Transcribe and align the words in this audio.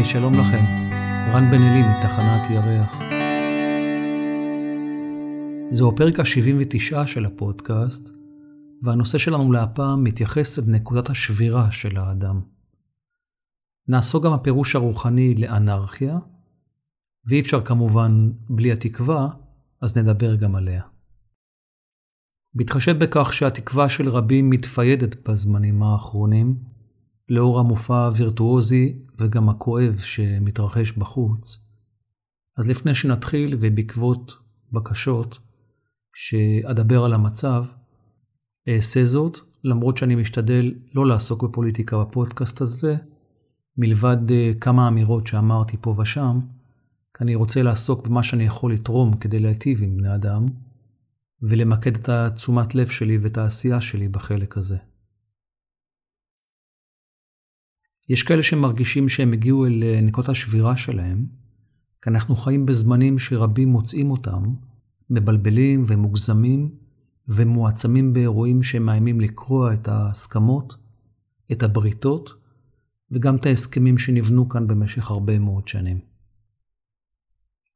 היי, 0.00 0.08
שלום 0.08 0.34
לכם. 0.34 0.64
רן 1.34 1.50
בן 1.50 1.62
אלי 1.62 1.82
מתחנת 1.82 2.50
ירח. 2.50 3.00
זהו 5.68 5.92
הפרק 5.92 6.20
ה-79 6.20 7.06
של 7.06 7.26
הפודקאסט, 7.26 8.10
והנושא 8.82 9.18
שלנו 9.18 9.52
להפעם 9.52 10.04
מתייחס 10.04 10.58
לנקודת 10.58 11.08
השבירה 11.08 11.72
של 11.72 11.98
האדם. 11.98 12.40
נעסוק 13.88 14.24
גם 14.24 14.32
הפירוש 14.32 14.76
הרוחני 14.76 15.34
לאנרכיה, 15.34 16.18
ואי 17.26 17.40
אפשר 17.40 17.60
כמובן 17.60 18.30
בלי 18.48 18.72
התקווה, 18.72 19.28
אז 19.82 19.96
נדבר 19.96 20.36
גם 20.36 20.54
עליה. 20.54 20.82
בהתחשב 22.54 22.98
בכך 22.98 23.32
שהתקווה 23.32 23.88
של 23.88 24.08
רבים 24.08 24.50
מתפיידת 24.50 25.28
בזמנים 25.28 25.82
האחרונים, 25.82 26.54
לאור 27.30 27.60
המופע 27.60 28.04
הווירטואוזי 28.06 28.98
וגם 29.18 29.48
הכואב 29.48 29.98
שמתרחש 29.98 30.92
בחוץ, 30.92 31.64
אז 32.56 32.68
לפני 32.68 32.94
שנתחיל 32.94 33.56
ובעקבות 33.60 34.36
בקשות 34.72 35.38
שאדבר 36.14 37.04
על 37.04 37.12
המצב, 37.12 37.64
אעשה 38.68 39.04
זאת, 39.04 39.38
למרות 39.64 39.96
שאני 39.96 40.14
משתדל 40.14 40.74
לא 40.94 41.06
לעסוק 41.06 41.44
בפוליטיקה 41.44 41.98
בפודקאסט 41.98 42.60
הזה, 42.60 42.96
מלבד 43.76 44.30
אה, 44.30 44.52
כמה 44.60 44.88
אמירות 44.88 45.26
שאמרתי 45.26 45.76
פה 45.80 45.94
ושם, 45.98 46.40
כי 47.18 47.24
אני 47.24 47.34
רוצה 47.34 47.62
לעסוק 47.62 48.06
במה 48.06 48.22
שאני 48.22 48.44
יכול 48.44 48.74
לתרום 48.74 49.16
כדי 49.16 49.38
להיטיב 49.38 49.82
עם 49.82 49.96
בני 49.96 50.14
אדם, 50.14 50.46
ולמקד 51.42 51.96
את 51.96 52.08
התשומת 52.08 52.74
לב 52.74 52.88
שלי 52.88 53.18
ואת 53.18 53.38
העשייה 53.38 53.80
שלי 53.80 54.08
בחלק 54.08 54.56
הזה. 54.56 54.76
יש 58.10 58.22
כאלה 58.22 58.42
שמרגישים 58.42 59.08
שהם 59.08 59.32
הגיעו 59.32 59.66
אל 59.66 59.82
אה, 59.82 60.00
נקודות 60.00 60.28
השבירה 60.28 60.76
שלהם, 60.76 61.26
כי 62.02 62.10
אנחנו 62.10 62.36
חיים 62.36 62.66
בזמנים 62.66 63.18
שרבים 63.18 63.68
מוצאים 63.68 64.10
אותם, 64.10 64.42
מבלבלים 65.10 65.84
ומוגזמים 65.88 66.74
ומועצמים 67.28 68.12
באירועים 68.12 68.62
שמאיימים 68.62 69.20
לקרוע 69.20 69.74
את 69.74 69.88
ההסכמות, 69.88 70.76
את 71.52 71.62
הבריתות 71.62 72.30
וגם 73.10 73.36
את 73.36 73.46
ההסכמים 73.46 73.98
שנבנו 73.98 74.48
כאן 74.48 74.66
במשך 74.66 75.10
הרבה 75.10 75.38
מאוד 75.38 75.68
שנים. 75.68 75.98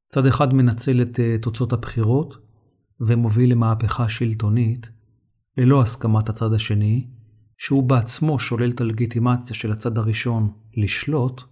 צד 0.08 0.26
אחד 0.26 0.54
מנצל 0.54 1.02
את 1.02 1.20
אה, 1.20 1.36
תוצאות 1.42 1.72
הבחירות 1.72 2.36
ומוביל 3.00 3.52
למהפכה 3.52 4.08
שלטונית 4.08 4.91
ללא 5.58 5.82
הסכמת 5.82 6.28
הצד 6.28 6.52
השני, 6.52 7.06
שהוא 7.58 7.83
בעצמו 7.83 8.38
שולל 8.38 8.70
את 8.70 8.80
הלגיטימציה 8.80 9.56
של 9.56 9.72
הצד 9.72 9.98
הראשון 9.98 10.52
לשלוט, 10.77 11.42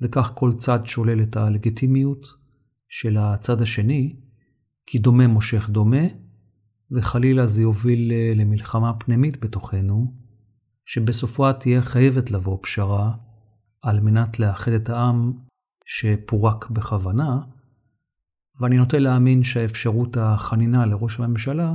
וכך 0.00 0.32
כל 0.34 0.52
צד 0.56 0.84
שולל 0.84 1.22
את 1.22 1.36
הלגיטימיות 1.36 2.26
של 2.88 3.16
הצד 3.16 3.62
השני, 3.62 4.16
כי 4.86 4.98
דומה 4.98 5.26
מושך 5.26 5.68
דומה, 5.70 6.06
וחלילה 6.90 7.46
זה 7.46 7.62
יוביל 7.62 8.12
אה, 8.12 8.32
למלחמה 8.36 8.92
פנימית 8.94 9.44
בתוכנו, 9.44 10.14
שבסופה 10.84 11.52
תהיה 11.52 11.82
חייבת 11.82 12.30
לבוא 12.30 12.58
פשרה 12.62 13.12
על 13.82 14.00
מנת 14.00 14.38
לאחד 14.38 14.72
את 14.72 14.88
העם 14.88 15.32
שפורק 15.84 16.70
בכוונה, 16.70 17.40
ואני 18.60 18.76
נוטה 18.76 18.98
להאמין 18.98 19.42
שהאפשרות 19.42 20.16
החנינה 20.16 20.86
לראש 20.86 21.20
הממשלה 21.20 21.74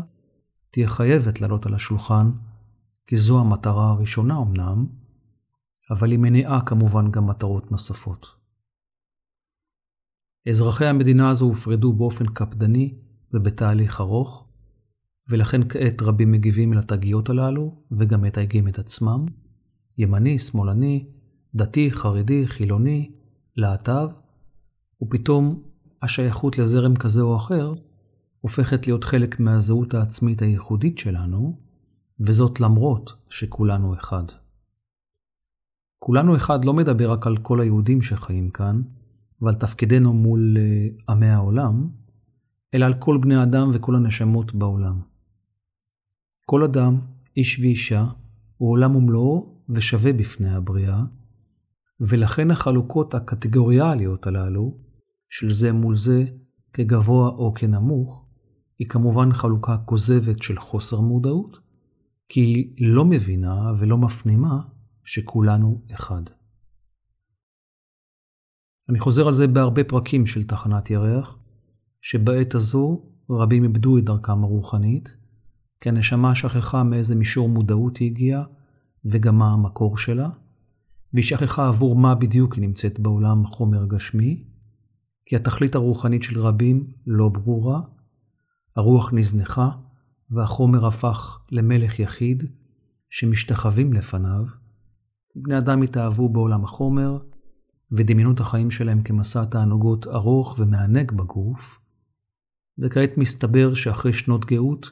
תהיה 0.72 0.88
חייבת 0.88 1.41
לעלות 1.41 1.66
על 1.66 1.74
השולחן 1.74 2.31
כי 3.07 3.18
זו 3.18 3.40
המטרה 3.40 3.90
הראשונה 3.90 4.38
אמנם, 4.38 4.85
אבל 5.91 6.12
היא 6.12 6.19
מניעה 6.19 6.62
כמובן 6.66 7.12
גם 7.12 7.28
מטרות 7.28 7.72
נוספות. 7.72 8.28
אזרחי 10.50 10.85
המדינה 10.85 11.29
הזו 11.29 11.46
הופרדו 11.46 11.94
באופן 11.94 12.25
קפדני 12.25 12.97
ובתהליך 13.34 14.01
ארוך, 14.01 14.47
ולכן 15.29 15.69
כעת 15.69 16.01
רבים 16.01 16.31
מגיבים 16.31 16.73
אל 16.73 16.78
התגיות 16.78 17.29
הללו, 17.29 17.75
וגם 17.91 18.22
מתייגים 18.22 18.67
את 18.67 18.79
עצמם, 18.79 19.25
ימני, 19.97 20.40
שמאלני, 20.40 21.07
דתי, 21.56 21.91
חרדי, 21.91 22.47
חילוני, 22.47 23.12
להט"ב, 23.56 24.07
ופתאום 25.01 25.63
השייכות 26.01 26.57
לזרם 26.57 26.96
כזה 26.96 27.22
או 27.22 27.35
אחר 27.35 27.73
הופכת 28.40 28.88
להיות 28.88 29.03
חלק 29.03 29.40
מהזהות 29.40 29.94
העצמית 29.94 30.41
הייחודית 30.41 30.97
שלנו, 30.97 31.66
וזאת 32.19 32.59
למרות 32.59 33.13
שכולנו 33.29 33.94
אחד. 33.94 34.23
כולנו 36.00 36.35
אחד 36.35 36.66
לא 36.66 36.73
מדבר 36.73 37.11
רק 37.11 37.28
על 37.28 37.38
כל 37.38 37.61
היהודים 37.61 38.01
שחיים 38.01 38.50
כאן, 38.50 38.81
ועל 39.41 39.55
תפקידנו 39.55 40.13
מול 40.13 40.57
uh, 40.57 41.03
עמי 41.11 41.29
העולם, 41.29 41.89
אלא 42.73 42.85
על 42.85 42.94
כל 43.00 43.17
בני 43.22 43.44
אדם 43.44 43.69
וכל 43.73 43.95
הנשמות 43.95 44.53
בעולם. 44.53 45.01
כל 46.45 46.63
אדם, 46.63 47.00
איש 47.38 47.59
ואישה, 47.59 48.05
הוא 48.57 48.72
עולם 48.72 48.95
ומלואו 48.95 49.63
ושווה 49.69 50.13
בפני 50.13 50.49
הבריאה, 50.49 51.03
ולכן 51.99 52.51
החלוקות 52.51 53.13
הקטגוריאליות 53.13 54.28
הללו, 54.28 54.78
של 55.29 55.49
זה 55.49 55.73
מול 55.73 55.95
זה, 55.95 56.25
כגבוה 56.73 57.29
או 57.29 57.53
כנמוך, 57.53 58.25
היא 58.79 58.88
כמובן 58.89 59.34
חלוקה 59.34 59.78
כוזבת 59.78 60.41
של 60.41 60.59
חוסר 60.59 60.99
מודעות, 60.99 61.59
כי 62.30 62.40
היא 62.40 62.76
לא 62.80 63.06
מבינה 63.06 63.72
ולא 63.80 63.98
מפנימה 63.98 64.62
שכולנו 65.04 65.82
אחד. 65.94 66.22
אני 68.90 69.00
חוזר 69.00 69.28
על 69.28 69.34
זה 69.34 69.48
בהרבה 69.48 69.84
פרקים 69.84 70.26
של 70.26 70.44
תחנת 70.44 70.90
ירח, 70.90 71.40
שבעת 72.02 72.56
הזו 72.56 73.06
רבים 73.30 73.64
איבדו 73.64 73.98
את 73.98 74.04
דרכם 74.04 74.44
הרוחנית, 74.44 75.18
כי 75.82 75.90
הנשמה 75.90 76.36
שכחה 76.36 76.84
מאיזה 76.84 77.16
מישור 77.16 77.50
מודעות 77.50 77.98
היא 77.98 78.12
הגיעה, 78.12 78.44
וגם 79.06 79.38
מה 79.38 79.54
המקור 79.54 79.98
שלה, 79.98 80.30
והיא 81.14 81.26
שכחה 81.26 81.68
עבור 81.68 81.96
מה 81.96 82.16
בדיוק 82.16 82.54
היא 82.54 82.62
נמצאת 82.62 83.00
בעולם 83.00 83.46
חומר 83.46 83.86
גשמי, 83.86 84.44
כי 85.26 85.36
התכלית 85.36 85.76
הרוחנית 85.76 86.24
של 86.24 86.40
רבים 86.40 86.88
לא 87.08 87.30
ברורה, 87.30 87.82
הרוח 88.76 89.14
נזנחה, 89.14 89.72
והחומר 90.30 90.86
הפך 90.86 91.40
למלך 91.52 92.00
יחיד 92.00 92.44
שמשתחווים 93.10 93.94
לפניו, 93.94 94.46
בני 95.36 95.58
אדם 95.58 95.82
התאהבו 95.82 96.30
בעולם 96.30 96.64
החומר 96.64 97.18
ודמיינו 97.92 98.32
את 98.32 98.40
החיים 98.40 98.72
שלהם 98.72 99.04
כמסע 99.04 99.46
תענוגות 99.46 100.08
ארוך 100.08 100.56
ומענג 100.60 101.12
בגוף, 101.12 101.80
וכעת 102.80 103.18
מסתבר 103.18 103.74
שאחרי 103.74 104.14
שנות 104.14 104.46
גאות 104.46 104.92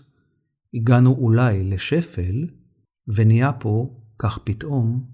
הגענו 0.74 1.12
אולי 1.12 1.64
לשפל, 1.64 2.48
ונהיה 3.08 3.54
פה, 3.54 4.00
כך 4.20 4.40
פתאום, 4.44 5.06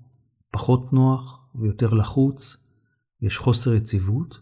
פחות 0.51 0.93
נוח 0.93 1.49
ויותר 1.55 1.93
לחוץ, 1.93 2.57
יש 3.21 3.37
חוסר 3.37 3.73
יציבות, 3.73 4.41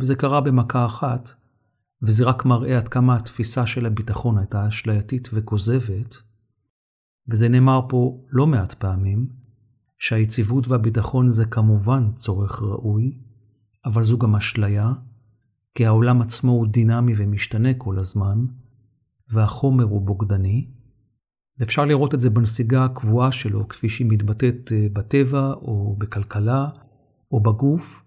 וזה 0.00 0.14
קרה 0.14 0.40
במכה 0.40 0.86
אחת, 0.86 1.30
וזה 2.02 2.24
רק 2.24 2.44
מראה 2.44 2.76
עד 2.76 2.88
כמה 2.88 3.16
התפיסה 3.16 3.66
של 3.66 3.86
הביטחון 3.86 4.38
הייתה 4.38 4.68
אשלייתית 4.68 5.28
וכוזבת, 5.32 6.16
וזה 7.28 7.48
נאמר 7.48 7.80
פה 7.88 8.24
לא 8.30 8.46
מעט 8.46 8.74
פעמים, 8.74 9.28
שהיציבות 9.98 10.68
והביטחון 10.68 11.28
זה 11.28 11.44
כמובן 11.44 12.10
צורך 12.16 12.62
ראוי, 12.62 13.18
אבל 13.84 14.02
זו 14.02 14.18
גם 14.18 14.36
אשליה, 14.36 14.92
כי 15.74 15.86
העולם 15.86 16.22
עצמו 16.22 16.52
הוא 16.52 16.66
דינמי 16.66 17.12
ומשתנה 17.16 17.74
כל 17.74 17.98
הזמן, 17.98 18.46
והחומר 19.30 19.84
הוא 19.84 20.06
בוגדני, 20.06 20.66
ואפשר 21.58 21.84
לראות 21.84 22.14
את 22.14 22.20
זה 22.20 22.30
בנסיגה 22.30 22.84
הקבועה 22.84 23.32
שלו, 23.32 23.68
כפי 23.68 23.88
שהיא 23.88 24.06
מתבטאת 24.10 24.72
אה, 24.72 24.86
בטבע, 24.92 25.52
או 25.52 25.96
בכלכלה, 25.98 26.68
או 27.32 27.40
בגוף, 27.40 28.04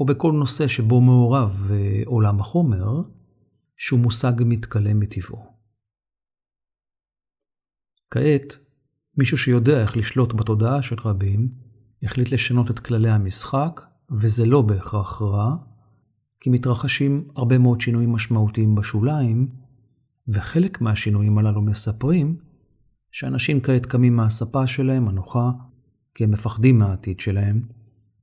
או 0.00 0.06
בכל 0.06 0.32
נושא 0.32 0.66
שבו 0.66 1.00
מעורב 1.00 1.70
אה, 1.70 2.02
עולם 2.06 2.40
החומר, 2.40 3.02
שהוא 3.76 4.00
מושג 4.00 4.32
מתכלה 4.40 4.94
מטבעו. 4.94 5.56
כעת, 8.10 8.56
מישהו 9.18 9.38
שיודע 9.38 9.82
איך 9.82 9.96
לשלוט 9.96 10.32
בתודעה 10.32 10.82
של 10.82 10.96
רבים, 11.04 11.48
החליט 12.02 12.32
לשנות 12.32 12.70
את 12.70 12.78
כללי 12.78 13.10
המשחק, 13.10 13.80
וזה 14.10 14.46
לא 14.46 14.62
בהכרח 14.62 15.22
רע, 15.22 15.56
כי 16.40 16.50
מתרחשים 16.50 17.28
הרבה 17.36 17.58
מאוד 17.58 17.80
שינויים 17.80 18.12
משמעותיים 18.12 18.74
בשוליים, 18.74 19.48
וחלק 20.28 20.80
מהשינויים 20.80 21.38
הללו 21.38 21.62
מספרים 21.62 22.36
שאנשים 23.10 23.60
כעת 23.60 23.86
קמים 23.86 24.16
מהספה 24.16 24.66
שלהם 24.66 25.08
הנוחה, 25.08 25.50
כי 26.14 26.24
הם 26.24 26.30
מפחדים 26.30 26.78
מהעתיד 26.78 27.20
שלהם, 27.20 27.62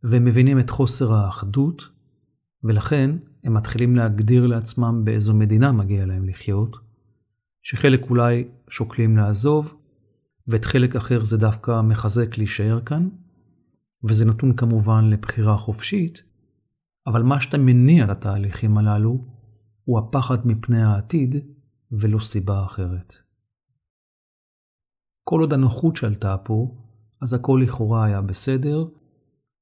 והם 0.04 0.26
מבינים 0.26 0.60
את 0.60 0.70
חוסר 0.70 1.14
האחדות, 1.14 1.90
ולכן 2.64 3.12
הם 3.44 3.54
מתחילים 3.54 3.96
להגדיר 3.96 4.48
לעצמם 4.48 5.02
באיזו 5.04 5.34
מדינה 5.34 5.72
מגיע 5.72 6.06
להם 6.06 6.26
לחיות, 6.26 6.76
שחלק 7.62 8.10
אולי 8.10 8.48
שוקלים 8.70 9.18
לעזוב, 9.18 9.74
ואת 10.48 10.66
חלק 10.66 10.96
אחר 10.96 11.24
זה 11.24 11.38
דווקא 11.38 11.82
מחזק 11.82 12.38
להישאר 12.38 12.82
כאן, 12.82 13.10
וזה 14.04 14.26
נתון 14.26 14.56
כמובן 14.56 15.10
לבחירה 15.10 15.58
חופשית, 15.58 16.24
אבל 17.08 17.24
מה 17.24 17.42
שאתה 17.42 17.58
מניע 17.58 18.06
לתהליכים 18.06 18.78
הללו 18.78 19.26
הוא 19.84 20.00
הפחד 20.00 20.48
מפני 20.48 20.84
העתיד 20.84 21.36
ולא 21.92 22.20
סיבה 22.20 22.66
אחרת. 22.66 23.14
כל 25.24 25.42
עוד 25.42 25.54
הנוחות 25.54 25.96
שלטה 25.96 26.38
פה, 26.38 26.78
אז 27.22 27.34
הכל 27.34 27.60
לכאורה 27.64 28.06
היה 28.06 28.22
בסדר, 28.22 28.86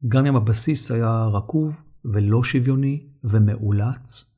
גם 0.08 0.26
אם 0.26 0.36
הבסיס 0.36 0.92
היה 0.92 1.26
רקוב 1.26 1.84
ולא 2.06 2.44
שוויוני 2.44 3.11
ומאולץ, 3.24 4.36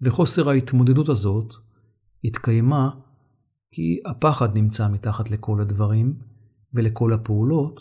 וחוסר 0.00 0.50
ההתמודדות 0.50 1.08
הזאת 1.08 1.54
התקיימה 2.24 2.90
כי 3.70 4.00
הפחד 4.06 4.56
נמצא 4.56 4.88
מתחת 4.88 5.30
לכל 5.30 5.60
הדברים 5.60 6.18
ולכל 6.74 7.12
הפעולות, 7.12 7.80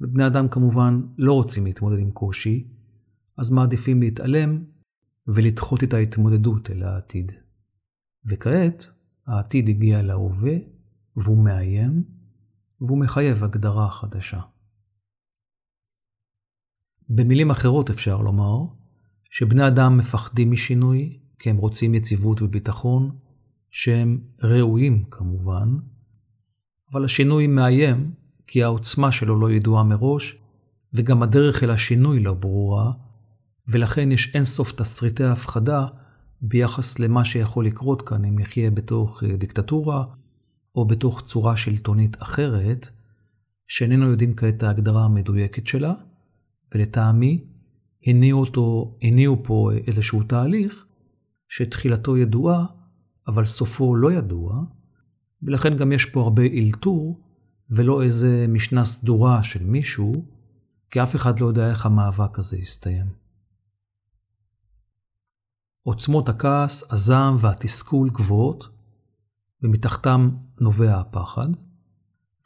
ובני 0.00 0.26
אדם 0.26 0.48
כמובן 0.48 1.00
לא 1.18 1.32
רוצים 1.32 1.64
להתמודד 1.64 1.98
עם 1.98 2.10
קושי, 2.10 2.68
אז 3.38 3.50
מעדיפים 3.50 4.00
להתעלם 4.00 4.64
ולדחות 5.26 5.84
את 5.84 5.94
ההתמודדות 5.94 6.70
אל 6.70 6.82
העתיד. 6.82 7.32
וכעת 8.26 8.86
העתיד 9.26 9.68
הגיע 9.68 10.02
להווה 10.02 10.54
והוא 11.16 11.44
מאיים 11.44 12.04
והוא 12.80 12.98
מחייב 12.98 13.44
הגדרה 13.44 13.90
חדשה. 13.90 14.40
במילים 17.08 17.50
אחרות 17.50 17.90
אפשר 17.90 18.22
לומר 18.22 18.79
שבני 19.30 19.68
אדם 19.68 19.98
מפחדים 19.98 20.50
משינוי 20.50 21.18
כי 21.38 21.50
הם 21.50 21.56
רוצים 21.56 21.94
יציבות 21.94 22.42
וביטחון, 22.42 23.10
שהם 23.70 24.18
ראויים 24.42 25.04
כמובן, 25.10 25.76
אבל 26.92 27.04
השינוי 27.04 27.46
מאיים 27.46 28.14
כי 28.46 28.62
העוצמה 28.62 29.12
שלו 29.12 29.40
לא 29.40 29.50
ידועה 29.50 29.84
מראש, 29.84 30.36
וגם 30.94 31.22
הדרך 31.22 31.62
אל 31.62 31.70
השינוי 31.70 32.20
לא 32.20 32.34
ברורה, 32.34 32.92
ולכן 33.68 34.12
יש 34.12 34.34
אינסוף 34.34 34.72
תסריטי 34.72 35.24
הפחדה 35.24 35.86
ביחס 36.40 36.98
למה 36.98 37.24
שיכול 37.24 37.66
לקרות 37.66 38.02
כאן 38.02 38.24
אם 38.24 38.38
נחיה 38.38 38.70
בתוך 38.70 39.24
אה, 39.24 39.36
דיקטטורה, 39.36 40.04
או 40.74 40.84
בתוך 40.84 41.20
צורה 41.20 41.56
שלטונית 41.56 42.22
אחרת, 42.22 42.88
שאיננו 43.66 44.06
יודעים 44.06 44.34
כעת 44.34 44.62
ההגדרה 44.62 45.04
המדויקת 45.04 45.66
שלה, 45.66 45.92
ולטעמי 46.74 47.44
הניעו, 48.06 48.40
אותו, 48.40 48.98
הניעו 49.02 49.36
פה 49.44 49.70
איזשהו 49.86 50.22
תהליך 50.22 50.86
שתחילתו 51.48 52.16
ידועה, 52.16 52.66
אבל 53.26 53.44
סופו 53.44 53.96
לא 53.96 54.12
ידוע, 54.12 54.62
ולכן 55.42 55.76
גם 55.76 55.92
יש 55.92 56.06
פה 56.06 56.20
הרבה 56.20 56.42
אילתור, 56.42 57.20
ולא 57.70 58.02
איזה 58.02 58.46
משנה 58.48 58.84
סדורה 58.84 59.42
של 59.42 59.64
מישהו, 59.64 60.24
כי 60.90 61.02
אף 61.02 61.16
אחד 61.16 61.40
לא 61.40 61.46
יודע 61.46 61.70
איך 61.70 61.86
המאבק 61.86 62.38
הזה 62.38 62.58
יסתיים. 62.58 63.06
עוצמות 65.82 66.28
הכעס, 66.28 66.92
הזעם 66.92 67.34
והתסכול 67.38 68.10
גבוהות, 68.10 68.68
ומתחתם 69.62 70.30
נובע 70.60 71.00
הפחד, 71.00 71.48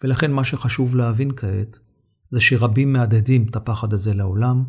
ולכן 0.03 0.33
מה 0.33 0.45
שחשוב 0.45 0.97
להבין 0.97 1.31
כעת, 1.37 1.79
זה 2.31 2.41
שרבים 2.41 2.93
מהדהדים 2.93 3.47
את 3.49 3.57
הפחד 3.57 3.93
הזה 3.93 4.15
לעולם, 4.15 4.65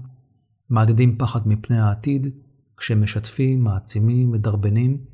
מהדהדים 0.69 1.17
פחד 1.17 1.47
מפני 1.47 1.79
העתיד, 1.79 2.27
כשהם 2.77 3.03
משתפים, 3.03 3.63
מעצימים, 3.63 4.31
מדרבנים, 4.31 5.06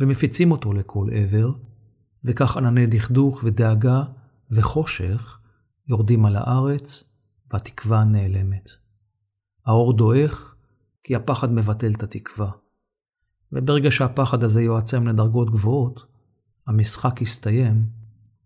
ומפיצים 0.00 0.52
אותו 0.52 0.72
לכל 0.72 1.08
עבר, 1.12 1.52
וכך 2.24 2.56
ענני 2.56 2.86
דכדוך 2.86 3.40
ודאגה 3.44 4.02
וחושך 4.50 5.38
יורדים 5.88 6.26
על 6.26 6.36
הארץ, 6.36 7.10
והתקווה 7.52 8.04
נעלמת. 8.04 8.70
האור 9.66 9.92
דועך, 9.92 10.54
כי 11.04 11.16
הפחד 11.16 11.52
מבטל 11.52 11.92
את 11.92 12.02
התקווה. 12.02 12.50
וברגע 13.52 13.90
שהפחד 13.90 14.44
הזה 14.44 14.62
יועצם 14.62 15.06
לדרגות 15.06 15.50
גבוהות, 15.50 16.06
המשחק 16.66 17.22
יסתיים, 17.22 17.86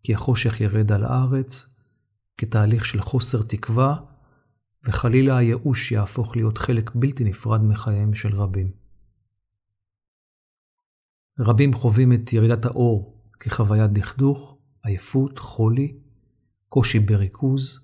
כי 0.03 0.15
החושך 0.15 0.61
ירד 0.61 0.93
על 0.93 1.05
הארץ, 1.05 1.67
כתהליך 2.37 2.85
של 2.85 3.01
חוסר 3.01 3.43
תקווה, 3.43 3.97
וחלילה 4.85 5.37
הייאוש 5.37 5.93
יהפוך 5.93 6.37
להיות 6.37 6.59
חלק 6.59 6.91
בלתי 6.95 7.25
נפרד 7.25 7.63
מחייהם 7.63 8.15
של 8.15 8.35
רבים. 8.35 8.71
רבים 11.39 11.73
חווים 11.73 12.13
את 12.13 12.33
ירידת 12.33 12.65
האור 12.65 13.23
כחוויית 13.41 13.93
דכדוך, 13.93 14.59
עייפות, 14.83 15.39
חולי, 15.39 15.99
קושי 16.69 16.99
בריכוז, 16.99 17.81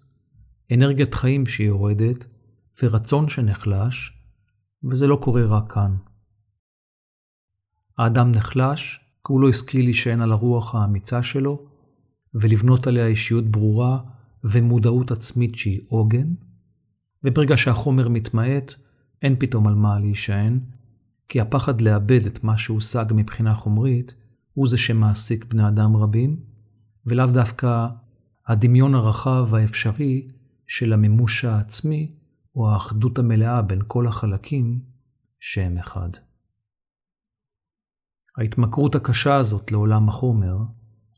אנרגיית 0.74 1.14
חיים 1.14 1.46
שיורדת 1.46 2.26
ורצון 2.82 3.28
שנחלש, 3.28 4.12
וזה 4.90 5.06
לא 5.06 5.18
קורה 5.22 5.44
רק 5.44 5.72
כאן. 5.72 5.96
האדם 7.98 8.32
נחלש 8.32 9.00
כי 9.26 9.32
הוא 9.32 9.40
לא 9.40 9.48
השכיל 9.48 9.84
להישען 9.84 10.20
על 10.20 10.32
הרוח 10.32 10.74
האמיצה 10.74 11.22
שלו 11.22 11.68
ולבנות 12.34 12.86
עליה 12.86 13.06
אישיות 13.06 13.44
ברורה 13.44 14.00
ומודעות 14.52 15.10
עצמית 15.10 15.54
שהיא 15.54 15.80
עוגן, 15.88 16.34
וברגע 17.24 17.56
שהחומר 17.56 18.08
מתמעט, 18.08 18.74
אין 19.22 19.36
פתאום 19.38 19.66
על 19.66 19.74
מה 19.74 19.98
להישען, 19.98 20.60
כי 21.28 21.40
הפחד 21.40 21.80
לאבד 21.80 22.26
את 22.26 22.44
מה 22.44 22.58
שהושג 22.58 23.04
מבחינה 23.14 23.54
חומרית 23.54 24.14
הוא 24.52 24.68
זה 24.68 24.78
שמעסיק 24.78 25.44
בני 25.44 25.68
אדם 25.68 25.96
רבים, 25.96 26.40
ולאו 27.06 27.26
דווקא 27.26 27.86
הדמיון 28.46 28.94
הרחב 28.94 29.46
והאפשרי 29.50 30.28
של 30.66 30.92
המימוש 30.92 31.44
העצמי 31.44 32.12
או 32.54 32.70
האחדות 32.70 33.18
המלאה 33.18 33.62
בין 33.62 33.82
כל 33.86 34.06
החלקים 34.06 34.80
שהם 35.40 35.78
אחד. 35.78 36.08
ההתמכרות 38.38 38.94
הקשה 38.94 39.36
הזאת 39.36 39.72
לעולם 39.72 40.08
החומר 40.08 40.58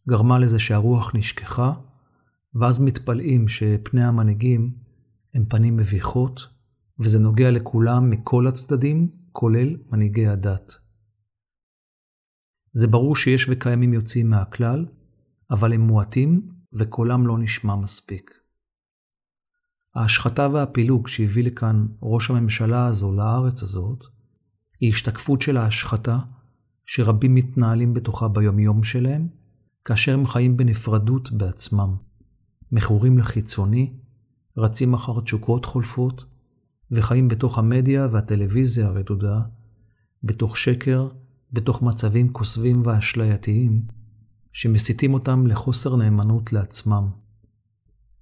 גרמה 0.09 0.39
לזה 0.39 0.59
שהרוח 0.59 1.15
נשכחה, 1.15 1.73
ואז 2.55 2.81
מתפלאים 2.83 3.49
שפני 3.49 4.05
המנהיגים 4.05 4.75
הם 5.39 5.45
פנים 5.45 5.77
מביכות, 5.77 6.41
וזה 6.99 7.19
נוגע 7.19 7.51
לכולם 7.51 8.11
מכל 8.11 8.47
הצדדים, 8.47 9.09
כולל 9.33 9.77
מנהיגי 9.91 10.27
הדת. 10.27 10.73
זה 12.73 12.87
ברור 12.87 13.17
שיש 13.17 13.49
וקיימים 13.49 13.93
יוצאים 13.93 14.31
מהכלל, 14.31 14.87
אבל 15.51 15.73
הם 15.73 15.81
מועטים 15.81 16.49
וקולם 16.73 17.27
לא 17.27 17.39
נשמע 17.39 17.77
מספיק. 17.77 18.31
ההשחתה 19.95 20.49
והפילוג 20.53 21.09
שהביא 21.09 21.45
לכאן 21.45 21.87
ראש 22.03 22.31
הממשלה 22.31 22.87
הזו 22.87 23.13
לארץ 23.13 23.63
הזאת, 23.63 24.05
היא 24.81 24.89
השתקפות 24.89 25.43
של 25.43 25.57
ההשחתה 25.57 26.19
שרבים 26.87 27.35
מתנהלים 27.35 27.95
בתוכה 27.95 28.29
ביומיום 28.29 28.85
שלהם, 28.85 29.29
כאשר 29.85 30.15
הם 30.15 30.27
חיים 30.27 30.57
בנפרדות 30.57 31.33
בעצמם, 31.33 31.97
מכורים 32.73 33.19
לחיצוני, 33.19 33.93
רצים 34.59 34.95
אחר 34.95 35.21
תשוקות 35.21 35.65
חולפות, 35.65 36.25
וחיים 36.91 37.29
בתוך 37.29 37.59
המדיה 37.59 38.09
והטלוויזיה 38.13 38.87
הרדודה, 38.87 39.41
בתוך 40.23 40.57
שקר, 40.57 41.09
בתוך 41.53 41.83
מצבים 41.83 42.33
כוסבים 42.33 42.83
ואשלייתיים, 42.85 43.83
שמסיתים 44.53 45.15
אותם 45.15 45.47
לחוסר 45.47 45.97
נאמנות 45.97 46.53
לעצמם. 46.53 47.09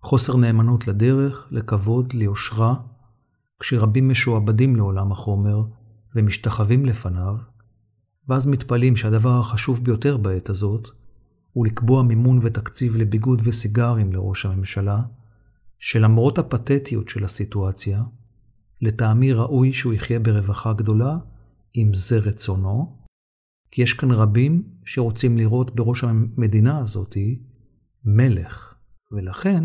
חוסר 0.03 0.37
נאמנות 0.37 0.89
לדרך, 0.89 1.49
לכבוד, 1.51 2.13
ליושרה, 2.13 2.75
כשרבים 3.61 4.09
משועבדים 4.09 4.77
לעולם 4.77 5.13
החומר 5.13 5.63
ומשתחווים 6.15 6.87
לפניו, 6.87 7.37
ואז 8.29 8.47
מתפלאים 8.47 8.97
שהדבר 8.97 9.39
החשוב 9.39 9.85
ביותר 9.85 10.17
בעת 10.17 10.49
הזאת 10.49 10.89
הוא 11.53 11.67
לקבוע 11.67 12.03
מימון 12.03 12.39
ותקציב 12.43 12.97
לביגוד 12.97 13.43
וסיגרים 13.45 14.13
לראש 14.13 14.47
הממשלה, 14.47 15.03
שלמרות 15.79 16.39
הפתטיות 16.39 17.09
של 17.09 17.25
הסיטואציה, 17.25 18.03
לטעמי 18.81 19.33
ראוי 19.33 19.73
שהוא 19.73 19.95
יחיה 19.95 20.19
ברווחה 20.19 20.73
גדולה, 20.73 21.19
אם 21.77 21.91
זה 21.95 22.19
רצונו, 22.19 23.03
כי 23.71 23.83
יש 23.83 23.93
כאן 23.93 24.11
רבים 24.11 24.63
שרוצים 24.85 25.39
לראות 25.39 25.75
בראש 25.75 26.05
המדינה 26.05 26.79
הזאתי 26.79 27.43
מלך, 28.05 28.75
ולכן 29.13 29.65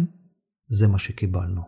זה 0.67 0.87
מה 0.87 0.99
שקיבלנו. 0.99 1.61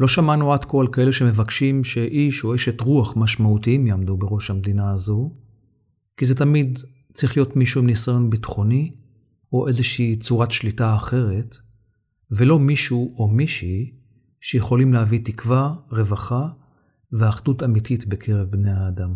לא 0.00 0.08
שמענו 0.08 0.52
עד 0.52 0.64
כה 0.64 0.80
על 0.80 0.86
כאלה 0.92 1.12
שמבקשים 1.12 1.84
שאיש 1.84 2.44
או 2.44 2.54
אשת 2.54 2.80
רוח 2.80 3.16
משמעותיים 3.16 3.86
יעמדו 3.86 4.16
בראש 4.16 4.50
המדינה 4.50 4.92
הזו, 4.92 5.36
כי 6.16 6.24
זה 6.24 6.34
תמיד 6.34 6.78
צריך 7.12 7.36
להיות 7.36 7.56
מישהו 7.56 7.80
עם 7.80 7.86
ניסיון 7.86 8.30
ביטחוני, 8.30 8.96
או 9.52 9.68
איזושהי 9.68 10.16
צורת 10.16 10.50
שליטה 10.50 10.96
אחרת, 10.96 11.56
ולא 12.30 12.58
מישהו 12.58 13.14
או 13.18 13.28
מישהי 13.28 13.92
שיכולים 14.40 14.92
להביא 14.92 15.20
תקווה, 15.24 15.74
רווחה 15.90 16.48
ואחדות 17.12 17.62
אמיתית 17.62 18.06
בקרב 18.06 18.50
בני 18.50 18.70
האדם. 18.70 19.14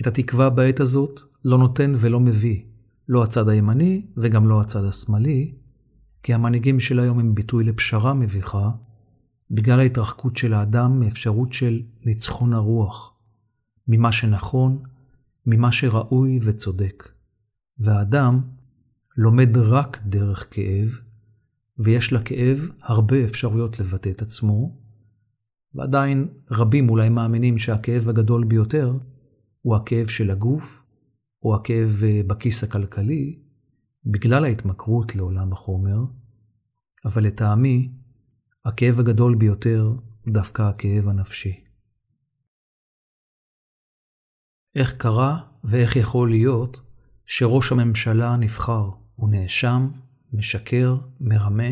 את 0.00 0.06
התקווה 0.06 0.50
בעת 0.50 0.80
הזאת 0.80 1.20
לא 1.44 1.58
נותן 1.58 1.92
ולא 1.96 2.20
מביא, 2.20 2.62
לא 3.08 3.22
הצד 3.22 3.48
הימני 3.48 4.06
וגם 4.16 4.48
לא 4.48 4.60
הצד 4.60 4.84
השמאלי, 4.84 5.54
כי 6.22 6.34
המנהיגים 6.34 6.80
של 6.80 7.00
היום 7.00 7.18
הם 7.18 7.34
ביטוי 7.34 7.64
לפשרה 7.64 8.14
מביכה, 8.14 8.70
בגלל 9.50 9.80
ההתרחקות 9.80 10.36
של 10.36 10.54
האדם 10.54 11.00
מאפשרות 11.00 11.52
של 11.52 11.82
ניצחון 12.04 12.52
הרוח, 12.52 13.14
ממה 13.88 14.12
שנכון, 14.12 14.82
ממה 15.46 15.72
שראוי 15.72 16.38
וצודק. 16.42 17.08
והאדם 17.78 18.40
לומד 19.20 19.56
רק 19.56 19.98
דרך 20.06 20.46
כאב, 20.50 21.00
ויש 21.78 22.12
לכאב 22.12 22.68
הרבה 22.82 23.24
אפשרויות 23.24 23.80
לבטא 23.80 24.08
את 24.08 24.22
עצמו, 24.22 24.80
ועדיין 25.74 26.28
רבים 26.50 26.90
אולי 26.90 27.08
מאמינים 27.08 27.58
שהכאב 27.58 28.08
הגדול 28.08 28.44
ביותר 28.44 28.98
הוא 29.62 29.76
הכאב 29.76 30.06
של 30.06 30.30
הגוף, 30.30 30.82
או 31.42 31.54
הכאב 31.54 31.88
אה, 32.04 32.20
בכיס 32.26 32.64
הכלכלי, 32.64 33.38
בגלל 34.04 34.44
ההתמכרות 34.44 35.16
לעולם 35.16 35.52
החומר, 35.52 35.98
אבל 37.04 37.24
לטעמי, 37.24 37.92
הכאב 38.64 39.00
הגדול 39.00 39.34
ביותר 39.34 39.92
הוא 40.24 40.34
דווקא 40.34 40.62
הכאב 40.62 41.08
הנפשי. 41.08 41.64
איך 44.74 44.96
קרה 44.96 45.40
ואיך 45.64 45.96
יכול 45.96 46.30
להיות 46.30 46.80
שראש 47.26 47.72
הממשלה 47.72 48.36
נבחר 48.36 48.90
הוא 49.18 49.30
נאשם, 49.30 49.90
משקר, 50.32 50.96
מרמה, 51.20 51.70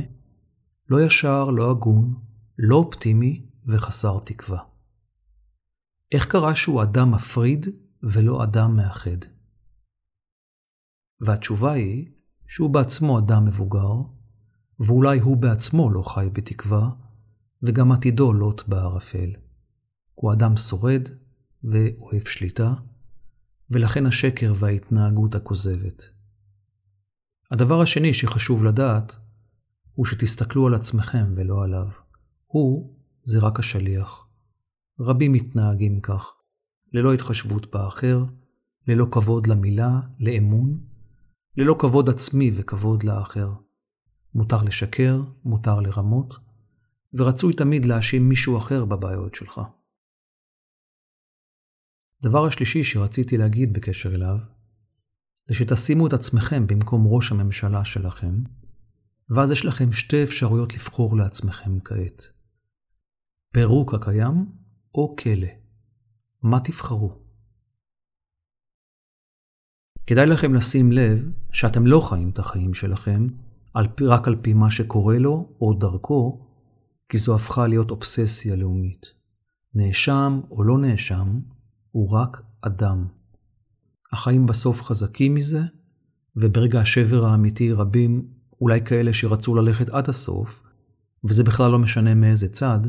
לא 0.89 1.03
ישר, 1.03 1.51
לא 1.51 1.71
הגון, 1.71 2.15
לא 2.59 2.77
אופטימי 2.77 3.47
וחסר 3.67 4.19
תקווה. 4.19 4.63
איך 6.13 6.27
קרה 6.27 6.55
שהוא 6.55 6.83
אדם 6.83 7.11
מפריד 7.11 7.67
ולא 8.03 8.45
אדם 8.45 8.77
מאחד? 8.77 9.19
והתשובה 11.21 11.73
היא 11.73 12.11
שהוא 12.47 12.71
בעצמו 12.71 13.19
אדם 13.19 13.45
מבוגר, 13.45 13.95
ואולי 14.81 15.21
הוא 15.21 15.37
בעצמו 15.37 15.91
לא 15.91 16.03
חי 16.03 16.29
בתקווה, 16.33 16.91
וגם 17.63 17.93
עתידו 17.93 18.33
לוט 18.33 18.69
בערפל. 18.69 19.31
הוא 20.15 20.33
אדם 20.33 20.57
שורד 20.57 21.09
ואוהב 21.65 22.25
שליטה, 22.25 22.75
ולכן 23.71 24.07
השקר 24.07 24.53
וההתנהגות 24.57 25.35
הכוזבת. 25.35 26.16
הדבר 27.51 27.81
השני 27.81 28.15
שחשוב 28.15 28.65
לדעת, 28.65 29.17
הוא 29.93 30.07
שתסתכלו 30.07 30.67
על 30.67 30.75
עצמכם 30.75 31.27
ולא 31.37 31.65
עליו. 31.65 31.89
הוא 32.47 32.97
זה 33.23 33.39
רק 33.41 33.59
השליח. 33.59 34.27
רבים 35.01 35.33
מתנהגים 35.33 36.01
כך, 36.01 36.35
ללא 36.93 37.15
התחשבות 37.15 37.71
באחר, 37.71 38.25
ללא 38.89 39.07
כבוד 39.11 39.47
למילה, 39.47 40.01
לאמון, 40.21 40.81
ללא 41.57 41.77
כבוד 41.79 42.11
עצמי 42.11 42.51
וכבוד 42.55 43.03
לאחר. 43.03 43.53
מותר 44.35 44.63
לשקר, 44.63 45.23
מותר 45.45 45.81
לרמות, 45.81 46.35
ורצוי 47.15 47.53
תמיד 47.53 47.85
להאשים 47.85 48.29
מישהו 48.29 48.59
אחר 48.59 48.85
בבעיות 48.85 49.35
שלך. 49.35 49.61
דבר 52.23 52.47
השלישי 52.47 52.85
שרציתי 52.85 53.37
להגיד 53.37 53.73
בקשר 53.73 54.15
אליו, 54.15 54.39
זה 55.49 55.55
שתשימו 55.55 56.07
את 56.07 56.13
עצמכם 56.13 56.67
במקום 56.67 57.07
ראש 57.07 57.33
הממשלה 57.33 57.85
שלכם, 57.85 58.43
ואז 59.31 59.51
יש 59.51 59.65
לכם 59.65 59.93
שתי 59.93 60.23
אפשרויות 60.23 60.75
לבחור 60.75 61.17
לעצמכם 61.17 61.81
כעת. 61.81 62.23
פירוק 63.53 63.95
הקיים 63.95 64.47
או 64.95 65.17
כלא. 65.17 65.49
מה 66.43 66.61
תבחרו? 66.61 67.19
כדאי 70.07 70.27
לכם 70.27 70.55
לשים 70.55 70.93
לב 70.93 71.31
שאתם 71.53 71.87
לא 71.87 72.01
חיים 72.01 72.31
את 72.31 72.39
החיים 72.39 72.75
שלכם 72.75 73.27
על 73.75 73.87
רק 74.03 74.29
על 74.29 74.37
פי 74.43 74.53
מה 74.53 74.71
שקורה 74.71 75.19
לו 75.19 75.57
או 75.61 75.75
דרכו, 75.75 76.47
כי 77.09 77.19
זו 77.19 77.35
הפכה 77.35 77.67
להיות 77.67 77.91
אובססיה 77.91 78.57
לאומית. 78.57 79.07
נאשם 79.75 80.41
או 80.51 80.65
לא 80.65 80.79
נאשם, 80.79 81.41
הוא 81.91 82.11
רק 82.11 82.43
אדם. 82.61 83.07
החיים 84.17 84.47
בסוף 84.47 84.83
חזקים 84.83 85.35
מזה, 85.35 85.61
וברגע 86.37 86.81
השבר 86.81 87.25
האמיתי 87.27 87.73
רבים, 87.73 88.29
אולי 88.61 88.81
כאלה 88.85 89.13
שרצו 89.13 89.55
ללכת 89.55 89.89
עד 89.89 90.09
הסוף, 90.09 90.63
וזה 91.25 91.45
בכלל 91.45 91.71
לא 91.71 91.79
משנה 91.79 92.15
מאיזה 92.15 92.49
צד, 92.49 92.81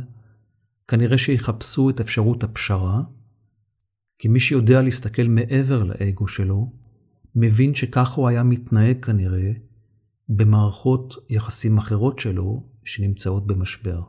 כנראה 0.87 1.17
שיחפשו 1.17 1.89
את 1.89 1.99
אפשרות 1.99 2.43
הפשרה, 2.43 3.01
כי 4.19 4.27
מי 4.27 4.39
שיודע 4.39 4.81
להסתכל 4.81 5.27
מעבר 5.27 5.83
לאגו 5.83 6.27
שלו, 6.27 6.71
מבין 7.35 7.75
שכך 7.75 8.11
הוא 8.11 8.27
היה 8.27 8.43
מתנהג 8.43 9.05
כנראה 9.05 9.51
במערכות 10.29 11.13
יחסים 11.29 11.77
אחרות 11.77 12.19
שלו 12.19 12.63
שנמצאות 12.83 13.47
במשבר. 13.47 14.01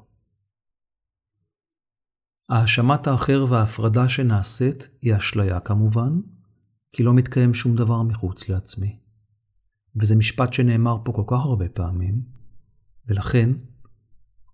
האשמת 2.48 3.06
האחר 3.06 3.44
וההפרדה 3.48 4.08
שנעשית 4.08 4.88
היא 5.02 5.16
אשליה 5.16 5.60
כמובן, 5.60 6.20
כי 6.92 7.02
לא 7.02 7.14
מתקיים 7.14 7.54
שום 7.54 7.76
דבר 7.76 8.02
מחוץ 8.02 8.48
לעצמי. 8.48 8.98
וזה 9.96 10.16
משפט 10.16 10.52
שנאמר 10.52 10.96
פה 11.04 11.12
כל 11.12 11.24
כך 11.26 11.44
הרבה 11.44 11.68
פעמים, 11.68 12.22
ולכן 13.06 13.50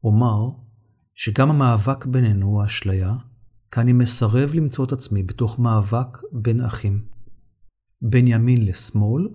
אומר 0.05 0.50
שגם 1.14 1.50
המאבק 1.50 2.07
בינינו 2.07 2.47
הוא 2.47 2.64
אשליה, 2.64 3.17
כי 3.71 3.81
אני 3.81 3.93
מסרב 3.93 4.50
למצוא 4.55 4.85
את 4.85 4.93
עצמי 4.93 5.23
בתוך 5.23 5.59
מאבק 5.59 6.19
בין 6.33 6.61
אחים. 6.61 7.05
בין 8.03 8.26
ימין 8.26 8.67
לשמאל, 8.67 9.29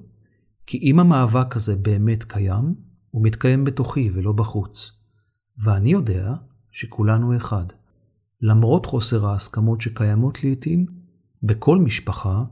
כי 0.66 0.78
אם 0.78 1.00
המאבק 1.00 1.56
הזה 1.56 1.76
באמת 1.76 2.24
קיים, 2.24 2.76
הוא 3.10 3.24
מתקיים 3.24 3.64
בתוכי 3.64 4.10
ולא 4.14 4.32
בחוץ. 4.32 4.92
ואני 5.64 5.92
יודע 5.92 6.34
שכולנו 6.72 7.38
אחד. 7.38 7.66
למרות 8.42 8.86
חוסר 8.86 9.28
ההסכמות 9.28 9.82
שקיימות 9.82 10.44
לעתים, 10.44 10.86
בכל 11.44 11.78
משפחה, 11.78 12.44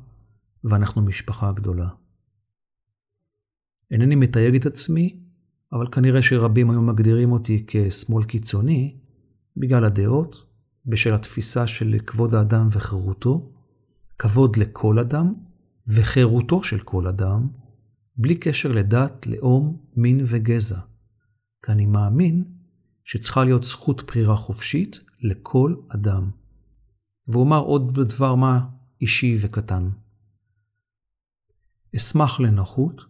ואנחנו 0.70 1.02
משפחה 1.02 1.52
גדולה. 1.52 1.90
אינני 3.92 4.16
מתייג 4.16 4.56
את 4.56 4.66
עצמי, 4.66 5.20
אבל 5.72 5.88
כנראה 5.92 6.22
שרבים 6.22 6.72
היום 6.72 6.90
מגדירים 6.90 7.32
אותי 7.32 7.64
כשמאל 7.68 8.24
קיצוני, 8.26 8.98
בגלל 9.58 9.86
הדעות, 9.86 10.44
בשל 10.86 11.14
התפיסה 11.14 11.68
של 11.68 11.96
כבוד 12.06 12.36
האדם 12.36 12.68
וחירותו, 12.72 13.52
כבוד 14.20 14.58
לכל 14.58 15.00
אדם 15.00 15.34
וחירותו 15.88 16.64
של 16.64 16.80
כל 16.80 17.08
אדם, 17.08 17.48
בלי 18.16 18.36
קשר 18.36 18.72
לדת, 18.72 19.28
לאום, 19.28 19.78
מין 19.96 20.22
וגזע. 20.26 20.80
כי 21.66 21.72
אני 21.72 21.86
מאמין 21.86 22.44
שצריכה 23.04 23.44
להיות 23.44 23.64
זכות 23.64 24.04
בחירה 24.04 24.36
חופשית 24.36 25.00
לכל 25.22 25.76
אדם. 25.90 26.30
ואומר 27.28 27.60
עוד 27.60 28.00
דבר 28.00 28.36
מה 28.36 28.68
אישי 29.02 29.38
וקטן. 29.42 29.90
אשמח 31.98 32.40
לנוחות, 32.40 33.06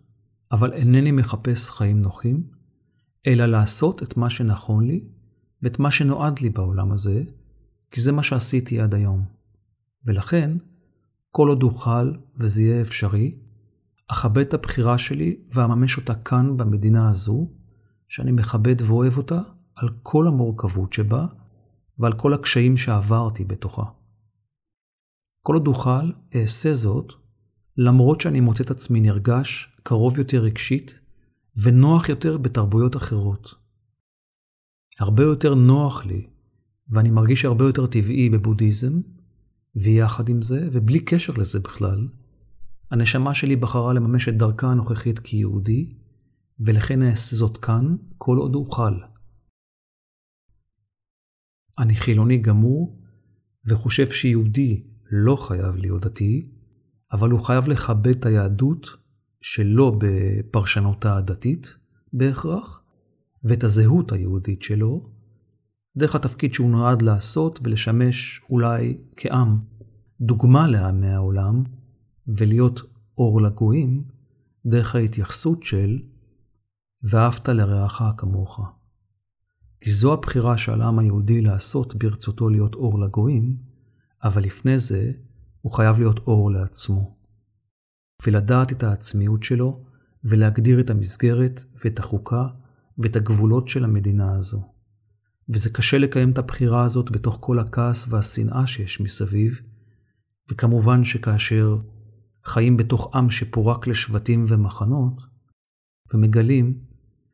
אבל 0.51 0.73
אינני 0.73 1.11
מחפש 1.11 1.69
חיים 1.69 1.99
נוחים, 1.99 2.43
אלא 3.27 3.45
לעשות 3.45 4.03
את 4.03 4.17
מה 4.17 4.29
שנכון 4.29 4.87
לי 4.87 5.07
ואת 5.61 5.79
מה 5.79 5.91
שנועד 5.91 6.39
לי 6.39 6.49
בעולם 6.49 6.91
הזה, 6.91 7.23
כי 7.91 8.01
זה 8.01 8.11
מה 8.11 8.23
שעשיתי 8.23 8.79
עד 8.79 8.95
היום. 8.95 9.25
ולכן, 10.05 10.57
כל 11.31 11.49
עוד 11.49 11.63
אוכל 11.63 12.13
וזה 12.35 12.63
יהיה 12.63 12.81
אפשרי, 12.81 13.35
אכבד 14.07 14.41
את 14.41 14.53
הבחירה 14.53 14.97
שלי 14.97 15.39
ואממש 15.51 15.97
אותה 15.97 16.15
כאן 16.15 16.57
במדינה 16.57 17.09
הזו, 17.09 17.51
שאני 18.07 18.31
מכבד 18.31 18.81
ואוהב 18.81 19.17
אותה 19.17 19.41
על 19.75 19.89
כל 20.03 20.27
המורכבות 20.27 20.93
שבה 20.93 21.25
ועל 21.99 22.13
כל 22.13 22.33
הקשיים 22.33 22.77
שעברתי 22.77 23.45
בתוכה. 23.45 23.83
כל 25.41 25.53
עוד 25.53 25.67
אוכל, 25.67 26.11
אעשה 26.35 26.73
זאת, 26.73 27.13
למרות 27.77 28.21
שאני 28.21 28.39
מוצא 28.39 28.63
את 28.63 28.71
עצמי 28.71 29.01
נרגש, 29.01 29.79
קרוב 29.83 30.19
יותר 30.19 30.43
רגשית, 30.43 30.99
ונוח 31.63 32.09
יותר 32.09 32.37
בתרבויות 32.37 32.95
אחרות. 32.95 33.55
הרבה 34.99 35.23
יותר 35.23 35.55
נוח 35.55 36.05
לי, 36.05 36.27
ואני 36.89 37.09
מרגיש 37.09 37.45
הרבה 37.45 37.65
יותר 37.65 37.87
טבעי 37.87 38.29
בבודהיזם, 38.29 39.01
ויחד 39.75 40.29
עם 40.29 40.41
זה, 40.41 40.69
ובלי 40.71 40.99
קשר 40.99 41.33
לזה 41.33 41.59
בכלל, 41.59 42.07
הנשמה 42.91 43.33
שלי 43.33 43.55
בחרה 43.55 43.93
לממש 43.93 44.29
את 44.29 44.37
דרכה 44.37 44.67
הנוכחית 44.67 45.19
כיהודי, 45.19 45.93
ולכן 46.59 47.03
אעשה 47.03 47.35
זאת 47.35 47.57
כאן 47.57 47.95
כל 48.17 48.37
עוד 48.37 48.55
אוכל. 48.55 48.93
אני 51.79 51.95
חילוני 51.95 52.37
גמור, 52.37 52.99
וחושב 53.65 54.09
שיהודי 54.09 54.83
לא 55.11 55.35
חייב 55.35 55.75
להיות 55.75 56.01
דתי, 56.01 56.56
אבל 57.11 57.29
הוא 57.29 57.39
חייב 57.39 57.67
לכבד 57.67 58.07
את 58.07 58.25
היהדות 58.25 58.87
שלא 59.41 59.97
בפרשנותה 59.97 61.17
הדתית 61.17 61.77
בהכרח, 62.13 62.83
ואת 63.43 63.63
הזהות 63.63 64.11
היהודית 64.11 64.61
שלו, 64.61 65.09
דרך 65.97 66.15
התפקיד 66.15 66.53
שהוא 66.53 66.69
נועד 66.69 67.01
לעשות 67.01 67.59
ולשמש 67.63 68.41
אולי 68.49 68.97
כעם, 69.17 69.59
דוגמה 70.21 70.67
לעמי 70.67 71.09
העולם, 71.09 71.63
ולהיות 72.27 72.81
אור 73.17 73.41
לגויים, 73.41 74.03
דרך 74.65 74.95
ההתייחסות 74.95 75.63
של 75.63 75.99
ואהבת 77.03 77.49
לרעך 77.49 78.01
כמוך. 78.17 78.59
כי 79.81 79.91
זו 79.91 80.13
הבחירה 80.13 80.57
שעל 80.57 80.81
העם 80.81 80.99
היהודי 80.99 81.41
לעשות 81.41 81.95
ברצותו 81.95 82.49
להיות 82.49 82.75
אור 82.75 82.99
לגויים, 82.99 83.57
אבל 84.23 84.43
לפני 84.43 84.79
זה 84.79 85.11
הוא 85.61 85.71
חייב 85.71 85.99
להיות 85.99 86.19
אור 86.19 86.51
לעצמו. 86.51 87.17
ולדעת 88.25 88.71
את 88.71 88.83
העצמיות 88.83 89.43
שלו, 89.43 89.83
ולהגדיר 90.23 90.79
את 90.79 90.89
המסגרת 90.89 91.63
ואת 91.83 91.99
החוקה 91.99 92.47
ואת 92.97 93.15
הגבולות 93.15 93.67
של 93.67 93.83
המדינה 93.83 94.37
הזו. 94.37 94.73
וזה 95.49 95.69
קשה 95.69 95.97
לקיים 95.97 96.31
את 96.31 96.37
הבחירה 96.37 96.83
הזאת 96.83 97.11
בתוך 97.11 97.37
כל 97.41 97.59
הכעס 97.59 98.07
והשנאה 98.09 98.67
שיש 98.67 99.01
מסביב, 99.01 99.61
וכמובן 100.51 101.03
שכאשר 101.03 101.77
חיים 102.45 102.77
בתוך 102.77 103.15
עם 103.15 103.29
שפורק 103.29 103.87
לשבטים 103.87 104.45
ומחנות, 104.47 105.21
ומגלים 106.13 106.79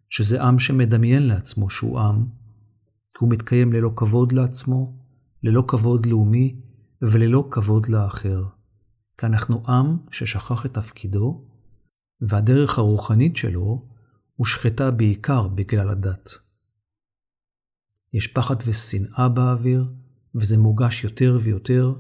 שזה 0.09 0.43
עם 0.43 0.59
שמדמיין 0.59 1.27
לעצמו 1.27 1.69
שהוא 1.69 1.99
עם, 1.99 2.25
כי 3.13 3.17
הוא 3.19 3.29
מתקיים 3.29 3.73
ללא 3.73 3.91
כבוד 3.95 4.31
לעצמו, 4.31 4.97
ללא 5.43 5.63
כבוד 5.67 6.05
לאומי 6.05 6.61
וללא 7.11 7.47
כבוד 7.51 7.87
לאחר. 7.89 8.43
כי 9.17 9.25
אנחנו 9.25 9.63
עם 9.67 9.97
ששכח 10.11 10.65
את 10.65 10.73
תפקידו, 10.73 11.45
והדרך 12.21 12.77
הרוחנית 12.77 13.37
שלו 13.37 13.87
הושחתה 14.35 14.91
בעיקר 14.91 15.47
בגלל 15.47 15.89
הדת. 15.89 16.29
יש 18.13 18.27
פחד 18.27 18.55
ושנאה 18.65 19.29
באוויר, 19.29 19.93
וזה 20.35 20.57
מורגש 20.57 21.03
יותר 21.03 21.37
ויותר, 21.43 21.93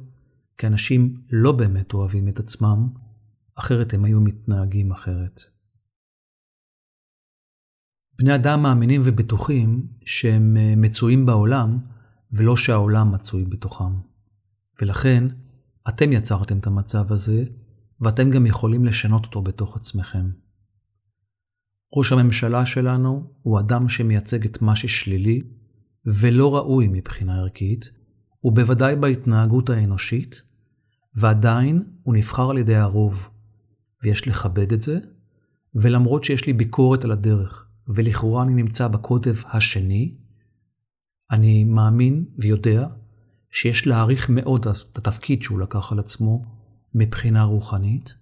כי 0.57 0.67
אנשים 0.67 1.21
לא 1.29 1.51
באמת 1.51 1.93
אוהבים 1.93 2.27
את 2.27 2.39
עצמם, 2.39 2.89
אחרת 3.55 3.93
הם 3.93 4.05
היו 4.05 4.21
מתנהגים 4.21 4.91
אחרת. 4.91 5.41
בני 8.17 8.35
אדם 8.35 8.61
מאמינים 8.61 9.01
ובטוחים 9.05 9.87
שהם 10.05 10.57
אה, 10.57 10.73
מצויים 10.77 11.25
בעולם, 11.25 11.79
ולא 12.31 12.55
שהעולם 12.55 13.11
מצוי 13.11 13.45
בתוכם. 13.45 14.12
ולכן, 14.81 15.23
אתם 15.89 16.11
יצרתם 16.11 16.57
את 16.57 16.67
המצב 16.67 17.11
הזה, 17.11 17.43
ואתם 18.01 18.29
גם 18.29 18.45
יכולים 18.45 18.85
לשנות 18.85 19.25
אותו 19.25 19.41
בתוך 19.41 19.75
עצמכם. 19.75 20.29
ראש 21.97 22.11
הממשלה 22.11 22.65
שלנו 22.65 23.33
הוא 23.41 23.59
אדם 23.59 23.89
שמייצג 23.89 24.45
את 24.45 24.61
מה 24.61 24.75
ששלילי 24.75 25.41
ולא 26.21 26.55
ראוי 26.55 26.87
מבחינה 26.91 27.39
ערכית, 27.39 27.91
ובוודאי 28.43 28.95
בהתנהגות 28.95 29.69
האנושית, 29.69 30.43
ועדיין 31.15 31.83
הוא 32.03 32.15
נבחר 32.15 32.49
על 32.49 32.57
ידי 32.57 32.75
הרוב, 32.75 33.29
ויש 34.03 34.27
לכבד 34.27 34.73
את 34.73 34.81
זה, 34.81 34.99
ולמרות 35.75 36.23
שיש 36.23 36.47
לי 36.47 36.53
ביקורת 36.53 37.03
על 37.03 37.11
הדרך, 37.11 37.67
ולכאורה 37.95 38.43
אני 38.43 38.53
נמצא 38.53 38.87
בקוטב 38.87 39.35
השני, 39.45 40.17
אני 41.31 41.63
מאמין 41.63 42.25
ויודע 42.37 42.87
שיש 43.55 43.87
להעריך 43.87 44.29
מאוד 44.29 44.67
את 44.91 44.97
התפקיד 44.97 45.41
שהוא 45.41 45.59
לקח 45.59 45.91
על 45.91 45.99
עצמו 45.99 46.45
מבחינה 46.95 47.43
רוחנית, 47.43 48.15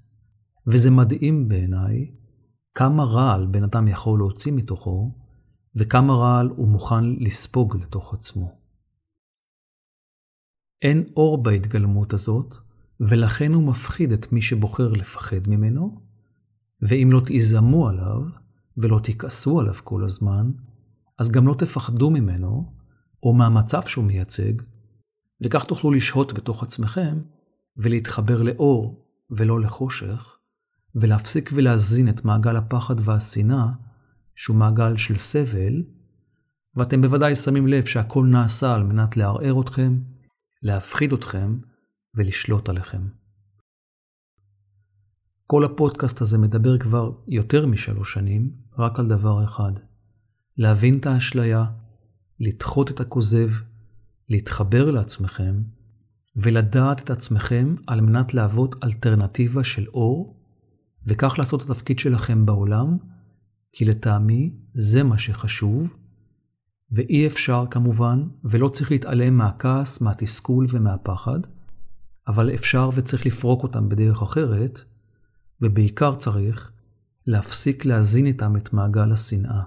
וזה 0.67 0.91
מדהים 0.91 1.47
בעיניי 1.47 2.11
כמה 2.75 3.03
רעל 3.03 3.45
בן 3.45 3.63
אדם 3.63 3.87
יכול 3.87 4.19
להוציא 4.19 4.53
מתוכו, 4.53 5.15
וכמה 5.75 6.13
רעל 6.13 6.47
הוא 6.47 6.67
מוכן 6.67 7.05
לספוג 7.19 7.77
לתוך 7.77 8.13
עצמו. 8.13 8.57
אין 10.81 11.03
אור 11.15 11.43
בהתגלמות 11.43 12.13
הזאת, 12.13 12.55
ולכן 12.99 13.53
הוא 13.53 13.63
מפחיד 13.63 14.11
את 14.11 14.31
מי 14.31 14.41
שבוחר 14.41 14.91
לפחד 14.91 15.47
ממנו, 15.47 16.01
ואם 16.81 17.09
לא 17.11 17.21
תיזמו 17.25 17.89
עליו, 17.89 18.21
ולא 18.77 18.99
תכעסו 19.03 19.59
עליו 19.59 19.75
כל 19.83 20.03
הזמן, 20.03 20.51
אז 21.19 21.31
גם 21.31 21.47
לא 21.47 21.53
תפחדו 21.53 22.09
ממנו, 22.09 22.73
או 23.23 23.33
מהמצב 23.33 23.81
שהוא 23.81 24.05
מייצג, 24.05 24.53
וכך 25.43 25.65
תוכלו 25.65 25.91
לשהות 25.91 26.33
בתוך 26.33 26.63
עצמכם, 26.63 27.19
ולהתחבר 27.77 28.41
לאור 28.41 29.05
ולא 29.29 29.61
לחושך, 29.61 30.37
ולהפסיק 30.95 31.49
ולהזין 31.53 32.09
את 32.09 32.25
מעגל 32.25 32.55
הפחד 32.55 32.95
והשנאה, 32.99 33.65
שהוא 34.35 34.55
מעגל 34.55 34.97
של 34.97 35.17
סבל, 35.17 35.83
ואתם 36.75 37.01
בוודאי 37.01 37.35
שמים 37.35 37.67
לב 37.67 37.85
שהכל 37.85 38.25
נעשה 38.25 38.75
על 38.75 38.83
מנת 38.83 39.17
לערער 39.17 39.61
אתכם, 39.61 39.99
להפחיד 40.63 41.13
אתכם 41.13 41.57
ולשלוט 42.15 42.69
עליכם. 42.69 43.07
כל 45.47 45.65
הפודקאסט 45.65 46.21
הזה 46.21 46.37
מדבר 46.37 46.77
כבר 46.77 47.11
יותר 47.27 47.65
משלוש 47.65 48.13
שנים 48.13 48.51
רק 48.77 48.99
על 48.99 49.07
דבר 49.07 49.43
אחד, 49.43 49.71
להבין 50.57 50.99
את 50.99 51.05
האשליה, 51.05 51.65
לדחות 52.39 52.91
את 52.91 52.99
הכוזב, 52.99 53.49
להתחבר 54.31 54.91
לעצמכם, 54.91 55.61
ולדעת 56.35 57.01
את 57.03 57.09
עצמכם 57.09 57.75
על 57.87 58.01
מנת 58.01 58.33
להוות 58.33 58.75
אלטרנטיבה 58.83 59.63
של 59.63 59.87
אור 59.87 60.39
וכך 61.05 61.35
לעשות 61.37 61.65
את 61.65 61.69
התפקיד 61.69 61.99
שלכם 61.99 62.45
בעולם, 62.45 62.97
כי 63.73 63.85
לטעמי 63.85 64.55
זה 64.73 65.03
מה 65.03 65.17
שחשוב, 65.17 65.93
ואי 66.91 67.27
אפשר 67.27 67.65
כמובן, 67.71 68.23
ולא 68.43 68.69
צריך 68.69 68.91
להתעלם 68.91 69.37
מהכעס, 69.37 70.01
מהתסכול 70.01 70.65
ומהפחד, 70.69 71.39
אבל 72.27 72.53
אפשר 72.53 72.89
וצריך 72.95 73.25
לפרוק 73.25 73.63
אותם 73.63 73.89
בדרך 73.89 74.21
אחרת, 74.21 74.83
ובעיקר 75.61 76.15
צריך 76.15 76.71
להפסיק 77.27 77.85
להזין 77.85 78.25
איתם 78.25 78.55
את 78.57 78.73
מעגל 78.73 79.11
השנאה. 79.11 79.61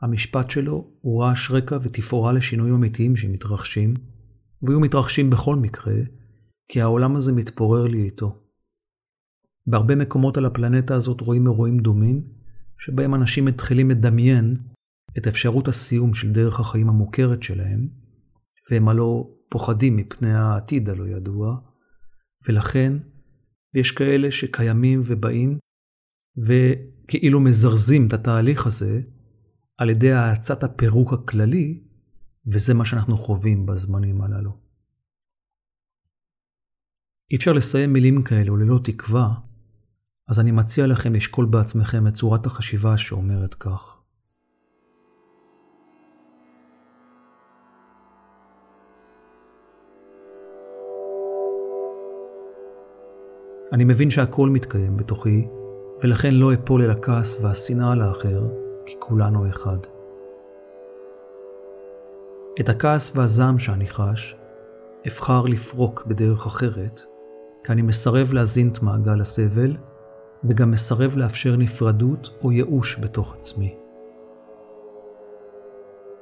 המשפט 0.00 0.50
שלו 0.50 0.90
הוא 1.00 1.22
רעש 1.22 1.50
רקע 1.50 1.78
ותפאורה 1.82 2.32
לשינויים 2.32 2.74
אמיתיים 2.74 3.16
שמתרחשים, 3.16 3.94
ויהיו 4.62 4.80
מתרחשים 4.80 5.30
בכל 5.30 5.56
מקרה, 5.56 5.94
כי 6.68 6.80
העולם 6.80 7.16
הזה 7.16 7.32
מתפורר 7.32 7.84
לי 7.84 8.02
איתו. 8.02 8.42
בהרבה 9.66 9.94
מקומות 9.94 10.36
על 10.36 10.46
הפלנטה 10.46 10.94
הזאת 10.94 11.20
רואים 11.20 11.46
אירועים 11.46 11.78
דומים, 11.78 12.22
שבהם 12.78 13.14
אנשים 13.14 13.44
מתחילים 13.44 13.90
לדמיין 13.90 14.56
את 15.18 15.26
אפשרות 15.26 15.68
הסיום 15.68 16.14
של 16.14 16.32
דרך 16.32 16.60
החיים 16.60 16.88
המוכרת 16.88 17.42
שלהם, 17.42 17.88
והם 18.70 18.88
הלא 18.88 19.30
פוחדים 19.48 19.96
מפני 19.96 20.34
העתיד 20.34 20.90
הלא 20.90 21.08
ידוע, 21.08 21.56
ולכן 22.48 22.92
יש 23.74 23.90
כאלה 23.90 24.30
שקיימים 24.30 25.00
ובאים 25.04 25.58
וכאילו 26.38 27.40
מזרזים 27.40 28.06
את 28.06 28.12
התהליך 28.12 28.66
הזה 28.66 29.00
על 29.78 29.90
ידי 29.90 30.12
האצת 30.12 30.64
הפירוק 30.64 31.12
הכללי, 31.12 31.80
וזה 32.46 32.74
מה 32.74 32.84
שאנחנו 32.84 33.16
חווים 33.16 33.66
בזמנים 33.66 34.22
הללו. 34.22 34.50
אי 37.30 37.36
אפשר 37.36 37.52
לסיים 37.52 37.92
מילים 37.92 38.22
כאלו 38.22 38.56
ללא 38.56 38.80
תקווה 38.84 39.34
אז 40.28 40.40
אני 40.40 40.50
מציע 40.50 40.86
לכם 40.86 41.14
לשקול 41.14 41.46
בעצמכם 41.46 42.06
את 42.06 42.14
צורת 42.14 42.46
החשיבה 42.46 42.98
שאומרת 42.98 43.54
כך. 43.54 43.94
אני 53.72 53.84
מבין 53.84 54.10
שהכל 54.10 54.50
מתקיים 54.50 54.96
בתוכי, 54.96 55.46
ולכן 56.02 56.34
לא 56.34 56.54
אפול 56.54 56.82
אל 56.82 56.90
הכעס 56.90 57.40
והשנאה 57.42 57.94
לאחר, 57.94 58.67
כי 58.88 58.94
כולנו 58.98 59.48
אחד. 59.48 59.76
את 62.60 62.68
הכעס 62.68 63.12
והזעם 63.16 63.58
שאני 63.58 63.86
חש, 63.86 64.36
אבחר 65.06 65.40
לפרוק 65.44 66.06
בדרך 66.06 66.46
אחרת, 66.46 67.00
כי 67.64 67.72
אני 67.72 67.82
מסרב 67.82 68.32
להזין 68.32 68.68
את 68.68 68.82
מעגל 68.82 69.20
הסבל 69.20 69.76
וגם 70.44 70.70
מסרב 70.70 71.16
לאפשר 71.16 71.56
נפרדות 71.56 72.30
או 72.42 72.52
ייאוש 72.52 72.98
בתוך 73.00 73.34
עצמי. 73.34 73.76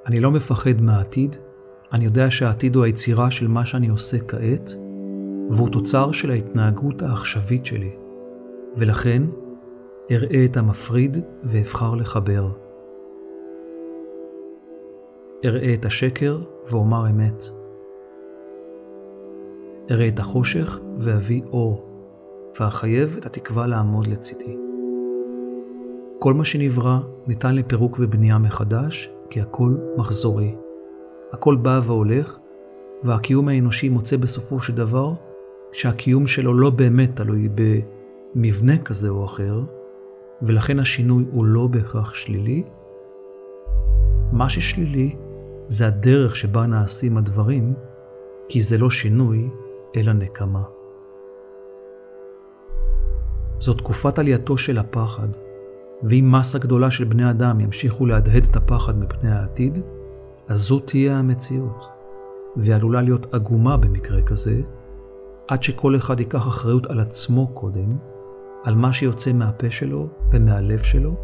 אני 0.06 0.20
לא 0.20 0.30
מפחד 0.30 0.80
מהעתיד, 0.80 1.36
אני 1.92 2.04
יודע 2.04 2.30
שהעתיד 2.30 2.76
הוא 2.76 2.84
היצירה 2.84 3.30
של 3.30 3.48
מה 3.48 3.66
שאני 3.66 3.88
עושה 3.88 4.18
כעת, 4.28 4.70
והוא 5.50 5.68
תוצר 5.68 6.12
של 6.12 6.30
ההתנהגות 6.30 7.02
העכשווית 7.02 7.66
שלי, 7.66 7.96
ולכן 8.76 9.22
אראה 10.10 10.44
את 10.44 10.56
המפריד 10.56 11.18
ואבחר 11.44 11.94
לחבר. 11.94 12.48
אראה 15.44 15.74
את 15.74 15.84
השקר 15.84 16.38
ואומר 16.70 17.10
אמת. 17.10 17.44
אראה 19.90 20.08
את 20.08 20.18
החושך 20.18 20.80
ואביא 20.98 21.42
אור. 21.52 21.86
ואחייב 22.60 23.16
את 23.20 23.26
התקווה 23.26 23.66
לעמוד 23.66 24.06
לצידי. 24.06 24.56
כל 26.18 26.34
מה 26.34 26.44
שנברא 26.44 26.98
ניתן 27.26 27.54
לפירוק 27.54 27.96
ובנייה 28.00 28.38
מחדש, 28.38 29.10
כי 29.30 29.40
הכל 29.40 29.74
מחזורי. 29.96 30.54
הכל 31.32 31.56
בא 31.56 31.80
והולך, 31.84 32.38
והקיום 33.02 33.48
האנושי 33.48 33.88
מוצא 33.88 34.16
בסופו 34.16 34.58
של 34.58 34.74
דבר 34.74 35.12
שהקיום 35.72 36.26
שלו 36.26 36.54
לא 36.54 36.70
באמת 36.70 37.16
תלוי 37.16 37.48
במבנה 38.34 38.78
כזה 38.78 39.08
או 39.08 39.24
אחר, 39.24 39.62
ולכן 40.42 40.78
השינוי 40.78 41.24
הוא 41.30 41.44
לא 41.44 41.66
בהכרח 41.66 42.14
שלילי. 42.14 42.64
מה 44.32 44.48
ששלילי 44.48 45.16
זה 45.66 45.86
הדרך 45.86 46.36
שבה 46.36 46.66
נעשים 46.66 47.16
הדברים, 47.16 47.74
כי 48.48 48.60
זה 48.60 48.78
לא 48.78 48.90
שינוי, 48.90 49.50
אלא 49.96 50.12
נקמה. 50.12 50.62
זו 53.58 53.74
תקופת 53.74 54.18
עלייתו 54.18 54.58
של 54.58 54.78
הפחד, 54.78 55.28
ואם 56.02 56.28
מסה 56.32 56.58
גדולה 56.58 56.90
של 56.90 57.04
בני 57.04 57.30
אדם 57.30 57.60
ימשיכו 57.60 58.06
להדהד 58.06 58.44
את 58.50 58.56
הפחד 58.56 58.98
מפני 58.98 59.30
העתיד, 59.30 59.78
אז 60.48 60.58
זו 60.58 60.80
תהיה 60.80 61.18
המציאות, 61.18 61.88
ועלולה 62.56 63.02
להיות 63.02 63.34
עגומה 63.34 63.76
במקרה 63.76 64.22
כזה, 64.22 64.60
עד 65.48 65.62
שכל 65.62 65.96
אחד 65.96 66.20
ייקח 66.20 66.48
אחריות 66.48 66.86
על 66.86 67.00
עצמו 67.00 67.48
קודם, 67.48 67.96
על 68.66 68.74
מה 68.74 68.92
שיוצא 68.92 69.32
מהפה 69.32 69.70
שלו 69.70 70.08
ומהלב 70.32 70.78
שלו, 70.78 71.16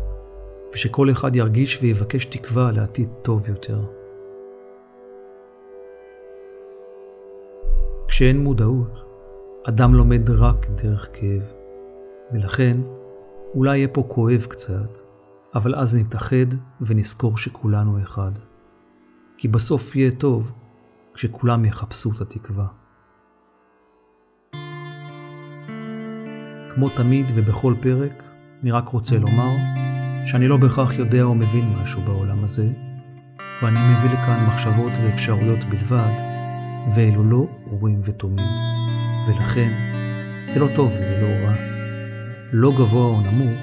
ושכל 0.74 1.10
אחד 1.10 1.36
ירגיש 1.36 1.78
ויבקש 1.82 2.24
תקווה 2.24 2.72
לעתיד 2.72 3.08
טוב 3.22 3.48
יותר. 3.48 3.80
כשאין 8.08 8.44
מודעות, 8.44 9.02
אדם 9.68 9.94
לומד 9.94 10.30
רק 10.30 10.70
דרך 10.70 11.08
כאב, 11.12 11.52
ולכן 12.32 12.76
אולי 13.54 13.76
יהיה 13.78 13.88
פה 13.88 14.04
כואב 14.08 14.46
קצת, 14.48 14.98
אבל 15.54 15.74
אז 15.74 15.96
נתאחד 15.96 16.46
ונזכור 16.80 17.36
שכולנו 17.36 18.02
אחד. 18.02 18.32
כי 19.36 19.48
בסוף 19.48 19.96
יהיה 19.96 20.10
טוב 20.10 20.52
כשכולם 21.14 21.64
יחפשו 21.64 22.10
את 22.16 22.20
התקווה. 22.20 22.81
כמו 26.74 26.88
תמיד 26.88 27.32
ובכל 27.34 27.74
פרק, 27.80 28.22
אני 28.62 28.70
רק 28.70 28.88
רוצה 28.88 29.18
לומר 29.18 29.50
שאני 30.24 30.48
לא 30.48 30.56
בהכרח 30.56 30.98
יודע 30.98 31.22
או 31.22 31.34
מבין 31.34 31.68
משהו 31.68 32.02
בעולם 32.02 32.44
הזה, 32.44 32.68
ואני 33.62 33.78
מביא 33.94 34.10
לכאן 34.10 34.46
מחשבות 34.46 34.92
ואפשרויות 35.02 35.64
בלבד, 35.64 36.16
ואלו 36.94 37.24
לא 37.24 37.46
אורים 37.70 38.00
ותומים. 38.04 38.46
ולכן, 39.28 39.72
זה 40.44 40.60
לא 40.60 40.68
טוב 40.74 40.92
וזה 40.98 41.18
לא 41.20 41.46
רע. 41.46 41.54
לא 42.52 42.72
גבוה 42.72 43.06
או 43.06 43.20
נמוך, 43.20 43.62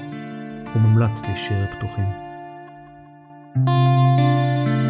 ומומלץ 0.76 1.22
להישאר 1.26 1.66
פתוחים. 1.78 2.08
thank 3.66 4.84
you 4.84 4.89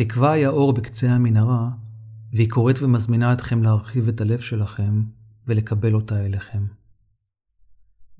התקווה 0.00 0.32
היא 0.32 0.46
האור 0.46 0.72
בקצה 0.72 1.10
המנהרה, 1.12 1.70
והיא 2.32 2.50
קוראת 2.50 2.82
ומזמינה 2.82 3.32
אתכם 3.32 3.62
להרחיב 3.62 4.08
את 4.08 4.20
הלב 4.20 4.40
שלכם 4.40 5.02
ולקבל 5.46 5.94
אותה 5.94 6.26
אליכם. 6.26 6.66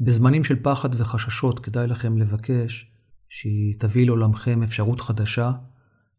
בזמנים 0.01 0.45
של 0.45 0.63
פחד 0.63 1.01
וחששות 1.01 1.61
כדאי 1.61 1.87
לכם 1.87 2.19
לבקש 2.19 2.93
שהיא 3.29 3.75
תביא 3.79 4.07
לעולמכם 4.07 4.63
אפשרות 4.63 5.01
חדשה 5.01 5.53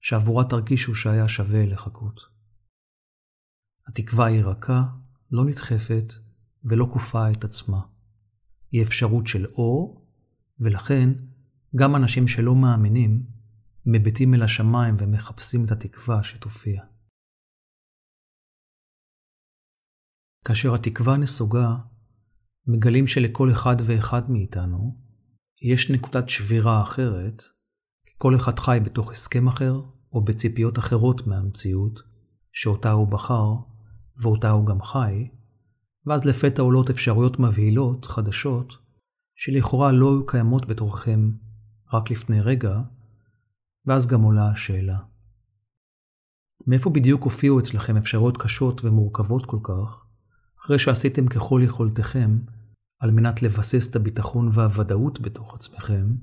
שעבורה 0.02 0.43
תרגישו 0.43 0.96
שהיה 0.96 1.28
שווה 1.28 1.65
לחכות. 1.65 2.22
התקווה 3.88 4.26
היא 4.26 4.43
רכה, 4.43 4.84
לא 5.32 5.46
נדחפת 5.46 6.13
ולא 6.63 6.88
כופה 6.91 7.32
את 7.32 7.43
עצמה. 7.43 7.82
היא 8.72 8.84
אפשרות 8.84 9.28
של 9.28 9.46
אור, 9.46 10.06
ולכן 10.60 11.10
גם 11.76 11.96
אנשים 11.96 12.28
שלא 12.28 12.56
מאמינים 12.56 13.37
מביטים 13.89 14.34
אל 14.34 14.43
השמיים 14.43 14.95
ומחפשים 15.00 15.65
את 15.65 15.71
התקווה 15.71 16.23
שתופיע. 16.23 16.84
כאשר 20.45 20.73
התקווה 20.73 21.17
נסוגה, 21.17 21.76
מגלים 22.67 23.08
שלכל 23.08 23.52
אחד 23.52 23.76
ואחד 23.86 24.32
מאיתנו 24.32 24.97
יש 25.62 25.91
נקודת 25.91 26.30
שבירה 26.30 26.82
אחרת, 26.82 27.41
כי 28.06 28.13
כל 28.17 28.36
אחד 28.36 28.60
חי 28.60 28.80
בתוך 28.86 29.12
הסכם 29.12 29.47
אחר 29.47 29.82
או 30.13 30.23
בציפיות 30.23 30.80
אחרות 30.80 31.28
מהמציאות, 31.28 32.00
שאותה 32.52 32.91
הוא 32.91 33.08
בחר 33.08 33.54
ואותה 34.21 34.50
הוא 34.50 34.65
גם 34.65 34.82
חי, 34.82 35.30
ואז 36.06 36.26
לפתע 36.26 36.62
עולות 36.62 36.89
אפשרויות 36.89 37.39
מבהילות, 37.39 38.06
חדשות, 38.06 38.73
שלכאורה 39.36 39.91
לא 39.91 40.12
היו 40.12 40.26
קיימות 40.26 40.67
בתוככם 40.67 41.32
רק 41.93 42.12
לפני 42.12 42.41
רגע, 42.41 42.82
ואז 43.88 44.08
גם 44.08 44.21
עולה 44.21 44.52
השאלה. 44.52 45.00
מאיפה 46.67 46.89
בדיוק 46.89 47.23
הופיעו 47.23 47.60
אצלכם 47.60 47.97
אפשרויות 47.97 48.38
קשות 48.38 48.86
ומורכבות 48.86 49.45
כל 49.45 49.60
כך, 49.63 50.06
אחרי 50.60 50.80
שעשיתם 50.80 51.28
ככל 51.28 51.62
יכולתכם 51.63 52.39
על 53.00 53.12
מנת 53.12 53.41
לבסס 53.41 53.89
את 53.89 53.95
הביטחון 53.95 54.50
והוודאות 54.52 55.21
בתוך 55.21 55.54
עצמכם? 55.54 56.15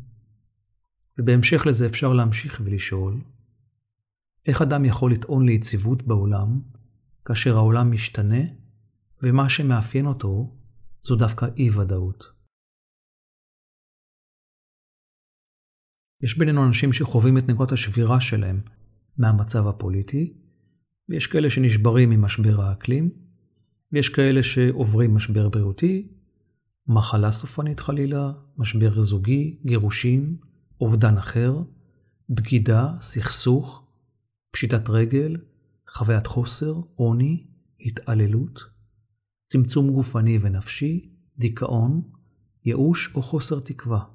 ובהמשך 1.19 1.67
לזה 1.67 1.87
אפשר 1.87 2.13
להמשיך 2.13 2.61
ולשאול, 2.65 3.21
איך 4.47 4.63
אדם 4.63 4.85
יכול 4.85 5.13
לטעון 5.13 5.47
ליציבות 5.47 6.03
בעולם, 6.03 6.61
כאשר 7.25 7.57
העולם 7.57 7.91
משתנה, 7.93 8.43
ומה 9.23 9.49
שמאפיין 9.49 10.07
אותו 10.07 10.57
זו 11.05 11.17
דווקא 11.17 11.47
אי-ודאות? 11.57 12.34
יש 16.25 16.39
בינינו 16.39 16.67
אנשים 16.67 16.93
שחווים 16.93 17.39
את 17.39 17.49
נקודת 17.49 17.73
השבירה 17.73 18.21
שלהם 18.21 18.61
מהמצב 19.19 19.67
הפוליטי, 19.67 20.33
ויש 21.09 21.27
כאלה 21.27 21.51
שנשברים 21.51 22.11
ממשבר 22.11 22.63
האקלים, 22.63 23.11
ויש 23.93 24.09
כאלה 24.09 24.43
שעוברים 24.43 25.15
משבר 25.15 25.49
בריאותי, 25.49 26.09
מחלה 26.87 27.31
סופנית 27.31 27.81
חלילה, 27.81 28.33
משבר 28.59 29.03
זוגי, 29.03 29.59
גירושים, 29.67 30.37
אובדן 30.81 31.17
אחר, 31.17 31.63
בגידה, 32.29 32.95
סכסוך, 33.01 33.87
פשיטת 34.51 34.91
רגל, 34.91 35.37
חוויית 35.89 36.27
חוסר, 36.27 36.75
עוני, 36.95 37.47
התעללות, 37.81 38.61
צמצום 39.45 39.91
גופני 39.93 40.39
ונפשי, 40.41 41.11
דיכאון, 41.39 42.03
ייאוש 42.65 43.13
או 43.15 43.23
חוסר 43.23 43.61
תקווה. 43.61 44.14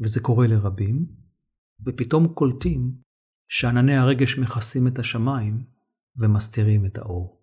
וזה 0.00 0.20
קורה 0.20 0.46
לרבים, 0.46 1.06
ופתאום 1.86 2.28
קולטים 2.28 2.94
שענני 3.48 3.96
הרגש 3.96 4.38
מכסים 4.38 4.86
את 4.86 4.98
השמיים 4.98 5.64
ומסתירים 6.16 6.86
את 6.86 6.98
האור. 6.98 7.42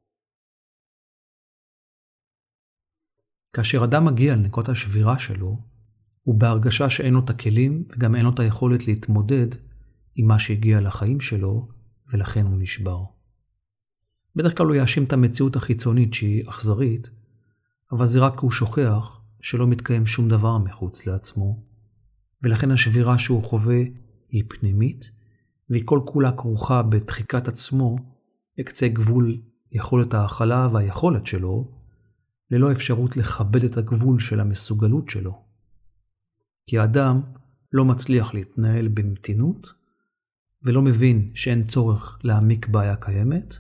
כאשר 3.54 3.84
אדם 3.84 4.06
מגיע 4.06 4.36
לנקודת 4.36 4.70
השבירה 4.70 5.20
שלו, 5.20 5.62
הוא 6.22 6.40
בהרגשה 6.40 6.90
שאין 6.90 7.14
לו 7.14 7.20
את 7.20 7.30
הכלים 7.30 7.88
וגם 7.90 8.16
אין 8.16 8.26
לו 8.26 8.34
את 8.34 8.40
היכולת 8.40 8.88
להתמודד 8.88 9.48
עם 10.16 10.28
מה 10.28 10.40
שהגיע 10.40 10.82
לחיים 10.82 11.20
שלו, 11.20 11.68
ולכן 12.08 12.46
הוא 12.46 12.58
נשבר. 12.60 13.04
בדרך 14.36 14.58
כלל 14.58 14.66
הוא 14.66 14.76
יאשים 14.76 15.04
את 15.04 15.14
המציאות 15.14 15.56
החיצונית 15.56 16.14
שהיא 16.14 16.50
אכזרית, 16.50 17.10
אבל 17.92 18.06
זה 18.06 18.20
רק 18.20 18.34
כי 18.34 18.40
הוא 18.42 18.52
שוכח 18.52 19.22
שלא 19.42 19.68
מתקיים 19.68 20.06
שום 20.06 20.30
דבר 20.30 20.58
מחוץ 20.58 21.06
לעצמו, 21.06 21.64
ולכן 22.44 22.72
השבירה 22.72 23.18
שהוא 23.18 23.44
חווה 23.44 23.82
היא 24.30 24.44
פנימית, 24.48 25.12
והיא 25.70 25.84
כל 25.86 26.00
כולה 26.06 26.32
כרוכה 26.32 26.82
בדחיקת 26.82 27.48
עצמו 27.48 27.96
לקצה 28.58 28.88
גבול 28.88 29.42
יכולת 29.72 30.14
ההכלה 30.14 30.68
והיכולת 30.72 31.28
שלו, 31.28 31.72
ללא 32.52 32.72
אפשרות 32.72 33.18
לכבד 33.18 33.64
את 33.64 33.78
הגבול 33.78 34.20
של 34.20 34.40
המסוגלות 34.40 35.10
שלו. 35.10 35.42
כי 36.68 36.80
האדם 36.80 37.22
לא 37.74 37.86
מצליח 37.86 38.34
להתנהל 38.34 38.88
במתינות 38.88 39.74
ולא 40.64 40.82
מבין 40.82 41.32
שאין 41.34 41.64
צורך 41.64 42.20
להעמיק 42.24 42.68
בעיה 42.68 42.96
קיימת, 42.96 43.56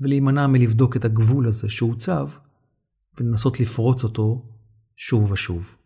ולהימנע 0.00 0.46
מלבדוק 0.46 0.96
את 0.96 1.04
הגבול 1.04 1.48
הזה 1.48 1.68
שהוצב, 1.68 2.28
ולנסות 3.18 3.60
לפרוץ 3.60 4.04
אותו 4.04 4.52
שוב 4.96 5.30
ושוב. 5.30 5.76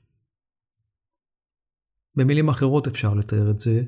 במילים 2.20 2.48
אחרות 2.48 2.86
אפשר 2.86 3.14
לתאר 3.14 3.50
את 3.50 3.58
זה 3.58 3.82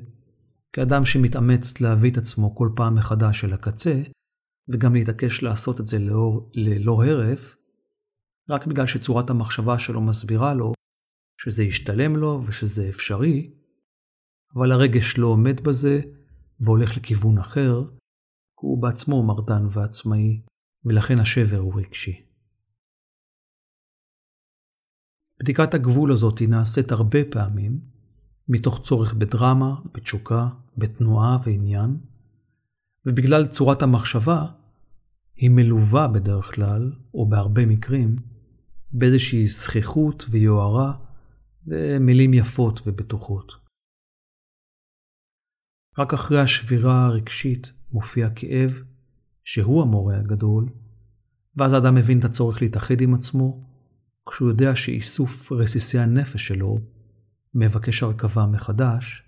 כאדם 0.73 1.03
שמתאמץ 1.03 1.81
להביא 1.81 2.11
את 2.11 2.17
עצמו 2.17 2.55
כל 2.55 2.69
פעם 2.75 2.95
מחדש 2.95 3.43
אל 3.45 3.53
הקצה, 3.53 4.01
וגם 4.69 4.93
להתעקש 4.93 5.43
לעשות 5.43 5.79
את 5.79 5.87
זה 5.87 5.99
לאור, 5.99 6.51
ללא 6.53 7.03
הרף, 7.03 7.55
רק 8.49 8.67
בגלל 8.67 8.85
שצורת 8.85 9.29
המחשבה 9.29 9.79
שלו 9.79 10.01
מסבירה 10.01 10.53
לו 10.53 10.73
שזה 11.41 11.63
ישתלם 11.63 12.15
לו 12.15 12.43
ושזה 12.47 12.89
אפשרי, 12.89 13.53
אבל 14.55 14.71
הרגש 14.71 15.17
לא 15.17 15.27
עומד 15.27 15.61
בזה 15.61 16.01
והולך 16.59 16.97
לכיוון 16.97 17.37
אחר, 17.37 17.83
כי 18.59 18.65
הוא 18.67 18.81
בעצמו 18.81 19.23
מרדן 19.23 19.63
ועצמאי, 19.71 20.41
ולכן 20.85 21.19
השבר 21.19 21.59
הוא 21.59 21.81
רגשי. 21.81 22.25
בדיקת 25.39 25.73
הגבול 25.73 26.11
הזאת 26.11 26.41
נעשית 26.41 26.91
הרבה 26.91 27.19
פעמים, 27.31 27.92
מתוך 28.47 28.81
צורך 28.83 29.13
בדרמה, 29.13 29.75
בתשוקה, 29.93 30.47
בתנועה 30.77 31.37
ועניין, 31.45 31.97
ובגלל 33.05 33.47
צורת 33.47 33.81
המחשבה, 33.81 34.45
היא 35.35 35.49
מלווה 35.49 36.07
בדרך 36.07 36.55
כלל, 36.55 36.91
או 37.13 37.29
בהרבה 37.29 37.65
מקרים, 37.65 38.15
באיזושהי 38.91 39.47
זכיחות 39.47 40.25
ויוהרה 40.29 40.93
ומילים 41.67 42.33
יפות 42.33 42.81
ובטוחות. 42.85 43.51
רק 45.97 46.13
אחרי 46.13 46.39
השבירה 46.39 47.05
הרגשית 47.05 47.71
מופיע 47.91 48.29
כאב, 48.29 48.81
שהוא 49.43 49.81
המורה 49.81 50.17
הגדול, 50.17 50.69
ואז 51.55 51.73
האדם 51.73 51.95
מבין 51.95 52.19
את 52.19 52.25
הצורך 52.25 52.61
להתאחד 52.61 53.01
עם 53.01 53.13
עצמו, 53.13 53.69
כשהוא 54.29 54.49
יודע 54.49 54.75
שאיסוף 54.75 55.51
רסיסי 55.51 55.99
הנפש 55.99 56.47
שלו 56.47 56.77
מבקש 57.55 58.03
הרכבה 58.03 58.45
מחדש, 58.45 59.23